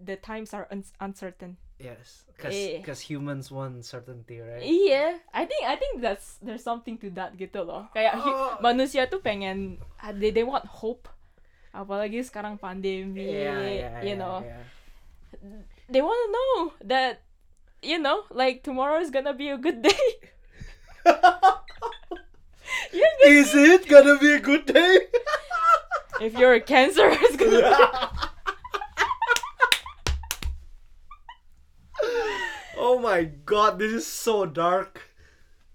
the 0.00 0.16
times 0.16 0.52
are 0.52 0.64
uns- 0.72 0.96
uncertain. 0.98 1.60
Yes, 1.76 2.22
because 2.30 2.54
Iya. 2.54 3.10
humans 3.10 3.50
want 3.50 3.82
certainty, 3.82 4.38
right? 4.38 4.62
Iya, 4.62 5.18
I 5.34 5.42
think 5.44 5.62
I 5.66 5.74
think 5.74 5.98
that's 5.98 6.38
there's 6.38 6.62
something 6.62 6.94
to 7.02 7.10
that 7.18 7.34
gitu 7.34 7.66
loh. 7.66 7.90
Kayak 7.90 8.22
Oh. 8.22 8.54
manusia 8.62 9.10
tuh 9.10 9.18
pengen 9.18 9.76
ah, 9.98 10.14
they, 10.14 10.30
they 10.30 10.46
want 10.46 10.62
hope. 10.70 11.10
Apalagi 11.74 12.22
sekarang 12.22 12.54
pandemi, 12.54 13.24
Iya, 13.26 13.56
iya, 13.66 13.90
you 14.04 14.14
know. 14.14 14.40
iya. 14.40 14.62
They 15.88 16.00
want 16.00 16.18
to 16.22 16.30
know 16.32 16.72
that 16.88 17.22
you 17.82 17.98
know, 17.98 18.22
like 18.30 18.62
tomorrow 18.62 19.00
is 19.00 19.10
gonna 19.10 19.34
be 19.34 19.50
a 19.50 19.58
good 19.58 19.82
day. 19.82 19.90
Is 23.26 23.54
it 23.54 23.88
gonna 23.88 24.18
be 24.18 24.32
a 24.32 24.40
good 24.40 24.66
day? 24.66 24.98
If 26.20 26.38
you're 26.38 26.54
a 26.54 26.60
cancer, 26.60 27.08
it's 27.10 27.34
gonna 27.34 27.58
be 27.58 27.66
oh 32.78 33.00
my 33.02 33.24
god, 33.24 33.80
this 33.80 33.90
is 33.90 34.06
so 34.06 34.46
dark. 34.46 35.02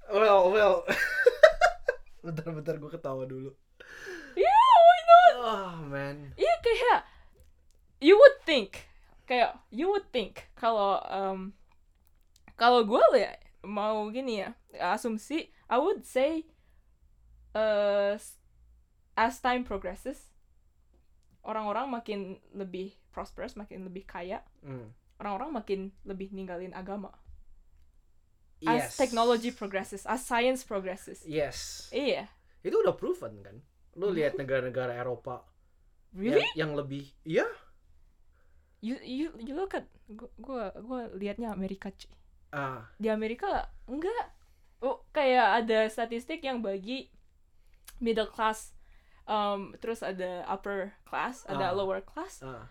Well, 0.07 0.51
well. 0.55 0.87
Bentar-bentar 2.23 2.79
gue 2.79 2.87
ketawa 2.95 3.27
dulu. 3.27 3.51
Yeah, 4.39 4.71
why 4.79 4.99
not? 5.03 5.33
Oh 5.35 5.75
man. 5.83 6.31
Iya 6.39 6.55
kayak 6.63 7.03
you 7.99 8.15
would 8.15 8.39
think 8.47 8.86
kayak 9.27 9.59
you 9.69 9.91
would 9.91 10.07
think 10.09 10.47
kalau 10.55 10.97
um, 11.05 11.51
kalau 12.55 12.81
gue 12.81 13.03
lihat 13.13 13.37
mau 13.61 14.07
gini 14.07 14.41
ya 14.41 14.55
asumsi 14.95 15.51
I 15.67 15.77
would 15.77 16.07
say 16.07 16.47
uh, 17.51 18.15
as 19.13 19.35
time 19.37 19.67
progresses 19.67 20.31
orang-orang 21.43 21.91
makin 21.91 22.19
lebih 22.51 22.95
prosperous 23.11 23.55
makin 23.55 23.83
lebih 23.83 24.03
kaya 24.03 24.43
Mm. 24.63 24.91
orang-orang 25.19 25.51
makin 25.53 25.79
lebih 26.03 26.31
ninggalin 26.31 26.71
agama 26.71 27.11
Yes. 28.57 28.89
as 28.89 28.97
technology 28.97 29.53
progresses 29.53 30.01
as 30.09 30.25
science 30.25 30.65
progresses 30.65 31.21
Yes. 31.23 31.87
iya 31.93 32.25
Itu 32.65 32.81
udah 32.81 32.97
proven 32.97 33.39
kan? 33.45 33.61
Lu 33.95 34.09
lihat 34.09 34.33
negara-negara 34.35 34.97
Eropa 34.97 35.45
really 36.11 36.41
yang, 36.57 36.67
yang 36.67 36.71
lebih 36.73 37.05
iya 37.23 37.45
you 38.81 38.95
you 39.01 39.33
you 39.41 39.53
look 39.57 39.73
at 39.73 39.85
gua 40.07 40.29
gua, 40.37 40.63
gua 40.81 41.01
liatnya 41.13 41.51
Amerika 41.51 41.89
cuy. 41.91 42.13
Ah. 42.53 42.87
Di 42.95 43.09
Amerika 43.09 43.67
enggak. 43.89 44.33
Oh 44.79 45.01
kayak 45.09 45.65
ada 45.65 45.89
statistik 45.89 46.45
yang 46.45 46.61
bagi 46.61 47.09
middle 47.97 48.29
class 48.29 48.77
um, 49.25 49.73
terus 49.81 50.05
ada 50.05 50.45
upper 50.45 50.93
class 51.03 51.43
ada 51.49 51.71
Ah. 51.71 51.75
lower 51.75 51.99
class. 51.99 52.45
Ah. 52.45 52.69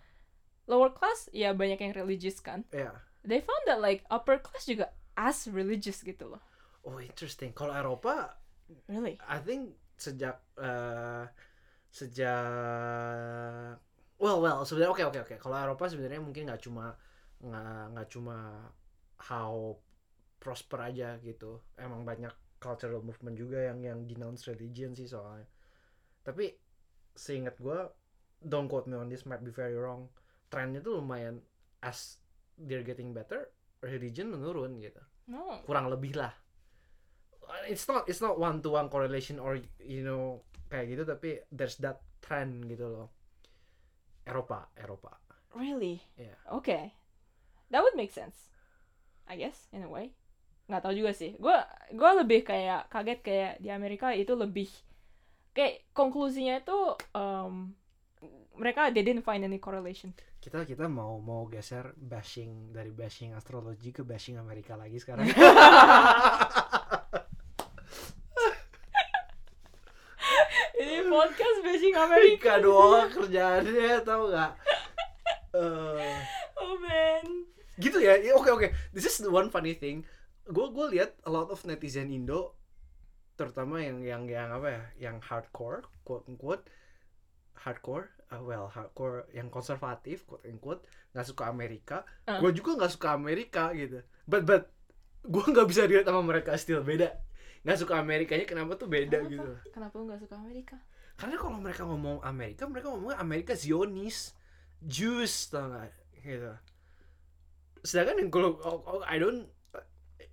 Lower 0.67 0.91
class 0.95 1.31
ya 1.35 1.51
banyak 1.55 1.79
yang 1.83 1.95
religious 1.95 2.39
kan. 2.43 2.63
Ya. 2.71 2.95
they 3.27 3.43
found 3.43 3.65
that 3.67 3.83
like 3.83 4.07
upper 4.07 4.39
class 4.39 4.63
juga 4.71 4.95
as 5.19 5.51
religious 5.51 5.99
gitu 6.07 6.31
loh. 6.31 6.43
Oh 6.87 7.03
interesting. 7.03 7.51
Kalau 7.51 7.75
Eropa 7.75 8.39
really? 8.87 9.19
I 9.27 9.43
think 9.43 9.75
sejak 9.99 10.39
eh, 10.63 11.27
sejak 11.91 13.83
well 14.17 14.41
well 14.41 14.65
sebenarnya 14.65 14.93
oke 14.93 15.03
oke 15.13 15.19
oke. 15.29 15.35
Kalau 15.41 15.57
Eropa 15.57 15.85
sebenarnya 15.89 16.21
mungkin 16.21 16.49
nggak 16.49 16.63
cuma 16.63 16.97
nggak 17.41 17.83
nggak 17.97 18.09
cuma 18.09 18.37
how 19.29 19.77
prosper 20.41 20.79
aja 20.93 21.17
gitu. 21.21 21.61
Emang 21.77 22.05
banyak 22.05 22.33
cultural 22.57 23.05
movement 23.05 23.37
juga 23.37 23.69
yang 23.73 23.85
yang 23.85 23.99
denounce 24.09 24.49
religion 24.49 24.97
sih 24.97 25.09
soalnya. 25.09 25.49
Tapi 26.25 26.53
seingat 27.17 27.57
gue 27.61 27.79
don't 28.45 28.69
quote 28.69 28.89
me 28.89 28.97
on 28.97 29.09
this 29.09 29.25
might 29.29 29.45
be 29.45 29.53
very 29.53 29.77
wrong. 29.77 30.09
Trennya 30.49 30.81
tuh 30.81 31.01
lumayan 31.01 31.41
as 31.85 32.21
they're 32.57 32.87
getting 32.87 33.13
better 33.13 33.53
religion 33.85 34.33
menurun 34.33 34.81
gitu. 34.81 35.01
No. 35.29 35.61
Kurang 35.69 35.93
lebih 35.93 36.17
lah. 36.17 36.33
It's 37.71 37.87
not 37.87 38.09
it's 38.11 38.19
not 38.25 38.41
one 38.41 38.59
to 38.65 38.75
one 38.75 38.91
correlation 38.91 39.39
or 39.39 39.61
you 39.79 40.03
know 40.03 40.43
kayak 40.67 40.99
gitu 40.99 41.03
tapi 41.07 41.31
there's 41.55 41.79
that 41.79 42.03
trend 42.19 42.67
gitu 42.67 42.91
loh 42.91 43.16
Eropa 44.27 44.69
Eropa 44.77 45.17
Really? 45.57 46.05
Iya. 46.21 46.37
Okay. 46.61 46.93
That 47.73 47.81
would 47.81 47.97
make 47.97 48.13
sense. 48.13 48.53
I 49.25 49.41
guess 49.41 49.73
in 49.73 49.81
a 49.81 49.89
way. 49.89 50.13
Nggak 50.69 50.85
tahu 50.85 50.93
juga 50.93 51.17
sih. 51.17 51.33
Gua 51.41 51.65
gua 51.97 52.21
lebih 52.21 52.45
kayak 52.45 52.93
kaget 52.93 53.21
kayak 53.25 53.53
di 53.65 53.73
Amerika 53.73 54.13
itu 54.13 54.37
lebih 54.37 54.69
kayak 55.57 55.89
konklusinya 55.97 56.61
itu 56.61 56.77
um, 57.17 57.73
mereka 58.61 58.93
they 58.93 59.01
didn't 59.01 59.25
find 59.25 59.41
any 59.41 59.57
correlation. 59.57 60.13
kita 60.47 60.63
kita 60.63 60.87
mau 60.87 61.19
mau 61.19 61.43
geser 61.51 61.91
bashing 61.99 62.71
dari 62.71 62.95
bashing 62.95 63.35
astrologi 63.35 63.91
ke 63.91 64.07
bashing 64.07 64.39
Amerika 64.39 64.79
lagi 64.79 64.95
sekarang 65.03 65.27
Ini 70.79 71.03
podcast 71.11 71.59
bashing 71.67 71.96
Amerika. 72.07 72.51
Doang 72.59 73.09
kerjaannya 73.09 74.03
tau 74.03 74.23
nggak 74.27 74.53
Eh, 75.53 76.17
Oh 76.57 76.75
man. 76.79 77.25
gitu 77.77 78.01
ya 78.01 78.17
oke 78.33 78.49
oke 78.51 78.69
this 78.91 79.05
is 79.05 79.21
the 79.21 79.29
one 79.29 79.49
funny 79.49 79.73
thing 79.73 80.01
gue 80.47 80.67
gue 80.67 80.87
lihat 80.93 81.13
a 81.23 81.31
lot 81.31 81.49
of 81.49 81.61
netizen 81.63 82.09
Indo 82.09 82.57
terutama 83.35 83.85
yang 83.85 84.01
yang 84.01 84.23
yang 84.25 84.49
apa 84.49 84.69
ya 84.71 84.83
yang 84.97 85.17
hardcore 85.21 85.85
quote 86.01 86.25
unquote 86.25 86.65
hardcore 87.55 88.09
uh, 88.29 88.41
well 88.41 88.73
hardcore 88.73 89.29
yang 89.31 89.49
konservatif 89.49 90.25
quote 90.25 90.41
unquote 90.45 90.89
nggak 91.13 91.27
suka 91.27 91.45
Amerika 91.47 92.01
Uh. 92.25 92.41
gue 92.41 92.57
juga 92.57 92.81
nggak 92.81 92.93
suka 92.93 93.09
Amerika 93.13 93.71
gitu 93.73 94.01
but 94.25 94.43
but 94.43 94.73
gue 95.23 95.45
nggak 95.45 95.69
bisa 95.69 95.85
lihat 95.85 96.09
sama 96.09 96.25
mereka 96.25 96.57
still 96.57 96.81
beda 96.81 97.13
nggak 97.61 97.77
suka 97.77 98.01
Amerikanya 98.01 98.49
kenapa 98.49 98.73
tuh 98.75 98.89
beda 98.89 99.21
Kenapa? 99.21 99.33
gitu 99.33 99.51
Kenapa 99.69 99.97
nggak 100.01 100.21
suka 100.23 100.35
Amerika? 100.39 100.77
Karena 101.17 101.37
kalau 101.41 101.59
mereka 101.61 101.83
ngomong 101.89 102.21
Amerika 102.21 102.69
mereka 102.69 102.93
ngomongnya 102.93 103.19
Amerika 103.21 103.53
Zionis. 103.57 104.37
Jews 104.85 105.33
tau 105.49 105.73
gak 105.73 105.89
gitu. 106.21 106.53
Sedangkan 107.81 108.21
yang 108.21 108.31
kalau 108.31 108.61
oh, 108.61 108.79
oh, 108.85 109.03
I 109.09 109.17
don't 109.17 109.49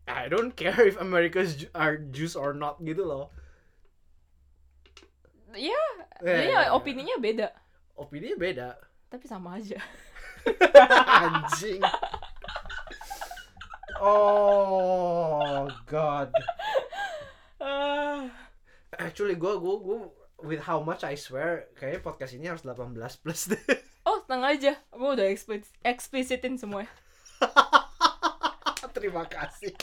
I 0.04 0.28
don't 0.28 0.52
care 0.52 0.76
if 0.84 1.00
Americans 1.00 1.64
are 1.72 1.96
Jews 1.96 2.36
or 2.36 2.52
not 2.52 2.84
gitu 2.84 3.08
loh. 3.08 3.32
Iya, 5.54 5.80
Eh, 6.26 6.50
jadi 6.50 6.74
opininya 6.74 7.14
beda, 7.22 7.54
opini 7.94 8.34
beda. 8.34 8.74
Tapi 9.12 9.28
sama 9.30 9.62
aja. 9.62 9.78
anjing. 11.24 11.80
Oh 14.02 15.70
god. 15.88 16.34
Ah. 17.64 18.28
actually 19.00 19.34
gue 19.40 19.54
gue 19.58 19.76
gue 19.80 20.00
with 20.44 20.68
how 20.68 20.84
much 20.84 21.08
I 21.08 21.16
swear 21.16 21.72
kayaknya 21.80 22.04
podcast 22.04 22.36
ini 22.36 22.52
harus 22.52 22.68
18 22.68 22.91
plus 23.24 23.48
deh. 23.50 23.64
Oh, 24.04 24.20
tenang 24.28 24.44
aja. 24.52 24.76
Gue 24.91 25.16
udah 25.16 25.32
explicit, 25.32 25.72
explicitin 25.80 26.60
semua. 26.60 26.84
terima 28.91 29.24
kasih. 29.24 29.72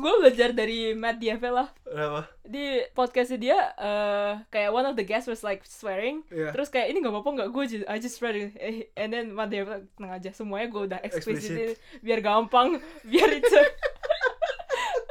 Gue 0.00 0.12
belajar 0.18 0.50
dari 0.50 0.98
Matt 0.98 1.22
Diavela 1.22 1.70
Kenapa? 1.86 2.26
di 2.42 2.82
podcastnya 2.90 3.38
dia 3.38 3.58
eh 3.78 4.34
kayak 4.50 4.74
one 4.74 4.82
of 4.82 4.98
the 4.98 5.06
guests 5.06 5.30
was 5.30 5.46
like 5.46 5.62
swearing. 5.62 6.26
Iya. 6.26 6.50
terus 6.50 6.74
kayak 6.74 6.90
ini 6.90 7.06
nggak 7.06 7.14
apa-apa 7.14 7.30
nggak? 7.38 7.48
Gue 7.54 7.64
just, 7.70 7.86
I 7.86 8.02
just 8.02 8.18
read 8.18 8.34
it. 8.34 8.50
Eh, 8.58 8.90
and 8.98 9.14
then 9.14 9.30
Matt 9.30 9.54
Diavela 9.54 9.86
tenang 9.94 10.18
aja 10.18 10.34
semuanya 10.34 10.74
gue 10.74 10.82
udah 10.90 10.98
explicit. 11.06 11.78
biar 12.02 12.18
gampang 12.18 12.82
biar 13.06 13.30
itu 13.30 13.58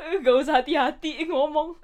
gak 0.26 0.36
usah 0.38 0.60
hati-hati 0.60 1.26
ngomong 1.26 1.78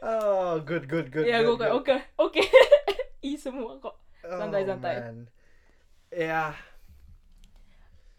Oh, 0.00 0.58
good, 0.60 0.86
good, 0.86 1.08
good. 1.08 1.24
ya 1.24 1.40
gue 1.40 1.54
kayak 1.54 1.74
oke 1.74 1.96
oke 2.18 2.42
i 3.26 3.34
semua 3.34 3.76
kok 3.78 3.96
santai, 4.22 4.62
Oh, 4.62 4.68
santai. 4.68 4.94
man. 5.00 5.18
Ya, 6.08 6.54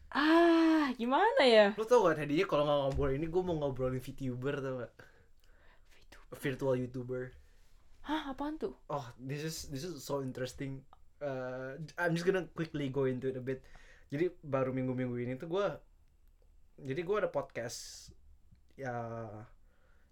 ah 0.09 0.87
gimana 0.95 1.43
ya 1.43 1.65
lu 1.75 1.83
tau 1.83 2.03
gak 2.03 2.17
tadinya 2.17 2.45
kalau 2.45 2.63
nggak 2.63 2.79
ngobrol 2.81 3.11
ini 3.11 3.25
gue 3.25 3.41
mau 3.41 3.55
ngobrolin 3.57 3.99
VTuber 3.99 4.55
tau 4.57 4.73
gak? 4.81 4.93
Virtual 6.33 6.75
YouTuber. 6.77 7.23
hah 8.03 8.31
apaan 8.31 8.55
tuh 8.55 8.75
Oh, 8.87 9.03
this 9.17 9.43
is 9.43 9.67
this 9.67 9.83
is 9.83 9.99
so 9.99 10.19
interesting. 10.19 10.83
Uh, 11.17 11.75
I'm 11.97 12.13
just 12.13 12.23
gonna 12.23 12.47
quickly 12.51 12.87
go 12.87 13.03
into 13.03 13.27
it 13.27 13.35
a 13.35 13.43
bit. 13.43 13.63
Jadi 14.07 14.31
baru 14.39 14.71
minggu-minggu 14.71 15.17
ini 15.17 15.33
tuh 15.35 15.49
gue, 15.49 15.67
jadi 16.79 17.01
gue 17.01 17.15
ada 17.17 17.27
podcast 17.27 18.11
ya 18.77 18.95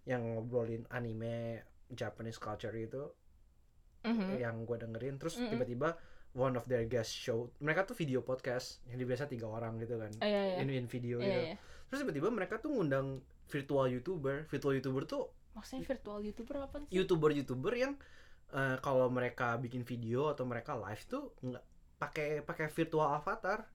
yang 0.04 0.22
ngobrolin 0.36 0.86
anime 0.90 1.62
Japanese 1.88 2.38
culture 2.38 2.74
itu 2.74 3.02
Mhm. 4.02 4.38
yang 4.38 4.56
gue 4.62 4.78
dengerin 4.78 5.18
terus 5.18 5.34
Mm-mm. 5.34 5.50
tiba-tiba 5.50 5.98
one 6.30 6.54
of 6.54 6.62
their 6.66 6.86
guest 6.86 7.10
show 7.10 7.50
mereka 7.58 7.82
tuh 7.82 7.94
video 7.94 8.22
podcast 8.22 8.78
yang 8.86 9.02
biasa 9.02 9.26
tiga 9.26 9.46
orang 9.46 9.82
gitu 9.82 9.98
kan 9.98 10.12
Ah, 10.18 10.26
iya, 10.26 10.42
iya. 10.46 10.56
in, 10.62 10.70
in 10.70 10.86
video 10.86 11.18
Iya, 11.18 11.26
gitu 11.26 11.40
iya. 11.42 11.56
terus 11.86 11.98
tiba-tiba 12.06 12.28
mereka 12.30 12.58
tuh 12.58 12.70
ngundang 12.70 13.18
virtual 13.46 13.86
youtuber 13.86 14.46
virtual 14.46 14.74
youtuber 14.74 15.06
tuh 15.06 15.26
maksudnya 15.54 15.86
virtual 15.86 16.18
youtuber 16.22 16.56
apa 16.60 16.76
sih 16.82 16.88
youtuber 16.92 17.30
youtuber 17.32 17.72
yang 17.74 17.92
eh, 18.52 18.78
kalau 18.78 19.10
mereka 19.10 19.58
bikin 19.58 19.82
video 19.82 20.30
atau 20.30 20.46
mereka 20.46 20.78
live 20.78 21.02
tuh 21.06 21.34
nggak 21.42 21.64
pakai 21.98 22.28
pakai 22.42 22.66
virtual 22.70 23.10
avatar 23.10 23.66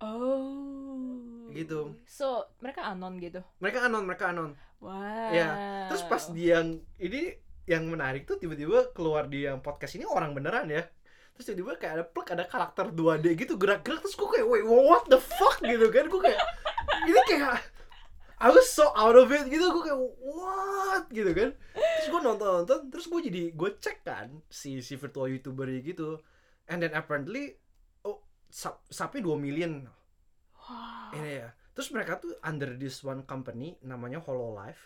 Oh. 0.00 1.48
Gitu. 1.52 1.94
So, 2.08 2.48
mereka 2.64 2.88
anon 2.88 3.20
gitu. 3.20 3.44
mereka 3.60 3.84
anon 3.84 4.04
mereka 4.08 4.32
anon. 4.32 4.56
Wah. 4.80 5.28
Ya, 5.28 5.48
terus 5.92 6.02
pas 6.08 6.32
di 6.32 6.48
yang 6.48 6.80
ini 6.96 7.36
yang 7.68 7.86
menarik 7.86 8.24
tuh 8.24 8.40
tiba-tiba 8.40 8.90
keluar 8.96 9.28
di 9.28 9.44
yang 9.44 9.60
podcast 9.60 10.00
ini 10.00 10.08
orang 10.08 10.32
beneran 10.32 10.72
ya. 10.72 10.88
Terus 11.36 11.52
tiba-tiba 11.52 11.72
kayak 11.76 11.92
ada 12.00 12.04
plek 12.08 12.28
ada 12.32 12.44
karakter 12.48 12.86
2D 12.90 13.26
gitu 13.36 13.54
gerak-gerak 13.60 14.00
terus 14.00 14.16
gue 14.16 14.28
kayak 14.28 14.46
wait 14.48 14.64
what 14.64 15.04
the 15.12 15.20
fuck? 15.20 15.60
gitu 15.60 15.86
kan. 15.92 16.08
Gue 16.08 16.20
kayak 16.24 16.40
ini 17.04 17.20
kayak 17.28 17.60
I 18.40 18.48
was 18.48 18.72
so 18.72 18.88
out 18.96 19.20
of 19.20 19.28
it 19.28 19.52
gitu. 19.52 19.68
Gue 19.68 19.84
kayak 19.84 20.00
what? 20.24 21.04
gitu 21.12 21.30
kan. 21.36 21.52
Terus 21.76 22.08
gue 22.08 22.20
nonton 22.24 22.48
nonton 22.64 22.80
terus 22.88 23.06
gue 23.06 23.20
jadi 23.28 23.42
gue 23.52 23.70
cek 23.76 24.00
kan 24.00 24.32
si 24.48 24.80
si 24.80 24.96
virtual 24.96 25.28
youtuber 25.28 25.68
gitu. 25.84 26.24
And 26.72 26.80
then 26.80 26.96
apparently 26.96 27.60
sub, 28.50 28.82
sampai 28.86 29.22
2 29.22 29.38
million. 29.38 29.86
Wow. 30.60 31.16
ini 31.16 31.40
ya 31.40 31.48
terus 31.72 31.88
mereka 31.90 32.20
tuh 32.20 32.36
under 32.44 32.76
this 32.76 33.00
one 33.00 33.24
company 33.24 33.74
namanya 33.80 34.20
Hololive 34.20 34.78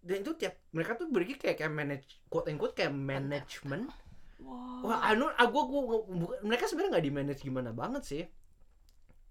dan 0.00 0.20
itu 0.20 0.36
tiap 0.36 0.54
mereka 0.70 0.94
tuh 0.94 1.08
pergi 1.08 1.34
kayak 1.34 1.56
kayak 1.56 1.72
manage 1.72 2.06
quote 2.28 2.46
unquote 2.46 2.76
kayak 2.76 2.92
management. 2.92 3.88
Wow. 4.40 4.84
wah 4.86 5.00
anu 5.04 5.28
aku 5.28 5.58
gua, 5.66 5.82
gua, 5.82 5.98
bukan- 6.06 6.42
mereka 6.44 6.64
sebenarnya 6.64 6.90
nggak 6.96 7.06
di 7.06 7.12
manage 7.12 7.40
gimana 7.40 7.70
banget 7.72 8.02
sih. 8.04 8.22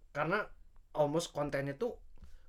Karena 0.10 0.42
almost 0.94 1.32
kontennya 1.32 1.74
tuh 1.74 1.98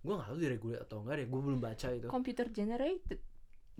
gua 0.01 0.21
nggak 0.21 0.29
tahu 0.29 0.39
diregulir 0.41 0.81
atau 0.81 0.97
enggak 1.05 1.17
deh 1.21 1.29
gua 1.29 1.41
belum 1.45 1.61
baca 1.61 1.87
itu. 1.93 2.09
Computer 2.09 2.47
generated 2.49 3.21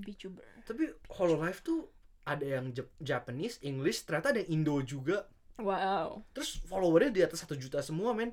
VTuber. 0.01 0.45
tapi 0.65 0.89
Hololive 1.13 1.61
tuh 1.61 1.81
ada 2.25 2.45
yang 2.45 2.73
Jap- 2.73 2.97
Japanese 3.01 3.61
English 3.61 4.05
ternyata 4.05 4.33
ada 4.33 4.41
yang 4.45 4.63
Indo 4.63 4.81
juga 4.81 5.29
Wow. 5.61 6.25
terus 6.33 6.57
followernya 6.65 7.11
di 7.13 7.23
atas 7.23 7.45
satu 7.45 7.55
juta 7.55 7.85
semua 7.85 8.17
men 8.17 8.33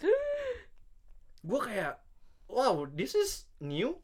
gue 1.48 1.60
kayak 1.60 1.98
wow 2.48 2.86
this 2.88 3.14
is 3.14 3.46
new 3.58 3.98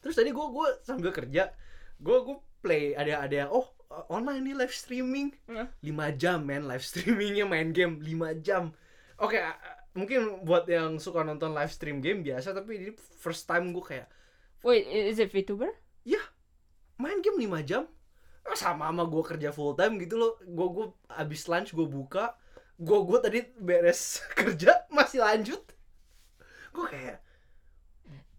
terus 0.00 0.14
tadi 0.14 0.30
gue 0.30 0.46
gue 0.48 0.68
sambil 0.84 1.10
kerja 1.10 1.50
gue 1.98 2.16
gue 2.24 2.36
play 2.60 2.92
ada 2.92 3.24
ada 3.24 3.48
oh 3.48 3.72
online 4.10 4.42
nih 4.52 4.56
live 4.64 4.74
streaming 4.74 5.28
Hmm. 5.46 5.68
5 5.82 6.20
jam 6.20 6.42
men 6.42 6.66
live 6.66 6.82
streamingnya 6.82 7.46
main 7.46 7.70
game 7.70 8.00
5 8.02 8.42
jam 8.42 8.74
oke 9.20 9.36
uh, 9.38 9.54
mungkin 9.94 10.42
buat 10.42 10.66
yang 10.66 10.98
suka 10.98 11.22
nonton 11.22 11.54
live 11.54 11.70
stream 11.70 12.02
game 12.02 12.26
biasa 12.26 12.50
tapi 12.50 12.80
ini 12.80 12.90
first 13.18 13.46
time 13.46 13.70
gue 13.70 13.84
kayak 13.84 14.08
Wait, 14.64 14.88
is 14.88 15.20
it 15.20 15.28
VTuber? 15.28 15.68
main 16.96 17.20
game 17.20 17.36
5 17.36 17.68
jam 17.68 17.84
sama 18.52 18.92
sama 18.92 19.08
gue 19.08 19.22
kerja 19.24 19.48
full 19.48 19.72
time 19.72 19.96
gitu 20.04 20.20
loh. 20.20 20.36
Gue 20.44 20.68
gue 20.68 20.86
abis 21.08 21.48
lunch 21.48 21.72
gue 21.72 21.88
buka. 21.88 22.36
Gue 22.76 23.00
gue 23.08 23.18
tadi 23.24 23.40
beres 23.56 24.20
kerja 24.38 24.84
masih 24.92 25.24
lanjut. 25.24 25.64
Gue 26.76 26.86
kayak 26.92 27.24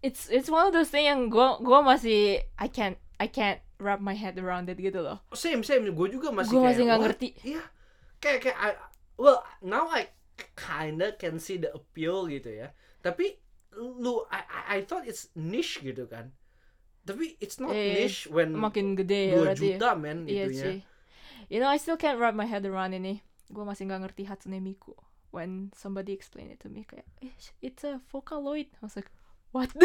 It's 0.04 0.30
it's 0.30 0.46
one 0.46 0.70
of 0.70 0.72
those 0.76 0.92
thing 0.92 1.08
yang 1.10 1.26
gua 1.32 1.58
gua 1.58 1.82
masih 1.82 2.38
I 2.60 2.68
can't 2.70 2.94
I 3.18 3.26
can't 3.26 3.58
wrap 3.82 3.98
my 3.98 4.14
head 4.14 4.38
around 4.38 4.70
it 4.70 4.78
gitu 4.78 5.02
loh. 5.02 5.18
same 5.34 5.66
same. 5.66 5.88
Gue 5.90 6.12
juga 6.12 6.30
masih 6.30 6.54
kayak 6.54 6.66
masih 6.70 6.82
nggak 6.86 7.00
ngerti. 7.02 7.28
iya. 7.42 7.64
Kayak 8.22 8.38
kayak 8.44 8.58
I, 8.60 8.70
well 9.18 9.42
now 9.64 9.90
I 9.90 10.06
kinda 10.54 11.16
can 11.18 11.42
see 11.42 11.58
the 11.58 11.74
appeal 11.74 12.30
gitu 12.30 12.54
ya. 12.54 12.70
Tapi 13.02 13.40
lu 13.74 14.22
I, 14.30 14.40
I, 14.46 14.60
I 14.70 14.78
thought 14.86 15.08
it's 15.08 15.32
niche 15.34 15.82
gitu 15.82 16.06
kan 16.06 16.30
tapi 17.06 17.38
it's 17.38 17.56
not 17.56 17.70
Eh, 17.70 18.02
niche 18.02 18.26
when 18.26 18.50
Makin 18.52 18.92
gede 18.94 19.30
ya 19.30 19.38
2 19.38 19.40
berarti. 19.40 19.62
ya. 19.62 19.76
juta 19.78 19.90
men 19.94 20.18
Iya 20.26 20.44
itunya 20.44 20.64
sih. 20.66 20.78
You 21.46 21.58
know, 21.58 21.70
I 21.70 21.78
still 21.78 21.94
can't 21.94 22.18
wrap 22.18 22.34
my 22.34 22.44
head 22.44 22.66
around 22.66 22.90
ini. 22.90 23.22
Gua 23.46 23.62
masih 23.62 23.86
nggak 23.86 24.02
ngerti 24.02 24.26
Hatsune 24.26 24.58
Miku. 24.58 24.98
When 25.30 25.70
somebody 25.72 26.10
explain 26.10 26.48
it 26.48 26.58
to 26.60 26.68
me 26.68 26.82
kayak, 26.82 27.06
"Eh, 27.20 27.30
it's 27.60 27.82
a 27.82 28.02
Vocaloid. 28.08 28.66
I 28.72 28.82
was 28.82 28.94
like, 28.94 29.06
what? 29.50 29.70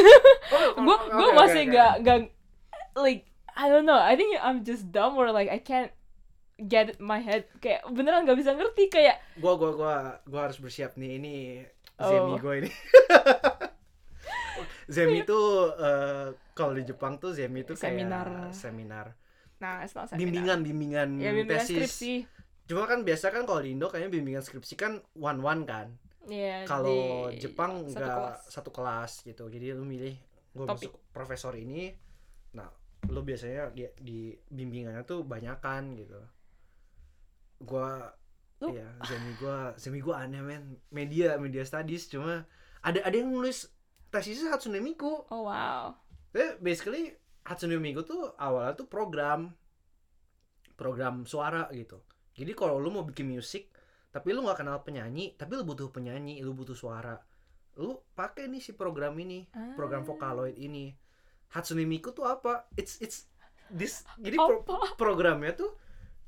Oh, 0.51 0.74
gue 0.76 0.89
oke, 0.89 1.07
gue 1.07 1.28
oke, 1.28 1.38
masih 1.38 1.63
oke. 1.63 1.72
nggak 1.72 1.91
nggak 2.01 2.19
like 2.97 3.22
I 3.51 3.67
don't 3.67 3.86
know 3.86 3.95
I 3.95 4.15
think 4.15 4.36
I'm 4.36 4.63
just 4.63 4.89
dumb 4.89 5.15
or 5.15 5.30
like 5.30 5.47
I 5.47 5.59
can't 5.59 5.93
get 6.57 6.97
my 6.97 7.19
head 7.19 7.45
kayak 7.57 7.86
beneran 7.88 8.24
nggak 8.24 8.38
bisa 8.38 8.51
ngerti 8.51 8.88
kayak 8.88 9.22
gua 9.36 9.55
gua 9.55 9.72
gua 9.72 9.95
gua 10.24 10.39
harus 10.45 10.57
bersiap 10.57 10.95
nih 10.95 11.17
ini 11.17 11.36
Oh. 11.97 12.09
Zemi 12.09 12.34
gua 12.38 12.53
ini 12.57 12.72
Zemi 14.91 15.23
tuh 15.23 15.71
eh, 15.79 16.27
kalau 16.51 16.75
di 16.75 16.83
Jepang 16.83 17.15
tuh 17.15 17.31
Zemi 17.31 17.63
tuh 17.63 17.79
kayak 17.79 17.95
Seminar. 17.95 18.27
seminar. 18.51 19.07
Nah 19.63 19.87
it's 19.87 19.95
not 19.95 20.11
seminar. 20.11 20.19
bimbingan 20.19 20.59
bimbingan, 20.67 21.09
ya 21.15 21.31
bimbingan 21.31 21.63
tesis. 21.63 21.87
skripsi. 21.87 22.13
Cuma 22.67 22.83
kan 22.87 23.07
biasa 23.07 23.31
kan 23.31 23.47
kalau 23.47 23.63
di 23.63 23.71
Indo 23.71 23.87
kayaknya 23.87 24.11
bimbingan 24.11 24.43
skripsi 24.43 24.75
kan 24.75 24.99
one 25.15 25.39
one 25.39 25.63
kan. 25.63 25.95
Iya, 26.27 26.67
kalau 26.69 27.31
di 27.31 27.39
Jepang 27.39 27.87
satu 27.87 27.97
enggak 27.97 28.13
kelas. 28.13 28.39
satu 28.51 28.69
kelas 28.69 29.11
gitu. 29.25 29.43
Jadi 29.47 29.65
lu 29.73 29.87
milih 29.87 30.15
gue 30.51 30.65
masuk 30.67 30.93
profesor 31.15 31.55
ini 31.55 31.95
nah 32.51 32.67
lu 33.07 33.23
biasanya 33.23 33.71
di, 33.71 33.87
di 33.97 34.35
bimbingannya 34.51 35.07
tuh 35.07 35.23
banyakan 35.23 35.95
gitu. 35.95 36.19
Gua 37.63 38.11
Lu- 38.61 38.77
iya 38.77 38.85
semi 39.07 39.33
gua 39.41 39.73
semi 39.79 39.99
gua 40.03 40.21
aneh 40.27 40.41
men. 40.43 40.77
Media 40.93 41.39
media 41.41 41.65
studies 41.65 42.05
cuma 42.11 42.45
ada 42.85 42.99
ada 43.01 43.15
yang 43.15 43.33
nulis 43.33 43.69
tesisnya 44.12 44.51
Hatsune 44.51 44.84
Miku 44.84 45.24
oh 45.26 45.47
wow 45.47 45.95
Jadi 46.32 46.59
basically 46.59 47.16
Hatsune 47.41 47.80
Miku 47.80 48.03
tuh 48.03 48.36
awalnya 48.36 48.76
tuh 48.76 48.86
program 48.86 49.55
program 50.76 51.24
suara 51.24 51.70
gitu. 51.72 52.01
Jadi 52.34 52.51
kalau 52.53 52.78
lu 52.78 52.89
mau 52.89 53.03
bikin 53.03 53.30
musik 53.30 53.70
tapi 54.12 54.36
lu 54.36 54.43
nggak 54.43 54.59
kenal 54.59 54.84
penyanyi, 54.84 55.39
tapi 55.39 55.55
lu 55.55 55.64
butuh 55.64 55.88
penyanyi, 55.88 56.43
lu 56.43 56.51
butuh 56.51 56.76
suara. 56.76 57.16
Lu 57.80 58.03
pakai 58.12 58.51
nih 58.51 58.59
si 58.59 58.76
program 58.76 59.16
ini, 59.16 59.47
program 59.76 60.03
Ah. 60.03 60.07
Vocaloid 60.12 60.57
ini. 60.57 60.91
Hatsune 61.51 61.84
Miku 61.84 62.12
tuh 62.12 62.28
apa? 62.28 62.68
It's 62.76 62.99
it's 62.99 63.28
this 63.72 64.03
jadi 64.20 64.36
pro- 64.36 64.68
programnya 64.99 65.55
tuh 65.55 65.72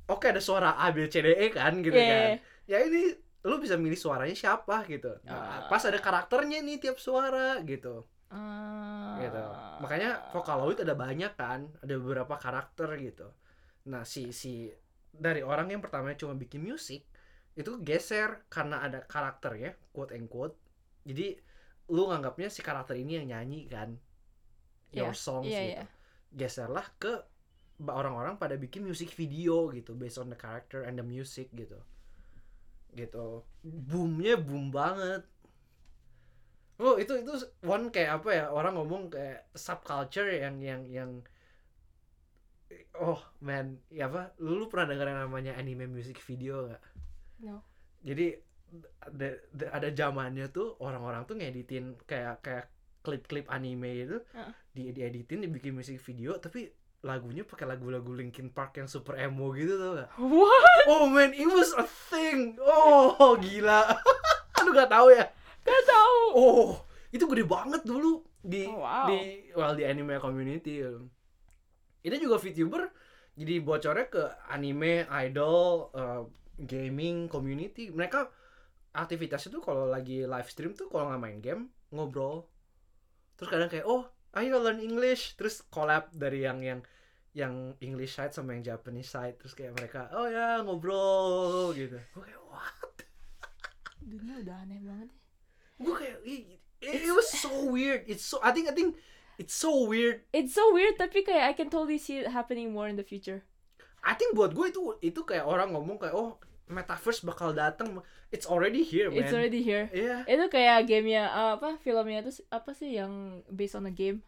oke 0.08 0.24
ada 0.24 0.40
suara 0.40 0.80
A 0.80 0.92
B 0.92 1.08
C 1.08 1.20
D 1.20 1.28
E 1.36 1.48
kan 1.52 1.80
gitu 1.80 1.96
Iya, 1.96 2.08
kan. 2.08 2.30
Ya 2.68 2.78
ini 2.84 3.20
lu 3.44 3.60
bisa 3.60 3.76
milih 3.76 4.00
suaranya 4.00 4.34
siapa 4.34 4.88
gitu. 4.88 5.20
Nah, 5.28 5.68
Ah. 5.68 5.68
pas 5.68 5.84
ada 5.84 6.00
karakternya 6.00 6.64
nih 6.64 6.80
tiap 6.80 6.96
suara 6.98 7.60
gitu 7.62 8.08
Ah. 8.34 9.20
gitu 9.22 9.44
makanya 9.78 10.26
Vocaloid 10.34 10.82
ada 10.82 10.98
banyak 10.98 11.38
kan 11.38 11.70
ada 11.86 11.94
beberapa 12.02 12.34
karakter 12.34 12.90
gitu 12.98 13.30
nah 13.86 14.02
si 14.02 14.34
si 14.34 14.74
dari 15.14 15.46
orang 15.46 15.70
yang 15.70 15.86
pertamanya 15.86 16.18
cuma 16.18 16.34
bikin 16.34 16.66
musik 16.66 17.06
itu 17.54 17.72
geser 17.86 18.42
karena 18.50 18.82
ada 18.82 19.06
karakternya 19.06 19.78
quote 19.94 20.18
and 20.18 20.26
quote 20.26 20.58
jadi 21.06 21.38
lu 21.94 22.10
nganggapnya 22.10 22.50
si 22.50 22.66
karakter 22.66 22.98
ini 22.98 23.22
yang 23.22 23.38
nyanyi 23.38 23.70
kan 23.70 24.02
your 24.90 25.14
Iya, 25.14 25.20
songs 25.20 25.46
iya, 25.46 25.62
gitu 25.62 25.74
iya. 25.78 25.86
geserlah 26.34 26.88
ke 26.98 27.14
orang-orang 27.86 28.42
pada 28.42 28.58
bikin 28.58 28.82
musik 28.82 29.14
video 29.14 29.70
gitu 29.70 29.94
based 29.94 30.18
on 30.18 30.34
the 30.34 30.40
character 30.40 30.82
and 30.82 30.98
the 30.98 31.06
music 31.06 31.54
gitu 31.54 31.78
gitu. 32.96 33.44
Boomnya 33.64 34.36
boom 34.38 34.70
banget. 34.70 35.22
Oh 36.82 36.98
itu 36.98 37.14
itu 37.22 37.34
one 37.64 37.94
kayak 37.94 38.22
apa 38.22 38.30
ya? 38.34 38.46
Orang 38.50 38.74
ngomong 38.78 39.14
kayak 39.14 39.48
subculture 39.54 40.28
yang 40.30 40.58
yang 40.60 40.82
yang 40.90 41.12
oh 42.98 43.22
man. 43.42 43.78
Ya 43.94 44.10
apa? 44.10 44.34
Lu, 44.42 44.58
lu 44.60 44.66
pernah 44.72 44.94
dengar 44.94 45.08
yang 45.10 45.22
namanya 45.30 45.54
anime 45.58 45.86
music 45.90 46.18
video 46.22 46.70
nggak? 46.70 46.84
No. 47.44 47.60
jadi 48.04 48.40
ada 49.04 49.28
ada- 49.52 49.72
ada 49.76 49.90
zamannya 49.92 50.48
tuh 50.48 50.80
orang-orang 50.80 51.28
tuh 51.28 51.36
ngeditin 51.36 52.00
kayak 52.08 52.40
kayak 52.40 52.66
klip-klip 53.04 53.52
anime 53.52 54.08
itu 54.08 54.18
Heeh. 54.32 54.54
di 54.72 54.84
dieditin 54.96 55.44
dibikin 55.44 55.76
musik 55.76 56.00
video 56.00 56.40
tapi 56.40 56.72
lagunya 57.04 57.44
pakai 57.44 57.68
lagu-lagu 57.68 58.16
Linkin 58.16 58.48
Park 58.48 58.80
yang 58.80 58.88
super 58.88 59.20
emo 59.20 59.52
gitu 59.52 59.76
tuh 59.76 59.92
gak? 60.00 60.10
what 60.24 60.88
Oh 60.88 61.06
man, 61.12 61.36
it 61.36 61.46
was 61.46 61.76
a 61.76 61.84
thing. 61.84 62.56
Oh 62.64 63.36
gila. 63.36 63.92
Aduh 64.64 64.72
gak 64.72 64.88
tahu 64.88 65.12
ya. 65.12 65.28
gak 65.64 65.84
tahu 65.88 66.20
Oh 66.36 66.70
itu 67.14 67.24
gede 67.30 67.44
banget 67.46 67.82
dulu 67.86 68.26
di 68.42 68.66
Oh, 68.66 68.82
wow. 68.82 69.06
di 69.06 69.48
well 69.54 69.76
di 69.76 69.84
anime 69.84 70.18
community. 70.18 70.82
Itu 72.04 72.16
juga 72.18 72.40
VTuber 72.40 72.84
jadi 73.34 73.66
bocornya 73.66 74.06
ke 74.14 74.24
anime, 74.54 75.10
idol, 75.10 75.90
uh, 75.98 76.22
gaming 76.62 77.26
community. 77.26 77.90
Mereka 77.90 78.30
aktivitasnya 78.94 79.58
tuh 79.58 79.64
kalau 79.66 79.90
lagi 79.90 80.22
live 80.22 80.50
stream 80.50 80.78
tuh 80.78 80.86
kalau 80.86 81.10
nggak 81.10 81.22
main 81.22 81.40
game 81.42 81.64
ngobrol. 81.90 82.46
Terus 83.38 83.50
kadang 83.50 83.70
kayak 83.74 83.90
oh 83.90 84.13
ayo 84.38 84.58
learn 84.62 84.82
English. 84.82 85.38
Terus 85.38 85.62
collab 85.70 86.10
dari 86.14 86.46
yang 86.46 86.60
yang 86.62 86.80
yang 87.34 87.74
English 87.82 88.18
side 88.18 88.34
sama 88.34 88.54
yang 88.58 88.66
Japanese 88.66 89.10
side. 89.10 89.38
Terus 89.42 89.54
kayak 89.58 89.74
mereka 89.78 90.10
oh 90.14 90.30
ya 90.30 90.62
ngobrol 90.62 91.74
gitu. 91.74 91.98
Gue 92.14 92.24
kayak 92.26 92.44
what? 92.50 92.96
Dunia 94.10 94.36
udah 94.44 94.58
aneh 94.68 94.82
banget 94.84 95.10
ya. 95.10 95.20
gue 95.84 95.96
kayak 96.00 96.18
it, 96.24 96.42
it 96.80 97.14
was 97.14 97.30
so 97.44 97.52
weird. 97.70 98.06
It's 98.06 98.26
so 98.26 98.38
I 98.42 98.54
think 98.54 98.70
I 98.70 98.74
think 98.78 98.98
it's 99.42 99.58
so 99.58 99.90
weird. 99.90 100.26
It's 100.30 100.54
so 100.54 100.74
weird 100.74 100.98
tapi 100.98 101.26
kayak 101.26 101.44
I 101.50 101.54
can 101.58 101.70
totally 101.74 101.98
see 101.98 102.22
it 102.22 102.30
happening 102.30 102.74
more 102.74 102.90
in 102.90 102.98
the 102.98 103.06
future. 103.06 103.42
I 104.04 104.14
think 104.20 104.36
buat 104.36 104.52
gue 104.52 104.68
itu 104.70 104.82
itu 105.00 105.22
kayak 105.24 105.48
orang 105.48 105.72
ngomong 105.72 105.96
kayak 105.96 106.14
oh 106.14 106.36
metaverse 106.68 107.28
bakal 107.28 107.52
datang 107.52 108.00
it's 108.32 108.48
already 108.48 108.82
here 108.82 109.12
man. 109.12 109.20
it's 109.20 109.36
already 109.36 109.60
here. 109.60 109.92
Iya. 109.92 110.24
itu 110.26 110.46
kayak 110.48 110.88
gamenya 110.88 111.28
uh, 111.30 111.52
apa 111.60 111.76
filmnya 111.84 112.24
itu 112.24 112.40
apa 112.50 112.72
sih 112.72 112.96
yang 112.96 113.44
based 113.52 113.76
on 113.76 113.88
a 113.88 113.94
game? 113.94 114.24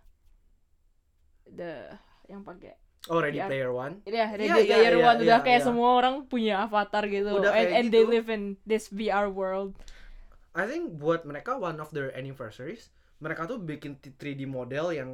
The 1.48 1.96
yang 2.28 2.44
pakai. 2.44 2.76
Oh 3.06 3.22
Ready 3.22 3.38
Ya. 3.38 3.46
Player 3.46 3.70
One? 3.70 4.02
Ya 4.10 4.26
Ready 4.34 4.50
Iya, 4.50 4.58
iya, 4.66 4.76
Player 4.82 4.96
iya, 4.98 5.06
One. 5.06 5.18
Udah 5.22 5.40
iya, 5.40 5.46
kayak 5.46 5.62
iya. 5.62 5.68
semua 5.68 5.90
orang 5.94 6.16
punya 6.26 6.66
avatar 6.66 7.06
gitu. 7.06 7.38
Udah 7.38 7.54
and, 7.54 7.70
and 7.72 7.88
they 7.94 8.02
gitu. 8.02 8.14
live 8.18 8.28
in 8.34 8.58
this 8.66 8.90
VR 8.90 9.30
world. 9.30 9.78
I 10.58 10.66
think 10.66 10.98
buat 10.98 11.24
mereka 11.28 11.56
one 11.56 11.78
of 11.78 11.94
their 11.94 12.10
anniversaries 12.16 12.90
mereka 13.20 13.48
tuh 13.48 13.60
bikin 13.62 14.00
t- 14.00 14.14
3D 14.16 14.44
model 14.48 14.92
yang 14.92 15.10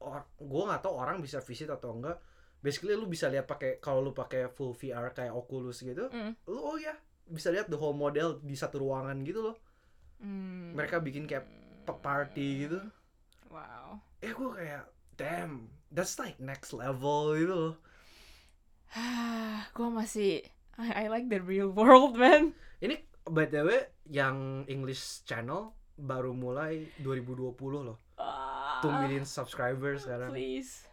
or, 0.00 0.24
gue 0.40 0.62
nggak 0.66 0.82
tahu 0.82 0.94
orang 0.96 1.20
bisa 1.20 1.38
visit 1.44 1.68
atau 1.68 1.94
enggak 1.94 2.18
basically 2.62 2.94
lu 2.94 3.10
bisa 3.10 3.26
lihat 3.26 3.44
pakai 3.44 3.82
kalau 3.82 4.00
lu 4.00 4.14
pakai 4.14 4.46
full 4.48 4.72
VR 4.72 5.10
kayak 5.10 5.34
Oculus 5.34 5.82
gitu 5.82 6.06
Mm. 6.08 6.32
lu 6.46 6.58
oh 6.62 6.78
ya 6.78 6.94
bisa 7.26 7.50
lihat 7.50 7.66
the 7.66 7.76
whole 7.76 7.94
model 7.94 8.38
di 8.40 8.54
satu 8.54 8.82
ruangan 8.82 9.18
gitu 9.26 9.42
loh. 9.50 9.56
Hmm. 10.22 10.70
mereka 10.78 11.02
bikin 11.02 11.26
kayak 11.26 11.50
party 11.82 12.70
gitu. 12.70 12.78
Wow. 13.50 13.98
Eh 14.22 14.30
gue 14.30 14.50
kayak 14.54 14.86
damn 15.18 15.66
that's 15.90 16.14
like 16.22 16.38
next 16.38 16.70
level 16.70 17.34
gitu 17.34 17.54
loh. 17.54 17.74
Gue 19.76 19.88
masih 19.88 20.44
I, 20.78 21.04
I 21.04 21.10
like 21.10 21.26
the 21.32 21.40
real 21.40 21.72
world 21.72 22.14
man. 22.14 22.52
Ini 22.78 23.00
btw 23.24 23.88
yang 24.06 24.68
English 24.68 25.24
channel 25.24 25.72
baru 25.96 26.36
mulai 26.36 26.86
2020 27.00 27.56
loh. 27.82 27.98
2 28.82 29.02
million 29.02 29.24
subscribers 29.26 30.04
sekarang. 30.06 30.30
Please 30.34 30.91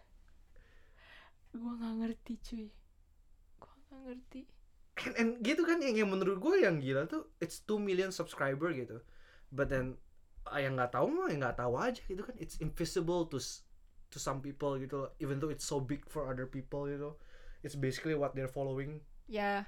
gue 1.54 1.72
nggak 1.82 1.96
ngerti 2.06 2.34
cuy. 2.46 2.68
Gue 3.58 3.74
nggak 3.90 4.02
ngerti. 4.06 4.42
And, 5.00 5.16
and 5.20 5.30
gitu 5.42 5.62
kan 5.66 5.82
yang, 5.82 5.96
yang 6.06 6.10
menurut 6.12 6.38
gue 6.38 6.56
yang 6.62 6.78
gila 6.78 7.10
tuh 7.10 7.30
it's 7.42 7.64
2 7.66 7.82
million 7.82 8.14
subscriber 8.14 8.70
gitu. 8.76 9.02
But 9.50 9.74
then 9.74 9.98
ah, 10.46 10.62
yang 10.62 10.78
nggak 10.78 10.94
tahu 10.94 11.10
mah 11.10 11.34
yang 11.34 11.42
nggak 11.42 11.58
tahu 11.58 11.74
aja 11.80 12.02
gitu 12.06 12.22
kan. 12.22 12.36
It's 12.38 12.62
invisible 12.62 13.26
to 13.34 13.42
s- 13.42 13.66
to 14.10 14.18
some 14.18 14.42
people 14.42 14.78
gitu 14.82 15.06
loh. 15.06 15.12
even 15.22 15.38
though 15.38 15.54
it's 15.54 15.66
so 15.66 15.78
big 15.82 16.06
for 16.06 16.30
other 16.30 16.46
people 16.46 16.86
gitu. 16.90 17.18
It's 17.66 17.76
basically 17.76 18.16
what 18.16 18.34
they're 18.38 18.52
following. 18.52 19.02
Ya. 19.30 19.66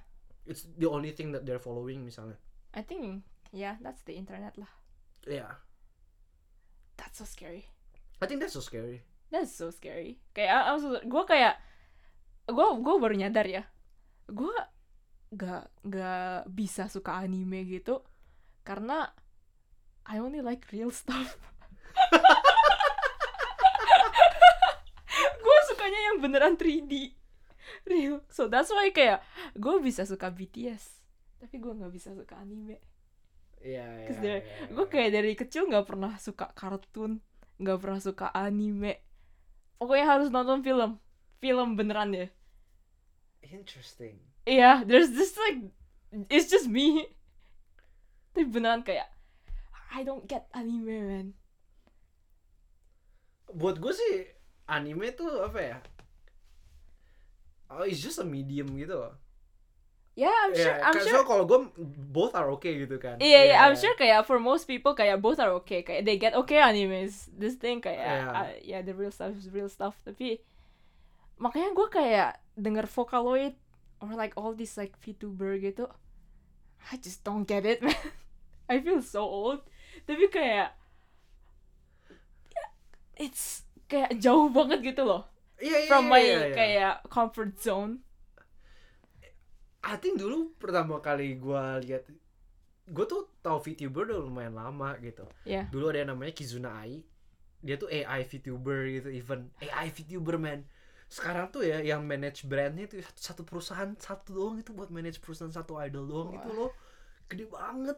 It's 0.48 0.66
the 0.78 0.90
only 0.90 1.14
thing 1.14 1.34
that 1.38 1.46
they're 1.46 1.62
following 1.62 2.02
misalnya. 2.02 2.38
I 2.74 2.82
think 2.82 3.26
yeah 3.54 3.78
that's 3.82 4.02
the 4.08 4.16
internet 4.16 4.58
lah. 4.58 4.70
Yeah. 5.26 5.62
That's 6.98 7.18
so 7.22 7.26
scary. 7.26 7.66
I 8.22 8.30
think 8.30 8.38
that's 8.42 8.54
so 8.54 8.62
scary 8.62 9.02
that's 9.32 9.56
so 9.56 9.72
scary. 9.72 10.20
Kayak 10.32 10.68
I, 10.68 10.76
gue 11.02 11.24
kayak 11.26 11.56
gue 12.46 12.68
gue 12.78 12.96
baru 13.00 13.16
nyadar 13.16 13.48
ya. 13.48 13.64
Gue 14.28 14.54
gak 15.32 15.72
gak 15.88 16.52
bisa 16.52 16.92
suka 16.92 17.16
anime 17.18 17.64
gitu 17.64 18.04
karena 18.62 19.08
I 20.04 20.20
only 20.20 20.44
like 20.44 20.68
real 20.70 20.92
stuff. 20.92 21.40
Gue 25.42 25.58
sukanya 25.72 26.00
yang 26.12 26.18
beneran 26.20 26.56
3D 26.56 27.16
real. 27.86 28.22
So 28.28 28.48
that's 28.48 28.70
why 28.70 28.92
kayak 28.92 29.24
gue 29.56 29.76
bisa 29.80 30.04
suka 30.04 30.28
BTS 30.30 31.00
tapi 31.42 31.58
gue 31.58 31.74
nggak 31.74 31.90
bisa 31.90 32.14
suka 32.14 32.38
anime. 32.38 32.78
Iya, 33.62 33.86
iya, 33.86 34.08
Cause 34.10 34.20
they're- 34.22 34.42
iya, 34.46 34.70
gue 34.70 34.86
kayak 34.86 35.10
dari 35.12 35.34
kecil 35.34 35.66
nggak 35.66 35.86
pernah 35.86 36.14
suka 36.18 36.50
kartun 36.54 37.22
nggak 37.58 37.78
pernah 37.82 38.02
suka 38.02 38.30
anime 38.30 39.02
pokoknya 39.82 40.06
harus 40.06 40.30
nonton 40.30 40.62
film. 40.62 41.02
Film 41.42 41.74
beneran 41.74 42.14
ya 42.14 42.30
interesting. 43.52 44.18
Iya 44.48 44.88
there's 44.88 45.12
just 45.14 45.38
like 45.38 45.60
it's 46.32 46.50
just 46.50 46.72
me. 46.72 47.06
Tapi 48.32 48.48
beneran 48.48 48.82
kayak 48.82 49.12
I 49.92 50.08
don't 50.08 50.26
get 50.26 50.48
anime 50.56 50.98
man. 51.06 51.28
Buat 53.52 53.84
gue 53.84 53.94
sih 53.94 54.14
anime 54.72 55.12
tuh 55.14 55.44
apa 55.44 55.60
ya? 55.60 55.78
Oh 57.72 57.84
it's 57.84 58.00
just 58.00 58.24
a 58.24 58.26
medium 58.26 58.72
gitu. 58.80 58.98
loh 58.98 59.21
yeah 60.16 60.34
I'm 60.46 60.54
sure 60.54 60.76
Yeah, 60.76 60.86
I'm 60.86 60.98
sure 61.00 61.24
so 61.24 61.24
kalau 61.24 61.44
gue 61.48 61.60
both 62.12 62.36
are 62.36 62.52
okay 62.60 62.84
gitu 62.84 63.00
kan. 63.00 63.18
Iya, 63.20 63.40
iya, 63.52 63.58
I'm 63.64 63.74
Yeah. 63.74 63.82
sure 63.82 63.96
kayak 63.96 64.28
for 64.28 64.38
most 64.40 64.68
people 64.68 64.92
kayak 64.94 65.24
both 65.24 65.40
are 65.40 65.56
okay, 65.64 65.82
kayak 65.82 66.04
they 66.04 66.20
get 66.20 66.36
okay 66.36 66.60
animes. 66.60 67.32
This 67.34 67.56
thing 67.56 67.80
kayak 67.80 68.00
Yeah. 68.00 68.32
uh, 68.32 68.52
yeah 68.62 68.82
the 68.84 68.92
real 68.94 69.12
stuff 69.14 69.34
is 69.36 69.48
real 69.50 69.72
stuff. 69.72 69.96
Tapi 70.04 70.44
makanya 71.42 71.74
gue 71.74 71.88
kayak 71.90 72.32
denger 72.60 72.86
Vocaloid 72.86 73.56
or 74.02 74.14
like 74.14 74.34
all 74.38 74.54
these 74.54 74.76
like 74.78 74.94
VTuber 75.02 75.58
gitu, 75.62 75.86
I 76.92 76.98
just 76.98 77.22
don't 77.24 77.46
get 77.46 77.66
it, 77.66 77.82
man. 77.86 77.98
I 78.70 78.80
feel 78.82 79.02
so 79.02 79.24
old. 79.24 79.62
Tapi 80.10 80.28
kayak 80.30 80.74
it's 83.20 83.64
kayak 83.92 84.18
jauh 84.24 84.48
banget 84.50 84.80
gitu 84.94 85.04
loh 85.04 85.28
Iya, 85.62 85.78
iya, 85.86 85.90
from 85.94 86.10
iya, 86.10 86.12
my 86.12 86.22
iya, 86.26 86.38
iya. 86.42 86.56
kayak 86.58 86.94
comfort 87.14 87.54
zone. 87.62 88.02
I 89.82 89.98
think 89.98 90.22
dulu 90.22 90.54
pertama 90.62 91.02
kali 91.02 91.42
gue 91.42 91.64
lihat 91.90 92.06
gue 92.92 93.06
tuh 93.08 93.34
tahu 93.42 93.58
VTuber 93.62 94.14
udah 94.14 94.20
lumayan 94.22 94.54
lama 94.54 94.94
gitu. 95.02 95.26
Ya. 95.48 95.66
Dulu 95.70 95.90
ada 95.90 96.06
yang 96.06 96.12
namanya 96.14 96.34
Kizuna 96.38 96.70
Ai. 96.82 97.02
Dia 97.62 97.78
tuh 97.78 97.90
AI 97.90 98.26
VTuber 98.26 98.90
gitu, 98.90 99.10
even 99.14 99.50
AI 99.62 99.90
VTuber 99.94 100.38
man. 100.38 100.66
Sekarang 101.12 101.50
tuh 101.54 101.62
ya 101.66 101.82
yang 101.82 102.06
manage 102.06 102.46
brandnya 102.48 102.88
itu 102.90 103.02
satu 103.18 103.46
perusahaan 103.46 103.94
satu 104.00 104.34
doang 104.34 104.58
itu 104.62 104.72
buat 104.74 104.90
manage 104.90 105.22
perusahaan 105.22 105.52
satu 105.52 105.78
idol 105.82 106.06
doang 106.10 106.30
Wah. 106.34 106.40
itu 106.42 106.50
loh. 106.54 106.72
Gede 107.30 107.46
banget. 107.50 107.98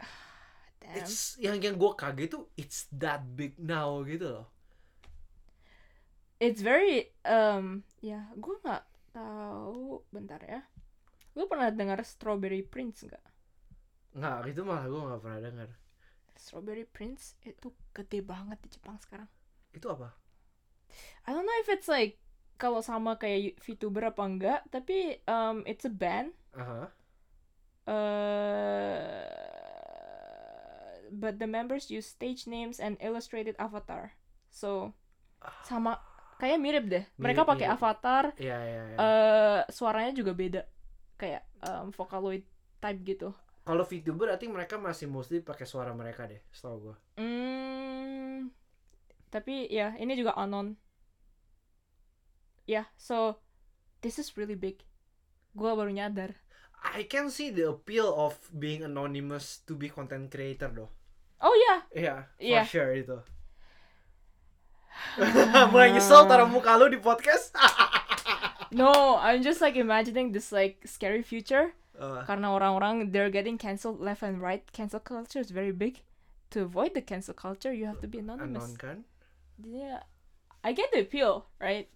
Damn. 0.82 0.96
It's 1.00 1.40
yang 1.40 1.56
yang 1.60 1.80
gue 1.80 1.92
kaget 1.96 2.28
tuh 2.28 2.48
it's 2.60 2.88
that 2.92 3.24
big 3.36 3.56
now 3.56 4.04
gitu 4.04 4.40
loh. 4.40 4.51
It's 6.42 6.58
very 6.58 7.14
um 7.22 7.86
ya 8.02 8.26
gue 8.34 8.58
nggak 8.58 8.82
tahu. 9.14 10.02
Bentar 10.10 10.42
ya. 10.42 10.66
Lu 11.38 11.46
pernah 11.46 11.70
dengar 11.70 12.02
Strawberry 12.02 12.66
Prince 12.66 13.06
nggak? 13.06 13.24
Nggak, 14.18 14.36
itu 14.50 14.60
malah 14.66 14.84
gue 14.90 15.00
nggak 15.00 15.22
pernah 15.22 15.40
dengar. 15.40 15.68
Strawberry 16.34 16.84
Prince 16.84 17.38
itu 17.46 17.70
gede 17.94 18.20
banget 18.26 18.58
di 18.60 18.68
Jepang 18.74 18.98
sekarang. 18.98 19.30
Itu 19.70 19.88
apa? 19.94 20.10
I 21.24 21.32
don't 21.32 21.46
know 21.46 21.58
if 21.62 21.70
it's 21.70 21.86
like 21.88 22.18
kalau 22.60 22.82
sama 22.84 23.16
kayak 23.16 23.56
VTuber 23.62 24.12
apa 24.12 24.22
enggak 24.26 24.60
tapi 24.68 25.22
um 25.30 25.62
it's 25.64 25.86
a 25.86 25.92
band. 25.92 26.34
Aha. 26.52 26.92
uh, 27.88 29.02
but 31.10 31.40
the 31.40 31.48
members 31.48 31.90
use 31.90 32.06
stage 32.06 32.46
names 32.46 32.76
and 32.76 33.00
illustrated 33.00 33.56
avatar. 33.56 34.14
So 34.52 34.92
sama 35.64 35.98
kayak 36.42 36.58
mirip 36.58 36.84
deh 36.90 37.04
mereka 37.22 37.46
pakai 37.46 37.70
avatar 37.70 38.34
Iya 38.34 38.58
iya. 38.58 38.82
iya. 38.90 38.96
eh 38.98 39.60
suaranya 39.70 40.10
juga 40.10 40.34
beda 40.34 40.66
kayak 41.14 41.46
um, 41.62 41.94
Vocaloid 41.94 42.42
type 42.82 43.00
gitu 43.06 43.30
Kalau 43.62 43.86
VTuber, 43.86 44.26
I 44.26 44.42
think 44.42 44.50
mereka 44.50 44.74
masih 44.74 45.06
mostly 45.06 45.38
pakai 45.38 45.70
suara 45.70 45.94
mereka 45.94 46.26
deh, 46.26 46.42
setahu 46.50 46.90
gue. 46.90 46.96
Hmm, 47.14 48.50
tapi 49.30 49.70
ya 49.70 49.94
ini 50.02 50.18
juga 50.18 50.34
anon. 50.34 50.74
Ya, 52.66 52.90
so 52.98 53.38
this 54.02 54.18
is 54.18 54.34
really 54.34 54.58
big. 54.58 54.82
Gua 55.54 55.78
baru 55.78 55.94
nyadar. 55.94 56.34
I 56.82 57.06
can 57.06 57.30
see 57.30 57.54
the 57.54 57.70
appeal 57.70 58.10
of 58.10 58.34
being 58.50 58.82
anonymous 58.82 59.62
to 59.70 59.78
be 59.78 59.86
content 59.86 60.26
creator 60.26 60.66
though. 60.66 60.90
Oh 61.38 61.54
ya, 61.54 61.86
Iya, 61.94 62.16
for 62.34 62.42
Iya. 62.42 62.62
sure 62.66 62.92
itu. 62.98 63.18
Mulai 65.72 65.92
nyesel 65.92 66.24
taruh 66.26 66.48
muka 66.48 66.76
lu 66.78 66.88
di 66.88 66.96
podcast. 66.96 67.52
no, 68.72 69.16
I'm 69.18 69.42
just 69.42 69.60
like 69.60 69.76
imagining 69.76 70.32
this 70.32 70.52
like 70.52 70.82
scary 70.84 71.22
future 71.22 71.74
Uh, 71.92 72.24
karena 72.24 72.48
orang-orang 72.50 73.12
they're 73.12 73.30
getting 73.30 73.60
cancelled 73.60 74.00
left 74.00 74.24
and 74.24 74.40
right. 74.40 74.64
Cancel 74.72 74.98
culture 74.98 75.38
is 75.38 75.52
very 75.52 75.70
big. 75.70 76.00
To 76.56 76.64
avoid 76.66 76.96
the 76.96 77.04
cancel 77.04 77.36
culture, 77.36 77.70
you 77.70 77.84
have 77.86 78.00
to 78.00 78.08
be 78.08 78.18
anonymous. 78.18 78.64
anon 78.64 78.74
kan? 78.80 78.96
Yeah, 79.60 80.02
I 80.64 80.72
get 80.72 80.90
the 80.90 81.04
appeal, 81.04 81.46
right? 81.60 81.86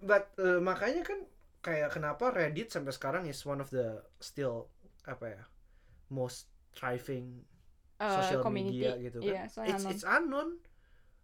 But 0.00 0.32
uh, 0.40 0.58
makanya 0.58 1.04
kan 1.06 1.28
kayak 1.60 1.92
kenapa 1.92 2.32
Reddit 2.32 2.72
sampai 2.72 2.90
sekarang 2.90 3.28
is 3.28 3.44
one 3.44 3.60
of 3.60 3.68
the 3.68 4.00
still 4.18 4.72
apa 5.04 5.38
ya 5.38 5.42
most 6.08 6.48
thriving 6.72 7.44
Uh, 7.98 8.14
social 8.22 8.46
community. 8.46 8.86
media 8.86 8.94
gitu 9.10 9.18
kan. 9.18 9.26
Iya, 9.26 9.42
soalnya 9.50 9.74
it's 9.74 9.82
anon. 9.82 9.90
it's 9.92 10.06
unknown. 10.06 10.48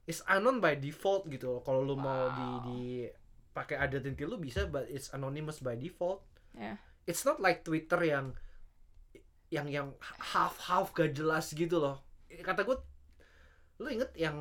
It's 0.04 0.20
unknown 0.26 0.60
by 0.60 0.76
default 0.76 1.24
gitu. 1.26 1.58
loh. 1.58 1.60
Kalau 1.62 1.80
lu 1.80 1.96
mau 1.96 2.28
di 2.30 2.44
Wow. 2.44 2.60
di 2.66 2.80
pakai 3.50 3.78
identity 3.78 4.26
lu 4.26 4.36
bisa 4.36 4.66
but 4.66 4.84
it's 4.86 5.08
anonymous 5.10 5.58
by 5.58 5.74
default. 5.74 6.20
Yeah. 6.52 6.76
It's 7.04 7.22
not 7.22 7.38
like 7.38 7.62
Twitter 7.62 8.00
yang 8.00 8.34
yang 9.48 9.68
yang 9.68 9.88
half 10.18 10.58
half 10.60 10.90
gak 10.90 11.14
jelas 11.14 11.52
gitu 11.52 11.78
loh. 11.78 12.02
Kata 12.28 12.64
gue 12.64 12.76
lu 13.76 13.90
inget 13.90 14.14
yang 14.14 14.38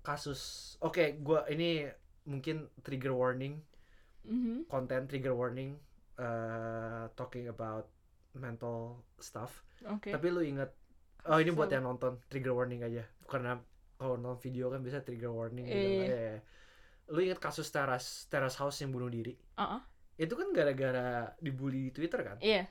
kasus 0.00 0.40
oke 0.80 1.00
gua 1.20 1.48
ini 1.48 1.88
mungkin 2.24 2.68
trigger 2.82 3.12
warning 3.12 3.64
Mhm. 4.20 4.68
konten 4.68 5.06
trigger 5.06 5.32
warning 5.32 5.80
uh, 6.18 7.08
talking 7.14 7.48
about 7.48 7.88
mental 8.34 9.00
stuff 9.16 9.64
Oke. 9.88 10.12
tapi 10.12 10.28
lu 10.28 10.44
inget 10.44 10.68
oh 11.24 11.40
ini 11.40 11.56
buat 11.56 11.72
yang 11.72 11.88
nonton 11.88 12.20
trigger 12.28 12.52
warning 12.52 12.84
aja 12.84 13.06
karena 13.24 13.56
kalau 13.96 14.14
nonton 14.14 14.38
video 14.38 14.68
kan 14.68 14.80
bisa 14.80 15.00
trigger 15.00 15.28
warning 15.28 15.64
gitu 15.64 15.72
Iya, 15.72 15.82
kan. 15.82 15.90
iya. 15.90 16.04
Iya, 16.06 16.20
iya. 16.32 16.38
lu 17.06 17.18
inget 17.20 17.38
kasus 17.38 17.68
teras 17.68 18.26
teras 18.26 18.56
house 18.56 18.80
yang 18.80 18.90
bunuh 18.90 19.06
diri 19.06 19.32
Uh-uh. 19.54 19.80
itu 20.16 20.32
kan 20.32 20.48
gara-gara 20.50 21.08
dibully 21.38 21.88
di 21.88 21.92
twitter 21.92 22.20
kan 22.20 22.36
Iya. 22.38 22.66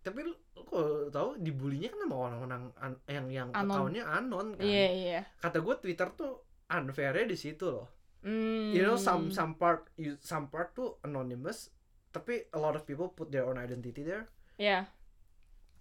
tapi 0.00 0.24
lu, 0.24 0.32
kalau 0.62 1.08
tahu 1.08 1.36
dibulinya 1.36 1.88
kan 1.88 2.00
sama 2.00 2.16
orang-orang 2.22 2.62
an- 2.78 3.02
yang 3.06 3.26
yang 3.28 3.48
Anon. 3.50 3.74
akunnya 3.74 4.04
anon 4.06 4.54
kan 4.54 4.64
Iya, 4.64 4.86
iya. 4.90 5.20
kata 5.38 5.58
gue 5.58 5.74
twitter 5.78 6.08
tuh 6.14 6.40
unfairnya 6.66 7.26
di 7.26 7.36
situ 7.36 7.66
loh 7.66 7.88
Mm. 8.20 8.76
you 8.76 8.84
know 8.84 8.94
some 8.94 9.32
some 9.32 9.56
part 9.56 9.88
you, 9.96 10.12
some 10.20 10.48
part 10.48 10.70
tuh 10.70 11.00
anonymous 11.02 11.72
tapi 12.12 12.44
a 12.48 12.58
lot 12.58 12.76
of 12.76 12.84
people 12.84 13.08
put 13.08 13.28
their 13.28 13.42
own 13.42 13.56
identity 13.56 14.04
there 14.04 14.28
Ya. 14.54 14.92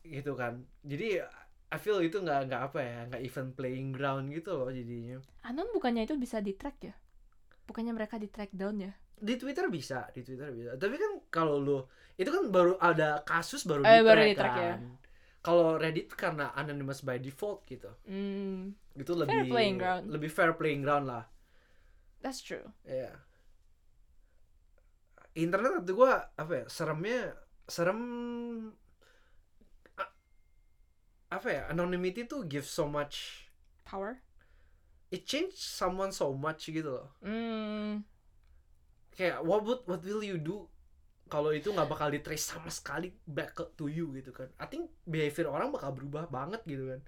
gitu 0.01 0.33
kan 0.33 0.63
jadi 0.81 1.27
I 1.69 1.77
feel 1.77 2.01
itu 2.01 2.17
nggak 2.17 2.49
nggak 2.49 2.61
apa 2.71 2.79
ya 2.81 2.97
nggak 3.13 3.21
even 3.21 3.47
playing 3.53 3.93
ground 3.93 4.33
gitu 4.33 4.57
loh 4.57 4.69
jadinya 4.69 5.21
Anon 5.45 5.69
bukannya 5.69 6.03
itu 6.03 6.17
bisa 6.17 6.41
di 6.41 6.57
track 6.57 6.77
ya? 6.81 6.93
Bukannya 7.69 7.93
mereka 7.93 8.17
di 8.17 8.25
track 8.25 8.49
down 8.53 8.81
ya? 8.81 8.93
di 9.19 9.35
Twitter 9.35 9.67
bisa 9.67 10.07
di 10.15 10.23
Twitter 10.23 10.47
bisa 10.49 10.79
tapi 10.79 10.95
kan 10.95 11.19
kalau 11.27 11.59
lu 11.59 11.83
itu 12.15 12.31
kan 12.31 12.47
baru 12.47 12.79
ada 12.79 13.19
kasus 13.27 13.67
baru 13.67 13.83
Eh, 13.83 13.99
di 13.99 14.07
track 14.07 14.27
di-track 14.31 14.55
ya. 14.55 14.63
kan 14.79 14.79
kalau 15.39 15.75
Reddit 15.75 16.07
karena 16.15 16.55
anonymous 16.55 17.03
by 17.03 17.19
default 17.19 17.67
gitu 17.67 17.91
Hmm, 18.07 18.71
itu 18.95 19.11
lebih 19.11 19.51
playing 19.51 19.75
ground. 19.75 20.07
lebih 20.07 20.31
fair 20.31 20.55
playing 20.55 20.87
ground 20.87 21.05
lah 21.11 21.27
that's 22.23 22.39
true. 22.39 22.63
Iya. 22.87 23.11
Internet 25.35 25.83
waktu 25.83 25.93
gua 25.95 26.31
apa 26.35 26.51
ya? 26.51 26.65
Seremnya 26.67 27.31
serem 27.67 27.99
apa 31.29 31.47
ya? 31.49 31.61
Anonymity 31.71 32.25
tuh 32.31 32.45
give 32.45 32.65
so 32.65 32.85
much 32.89 33.45
Power. 33.85 34.21
it 35.11 35.25
change 35.25 35.53
someone 35.57 36.11
so 36.13 36.33
much 36.33 36.69
gitu 36.69 36.89
loh. 36.89 37.07
Hmm, 37.25 38.05
Kayak 39.17 39.43
what 39.45 39.61
would 39.67 39.81
what 39.89 40.01
will 40.07 40.23
you 40.23 40.37
do 40.39 40.65
kalau 41.29 41.53
itu 41.53 41.69
nggak 41.75 41.89
bakal 41.93 42.07
di 42.09 42.19
trace 42.25 42.45
sama 42.51 42.69
sekali 42.73 43.13
back 43.37 43.53
to 43.77 43.85
you 43.85 44.05
gitu 44.17 44.31
kan. 44.33 44.49
I 44.57 44.65
think 44.71 44.89
behavior 45.05 45.47
orang 45.55 45.69
bakal 45.75 45.91
berubah 45.93 46.25
banget 46.37 46.61
gitu 46.65 46.89
kan. 46.93 47.01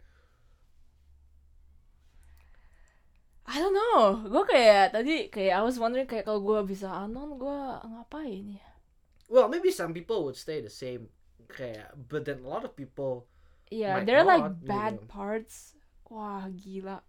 I 3.45 3.57
don't 3.59 3.73
know. 3.75 4.21
Gue 4.31 4.43
kayak 4.47 4.93
tadi 4.95 5.27
kayak 5.33 5.53
I 5.59 5.61
was 5.65 5.77
wondering 5.81 6.07
kayak 6.07 6.23
kalau 6.29 6.39
gue 6.45 6.59
bisa 6.71 6.87
anon 7.03 7.35
gue 7.41 7.59
ngapain 7.91 8.45
ya? 8.57 8.67
Well, 9.31 9.47
maybe 9.49 9.71
some 9.71 9.93
people 9.95 10.23
would 10.27 10.37
stay 10.37 10.59
the 10.61 10.71
same 10.71 11.09
kayak 11.51 11.91
but 12.07 12.23
then 12.23 12.45
a 12.45 12.47
lot 12.47 12.63
of 12.63 12.77
people 12.79 13.27
Yeah, 13.71 14.03
there 14.03 14.19
are 14.19 14.27
like 14.27 14.43
not, 14.43 14.67
bad 14.67 14.93
gitu. 14.99 15.07
parts. 15.07 15.55
Wah 16.11 16.51
gila. 16.51 17.01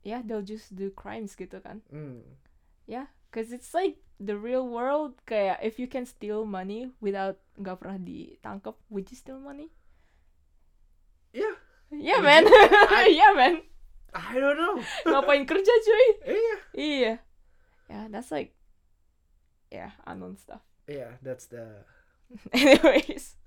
Yeah, 0.00 0.24
they'll 0.24 0.44
just 0.44 0.72
do 0.72 0.88
crimes 0.88 1.36
gitu 1.36 1.60
kan? 1.60 1.84
hmm, 1.92 2.24
Cause 3.30 3.52
it's 3.52 3.70
like 3.70 4.02
the 4.18 4.34
real 4.34 4.66
world 4.66 5.14
kayak 5.22 5.62
if 5.62 5.78
you 5.78 5.86
can 5.86 6.02
steal 6.02 6.42
money 6.42 6.90
without 6.98 7.38
nggak 7.54 7.78
pernah 7.78 8.00
ditangkap, 8.02 8.74
would 8.90 9.06
you 9.06 9.14
steal 9.14 9.38
money? 9.38 9.70
Yeah. 11.30 11.54
Yeah 11.94 12.18
man. 12.18 12.42
you? 13.06 13.22
yeah 13.22 13.32
man. 13.36 13.62
I 14.10 14.34
don't 14.34 14.58
know. 14.58 14.82
Ngapain 15.06 15.46
kerja 15.46 15.74
cuy? 15.86 16.06
Iya. 16.34 16.56
Iya. 16.74 17.12
Yeah, 17.86 18.04
that's 18.10 18.34
like 18.34 18.50
yeah, 19.70 19.94
unknown 20.02 20.34
stuff. 20.34 20.66
Yeah, 20.90 21.22
that's 21.22 21.46
the 21.46 21.86
Anyways, 22.52 23.38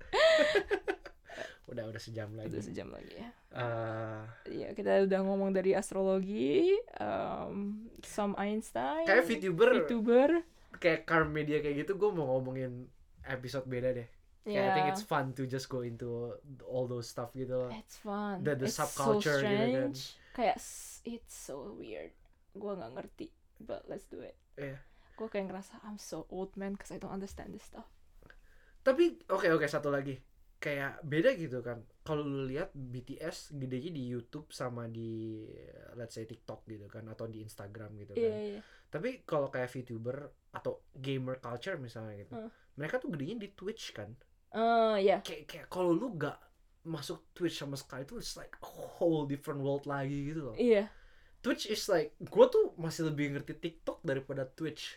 udah 1.66 1.84
udah 1.86 1.96
sejam 1.98 2.28
lagi. 2.32 2.48
udah 2.50 2.62
sejam 2.62 2.88
lagi 2.88 3.12
ya. 3.14 3.28
Eh, 3.50 4.20
Ya, 4.52 4.68
kita 4.72 5.02
udah 5.02 5.20
ngomong 5.22 5.50
dari 5.50 5.72
astrologi, 5.72 6.76
um, 6.96 7.80
some 8.00 8.34
Einstein, 8.34 9.04
kayak 9.04 9.24
VTuber 9.24 9.68
VTuber. 9.80 10.30
kayak 10.74 11.04
car 11.04 11.24
media 11.24 11.58
kayak 11.58 11.80
gitu 11.80 11.94
gue 11.94 12.10
mau 12.10 12.28
ngomongin 12.28 12.90
episode 13.24 13.64
beda 13.64 13.94
deh 13.94 14.08
kayak 14.42 14.60
I 14.60 14.70
think 14.74 14.88
it's 14.90 15.00
fun 15.00 15.32
to 15.32 15.46
just 15.46 15.66
go 15.66 15.80
into 15.80 16.34
all 16.62 16.84
those 16.84 17.06
stuff 17.06 17.32
gitu 17.32 17.56
loh 17.56 17.70
It's 17.72 17.96
fun. 17.96 18.42
The- 18.42 18.52
the 18.54 18.68
It's 18.68 18.76
subculture 18.76 19.38
so 19.38 19.40
gitu 19.40 19.48
kan. 19.48 19.70
strange. 19.94 20.00
Kayak 20.32 20.56
it's 21.06 21.32
so 21.32 21.72
weird. 21.72 22.12
Gua 22.52 22.74
nggak 22.74 22.92
ngerti, 22.92 23.26
but 23.58 23.86
let's 23.86 24.04
do 24.04 24.20
it. 24.20 24.36
Iya. 24.54 24.76
Gua 25.14 25.26
kayak 25.26 25.48
ngerasa 25.48 25.80
I'm 25.80 25.96
so 25.96 26.28
old 26.28 26.52
man 26.54 26.74
because 26.74 26.90
I 26.90 26.98
don't 26.98 27.10
understand 27.10 27.50
this 27.50 27.64
stuff. 27.64 27.88
tapi 28.84 29.16
oke 29.26 29.48
oke 29.48 29.64
satu 29.64 29.88
lagi 29.88 30.20
kayak 30.64 31.04
beda 31.04 31.36
gitu 31.36 31.60
kan 31.60 31.76
kalau 32.00 32.24
lu 32.24 32.46
lihat 32.46 32.72
BTS 32.72 33.52
gedenya 33.54 33.90
di 33.90 34.08
YouTube 34.08 34.48
sama 34.48 34.88
di 34.88 35.44
let's 35.92 36.16
say 36.16 36.24
TikTok 36.24 36.64
gitu 36.64 36.88
kan 36.88 37.04
atau 37.04 37.26
di 37.26 37.38
Instagram 37.38 37.92
gitu 37.98 38.12
kan 38.12 38.24
Iya 38.24 38.38
iya. 38.50 38.60
tapi 38.88 39.20
kalau 39.22 39.48
kayak 39.48 39.68
VTuber 39.68 40.24
atau 40.50 40.80
gamer 40.90 41.36
culture 41.38 41.76
misalnya 41.76 42.16
gitu 42.18 42.32
Hmm. 42.34 42.48
mereka 42.74 42.96
tuh 42.96 43.12
gedenya 43.12 43.36
di 43.38 43.50
Twitch 43.50 43.92
kan 43.92 44.16
Eh 44.50 44.96
ya. 45.04 45.20
kayak 45.20 45.44
kayak 45.44 45.66
kalau 45.68 45.90
lu 45.90 46.14
gak 46.14 46.40
masuk 46.82 47.28
Twitch 47.30 47.56
sama 47.56 47.74
sekali 47.74 48.02
itu 48.02 48.16
it's 48.16 48.32
like 48.34 48.56
a 48.56 48.68
whole 48.96 49.24
different 49.24 49.58
world 49.58 49.84
lagi 49.84 50.32
gitu 50.32 50.48
loh 50.48 50.56
Iya. 50.56 50.88
Twitch 51.44 51.68
is 51.68 51.84
like 51.92 52.16
gue 52.16 52.46
tuh 52.48 52.72
masih 52.80 53.12
lebih 53.12 53.36
ngerti 53.36 53.52
TikTok 53.60 54.00
daripada 54.00 54.48
Twitch 54.48 54.96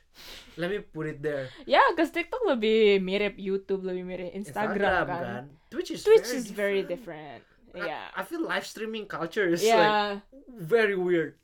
let 0.55 0.71
me 0.71 0.79
put 0.79 1.11
it 1.11 1.19
there 1.19 1.51
Ya, 1.67 1.83
cause 1.99 2.07
TikTok 2.07 2.39
lebih 2.47 3.03
mirip 3.03 3.35
YouTube, 3.35 3.83
lebih 3.83 4.07
mirip 4.07 4.31
Instagram, 4.31 5.03
kan. 5.05 5.43
Twitch 5.67 5.91
is 5.91 6.07
Twitch 6.07 6.23
very 6.23 6.39
is 6.39 6.47
very 6.47 6.81
different. 6.87 7.43
I- 7.75 7.83
Iya. 7.83 8.01
I, 8.15 8.23
feel 8.23 8.41
live 8.41 8.63
streaming 8.63 9.05
culture 9.05 9.43
is 9.45 9.59
like 9.61 9.75
Iya. 9.75 10.23
very 10.49 10.95
weird. 10.95 11.35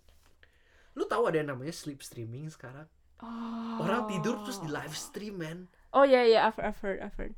Lu 0.95 1.03
tahu 1.05 1.27
ada 1.29 1.37
yang 1.43 1.51
namanya 1.51 1.75
sleep 1.75 1.99
streaming 2.01 2.47
sekarang? 2.49 2.87
Oh. 3.21 3.83
Orang 3.83 4.07
tidur 4.07 4.41
terus 4.41 4.57
di 4.63 4.71
live 4.71 4.95
stream, 4.95 5.43
man. 5.43 5.67
Oh 5.93 6.07
ya 6.07 6.23
ya, 6.25 6.47
I've, 6.49 6.57
I've 6.57 6.79
heard, 6.81 7.03
I've 7.03 7.13
heard. 7.19 7.35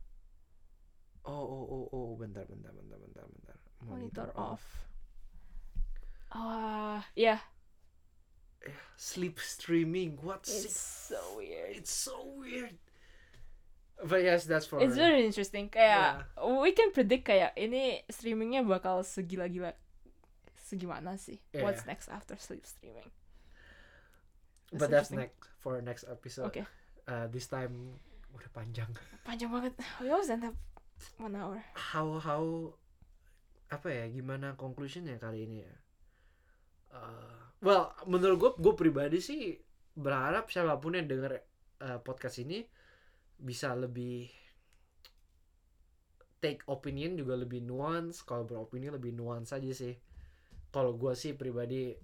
Oh, 1.26 1.34
oh, 1.34 1.66
oh, 1.66 1.86
oh, 1.91 2.09
bentar, 2.16 2.45
bentar, 2.45 2.70
bentar, 2.72 3.01
bentar, 3.01 3.26
bentar. 3.26 3.57
Monitor 3.84 4.30
off. 4.38 4.61
Ah, 6.30 7.01
ya. 7.18 7.41
Sleep 8.95 9.36
streaming, 9.39 10.18
what's 10.24 10.47
It's 10.47 10.66
it? 10.66 10.76
so 10.76 11.20
weird. 11.36 11.76
It's 11.76 11.91
so 11.91 12.16
weird. 12.39 12.76
But 13.95 14.24
yes, 14.24 14.43
that's 14.43 14.68
for 14.68 14.80
It's 14.80 14.95
very 14.95 15.24
interesting. 15.24 15.68
Kayak 15.68 16.28
we 16.59 16.72
can 16.72 16.91
predict 16.91 17.28
kayak 17.28 17.55
ini 17.55 18.03
streamingnya 18.07 18.63
bakal 18.63 19.03
segila-gila 19.03 19.72
segimana 20.59 21.16
sih? 21.16 21.39
Yeah. 21.51 21.63
What's 21.63 21.88
next 21.88 22.11
after 22.11 22.36
sleep 22.36 22.68
streaming? 22.68 23.07
But 24.76 24.89
That's 24.91 25.07
that's 25.07 25.09
interesting. 25.16 25.20
next 25.32 25.39
for 25.61 25.72
next 25.80 26.03
episode. 26.09 26.49
Oke, 26.51 26.63
Uh, 27.05 27.30
this 27.30 27.45
time 27.45 28.01
udah 28.34 28.49
panjang. 28.49 28.89
panjang 29.24 29.53
banget. 29.53 29.78
We 30.01 30.09
always 30.09 30.28
end 30.28 30.41
up 30.43 30.57
one 31.22 31.38
hour. 31.38 31.61
How 31.78 32.18
how 32.18 32.74
apa 33.70 33.88
ya? 33.93 34.05
Gimana 34.09 34.57
conclusionnya 34.57 35.22
kali 35.22 35.45
ini 35.45 35.61
ya? 35.61 35.74
Uh, 36.89 37.45
well, 37.66 37.89
menurut 38.05 38.38
gue, 38.38 38.51
gue 38.61 38.74
pribadi 38.78 39.18
sih 39.18 39.57
berharap 39.97 40.53
siapa 40.53 40.78
pun 40.78 40.93
yang 40.93 41.09
denger 41.09 41.41
uh, 41.82 41.99
podcast 42.05 42.38
ini 42.45 42.61
bisa 43.41 43.74
lebih 43.74 44.30
take 46.38 46.61
opinion 46.70 47.18
juga 47.18 47.34
lebih 47.34 47.66
nuance. 47.66 48.22
Kalau 48.22 48.45
beropini 48.45 48.93
lebih 48.93 49.18
nuance 49.18 49.49
aja 49.57 49.74
sih. 49.74 49.97
Kalau 50.70 50.93
gue 50.93 51.18
sih 51.18 51.34
pribadi 51.34 51.97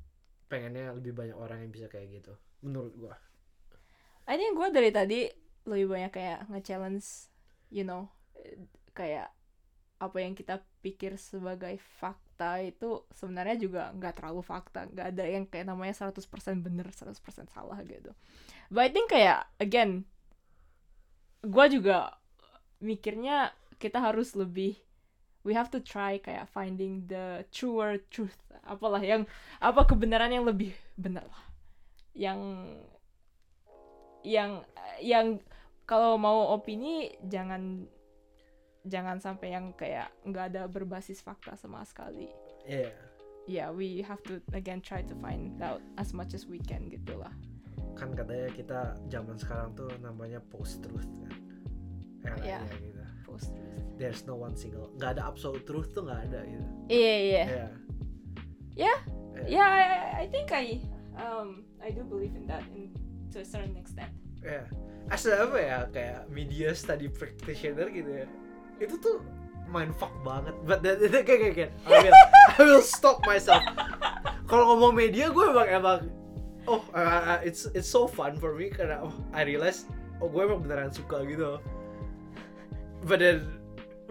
pengennya 0.50 0.98
lebih 0.98 1.14
banyak 1.14 1.38
orang 1.38 1.62
yang 1.62 1.72
bisa 1.72 1.86
kayak 1.86 2.10
gitu. 2.10 2.34
Menurut 2.66 2.94
gue. 2.98 3.16
I 4.26 4.42
think 4.42 4.58
gue 4.58 4.68
dari 4.74 4.90
tadi 4.90 5.20
lebih 5.70 5.94
banyak 5.94 6.12
kayak 6.12 6.40
nge-challenge, 6.50 7.30
you 7.70 7.86
know, 7.86 8.10
kayak 8.98 9.30
apa 10.02 10.18
yang 10.18 10.34
kita 10.34 10.66
pikir 10.82 11.22
sebagai 11.22 11.78
fakta 12.02 12.31
itu 12.64 13.06
sebenarnya 13.14 13.56
juga 13.60 13.94
nggak 13.94 14.14
terlalu 14.18 14.42
fakta, 14.42 14.90
nggak 14.90 15.08
ada 15.16 15.24
yang 15.26 15.44
kayak 15.48 15.70
namanya 15.70 15.94
100% 15.96 16.20
bener, 16.62 16.88
100% 16.90 17.18
salah 17.50 17.80
gitu. 17.86 18.12
But 18.72 18.88
I 18.88 18.90
think 18.90 19.12
kayak 19.12 19.46
again, 19.62 20.08
gue 21.42 21.66
juga 21.70 22.18
mikirnya 22.82 23.54
kita 23.78 24.02
harus 24.02 24.38
lebih 24.38 24.78
we 25.42 25.58
have 25.58 25.74
to 25.74 25.82
try 25.82 26.22
kayak 26.22 26.50
finding 26.50 27.06
the 27.10 27.46
truer 27.50 27.98
truth 28.14 28.38
apalah 28.66 29.02
yang 29.02 29.26
apa 29.58 29.90
kebenaran 29.90 30.30
yang 30.30 30.46
lebih 30.46 30.74
benar 30.94 31.26
lah 31.26 31.44
yang 32.14 32.40
yang 34.22 34.62
yang 35.02 35.42
kalau 35.90 36.16
mau 36.22 36.54
opini 36.54 37.10
jangan 37.26 37.90
jangan 38.84 39.18
sampai 39.18 39.54
yang 39.54 39.74
kayak 39.74 40.10
nggak 40.24 40.46
ada 40.52 40.64
berbasis 40.66 41.20
fakta 41.20 41.54
sama 41.54 41.82
sekali 41.84 42.30
Iya. 42.64 42.90
yeah 43.46 43.68
we 43.70 44.02
have 44.02 44.22
to 44.24 44.38
again 44.52 44.80
try 44.80 45.02
to 45.02 45.14
find 45.18 45.58
out 45.60 45.82
as 45.96 46.12
much 46.12 46.34
as 46.34 46.46
we 46.46 46.58
can 46.58 46.88
gitu 46.88 47.14
lah 47.16 47.32
Kan 47.92 48.16
katanya 48.16 48.48
kita 48.50 48.80
zaman 49.12 49.36
sekarang 49.36 49.76
tuh 49.76 49.92
namanya 50.00 50.40
post 50.48 50.80
truth 50.82 51.06
kan. 51.22 51.38
Iya. 52.40 52.64
Eranya 52.64 52.78
gitu. 52.80 53.04
post 53.28 53.52
truth 53.52 53.84
There's 54.00 54.26
no 54.26 54.34
one 54.34 54.56
single. 54.56 54.90
Nggak 54.98 55.20
ada 55.20 55.30
absolute 55.30 55.62
truth 55.62 55.92
tuh 55.92 56.08
nggak 56.08 56.22
ada 56.32 56.40
gitu. 56.48 56.66
iya 56.88 57.14
iya 57.20 57.44
Iya. 57.44 57.68
Yeah. 58.74 58.98
yeah 59.46 59.68
I, 59.68 59.84
I- 59.84 60.14
I 60.18 60.26
think 60.32 60.50
I 60.50 60.66
um 61.14 61.62
I 61.78 61.92
do 61.92 62.02
believe 62.02 62.34
in 62.34 62.48
that 62.48 62.64
in 62.72 62.90
to 63.30 63.42
a 63.42 63.46
certain 63.46 63.76
extent 63.76 64.10
Iya. 64.42 64.66
Asal 65.12 65.38
apa 65.38 65.58
ya 65.60 65.78
kayak 65.92 66.20
media 66.32 66.72
study 66.72 67.06
practitioner 67.06 67.92
gitu 67.92 68.10
ya. 68.16 68.28
Itu 68.82 68.98
tuh 68.98 69.18
mindfuck 69.70 70.12
banget. 70.26 70.58
But 70.66 70.82
that, 70.84 71.00
that, 71.00 71.24
kayak 71.24 71.54
kayak 71.56 71.72
I 71.86 72.10
will, 72.10 72.18
I 72.58 72.62
will 72.66 72.86
stop 72.86 73.24
myself. 73.24 73.62
Kalau 74.50 74.76
ngomong 74.76 74.98
media 74.98 75.32
gue 75.32 75.46
emang 75.48 75.68
emang 75.70 76.00
oh 76.68 76.84
uh, 76.92 77.38
uh, 77.38 77.40
it's 77.46 77.70
it's 77.72 77.88
so 77.88 78.10
fun 78.10 78.36
for 78.36 78.58
me 78.58 78.68
karena 78.68 79.00
oh 79.00 79.16
I 79.32 79.48
realize 79.48 79.88
oh 80.20 80.28
gue 80.28 80.42
emang 80.44 80.66
beneran 80.66 80.92
suka 80.92 81.24
gitu. 81.24 81.62
But 83.08 83.24
then 83.24 83.48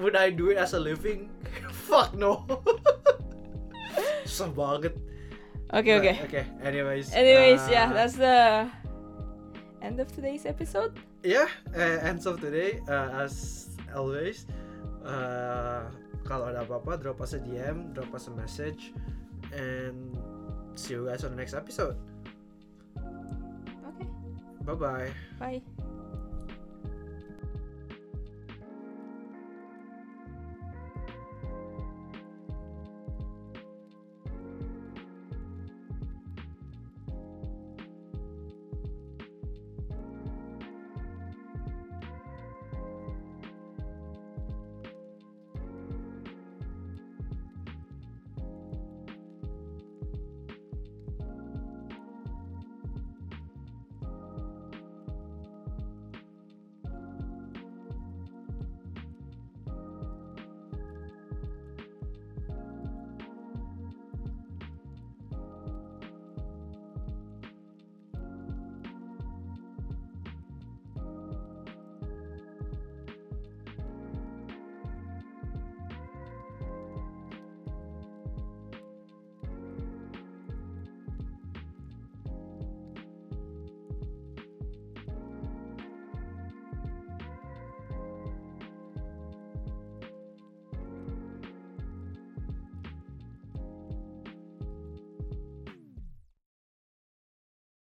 would 0.01 0.17
I 0.17 0.33
do 0.33 0.49
it 0.55 0.57
as 0.57 0.73
a 0.73 0.81
living? 0.81 1.29
Fuck 1.91 2.17
no. 2.17 2.49
Susah 4.25 4.49
banget. 4.55 4.95
oke 5.71 5.91
oke 6.03 6.15
Okay. 6.27 6.45
Anyways. 6.63 7.15
anyways 7.15 7.63
uh, 7.67 7.71
yeah 7.71 7.89
that's 7.93 8.19
the 8.19 8.67
end 9.83 10.03
of 10.03 10.11
today's 10.11 10.45
episode 10.47 10.99
ya 11.23 11.47
yeah, 11.71 12.03
ends 12.03 12.27
of 12.27 12.43
today 12.43 12.83
uh, 12.91 13.23
as 13.23 13.71
always 13.95 14.51
uh, 15.05 15.89
kalau 16.25 16.53
ada 16.53 16.65
apa-apa 16.65 17.01
drop 17.01 17.21
us 17.25 17.35
a 17.37 17.41
DM 17.41 17.93
drop 17.97 18.13
us 18.13 18.29
a 18.29 18.35
message 18.35 18.93
and 19.55 20.15
see 20.77 20.95
you 20.95 21.07
guys 21.09 21.25
on 21.25 21.35
the 21.35 21.39
next 21.41 21.55
episode. 21.55 21.97
Okay. 23.95 24.09
Bye 24.65 24.77
bye 24.77 25.11
bye 25.41 25.80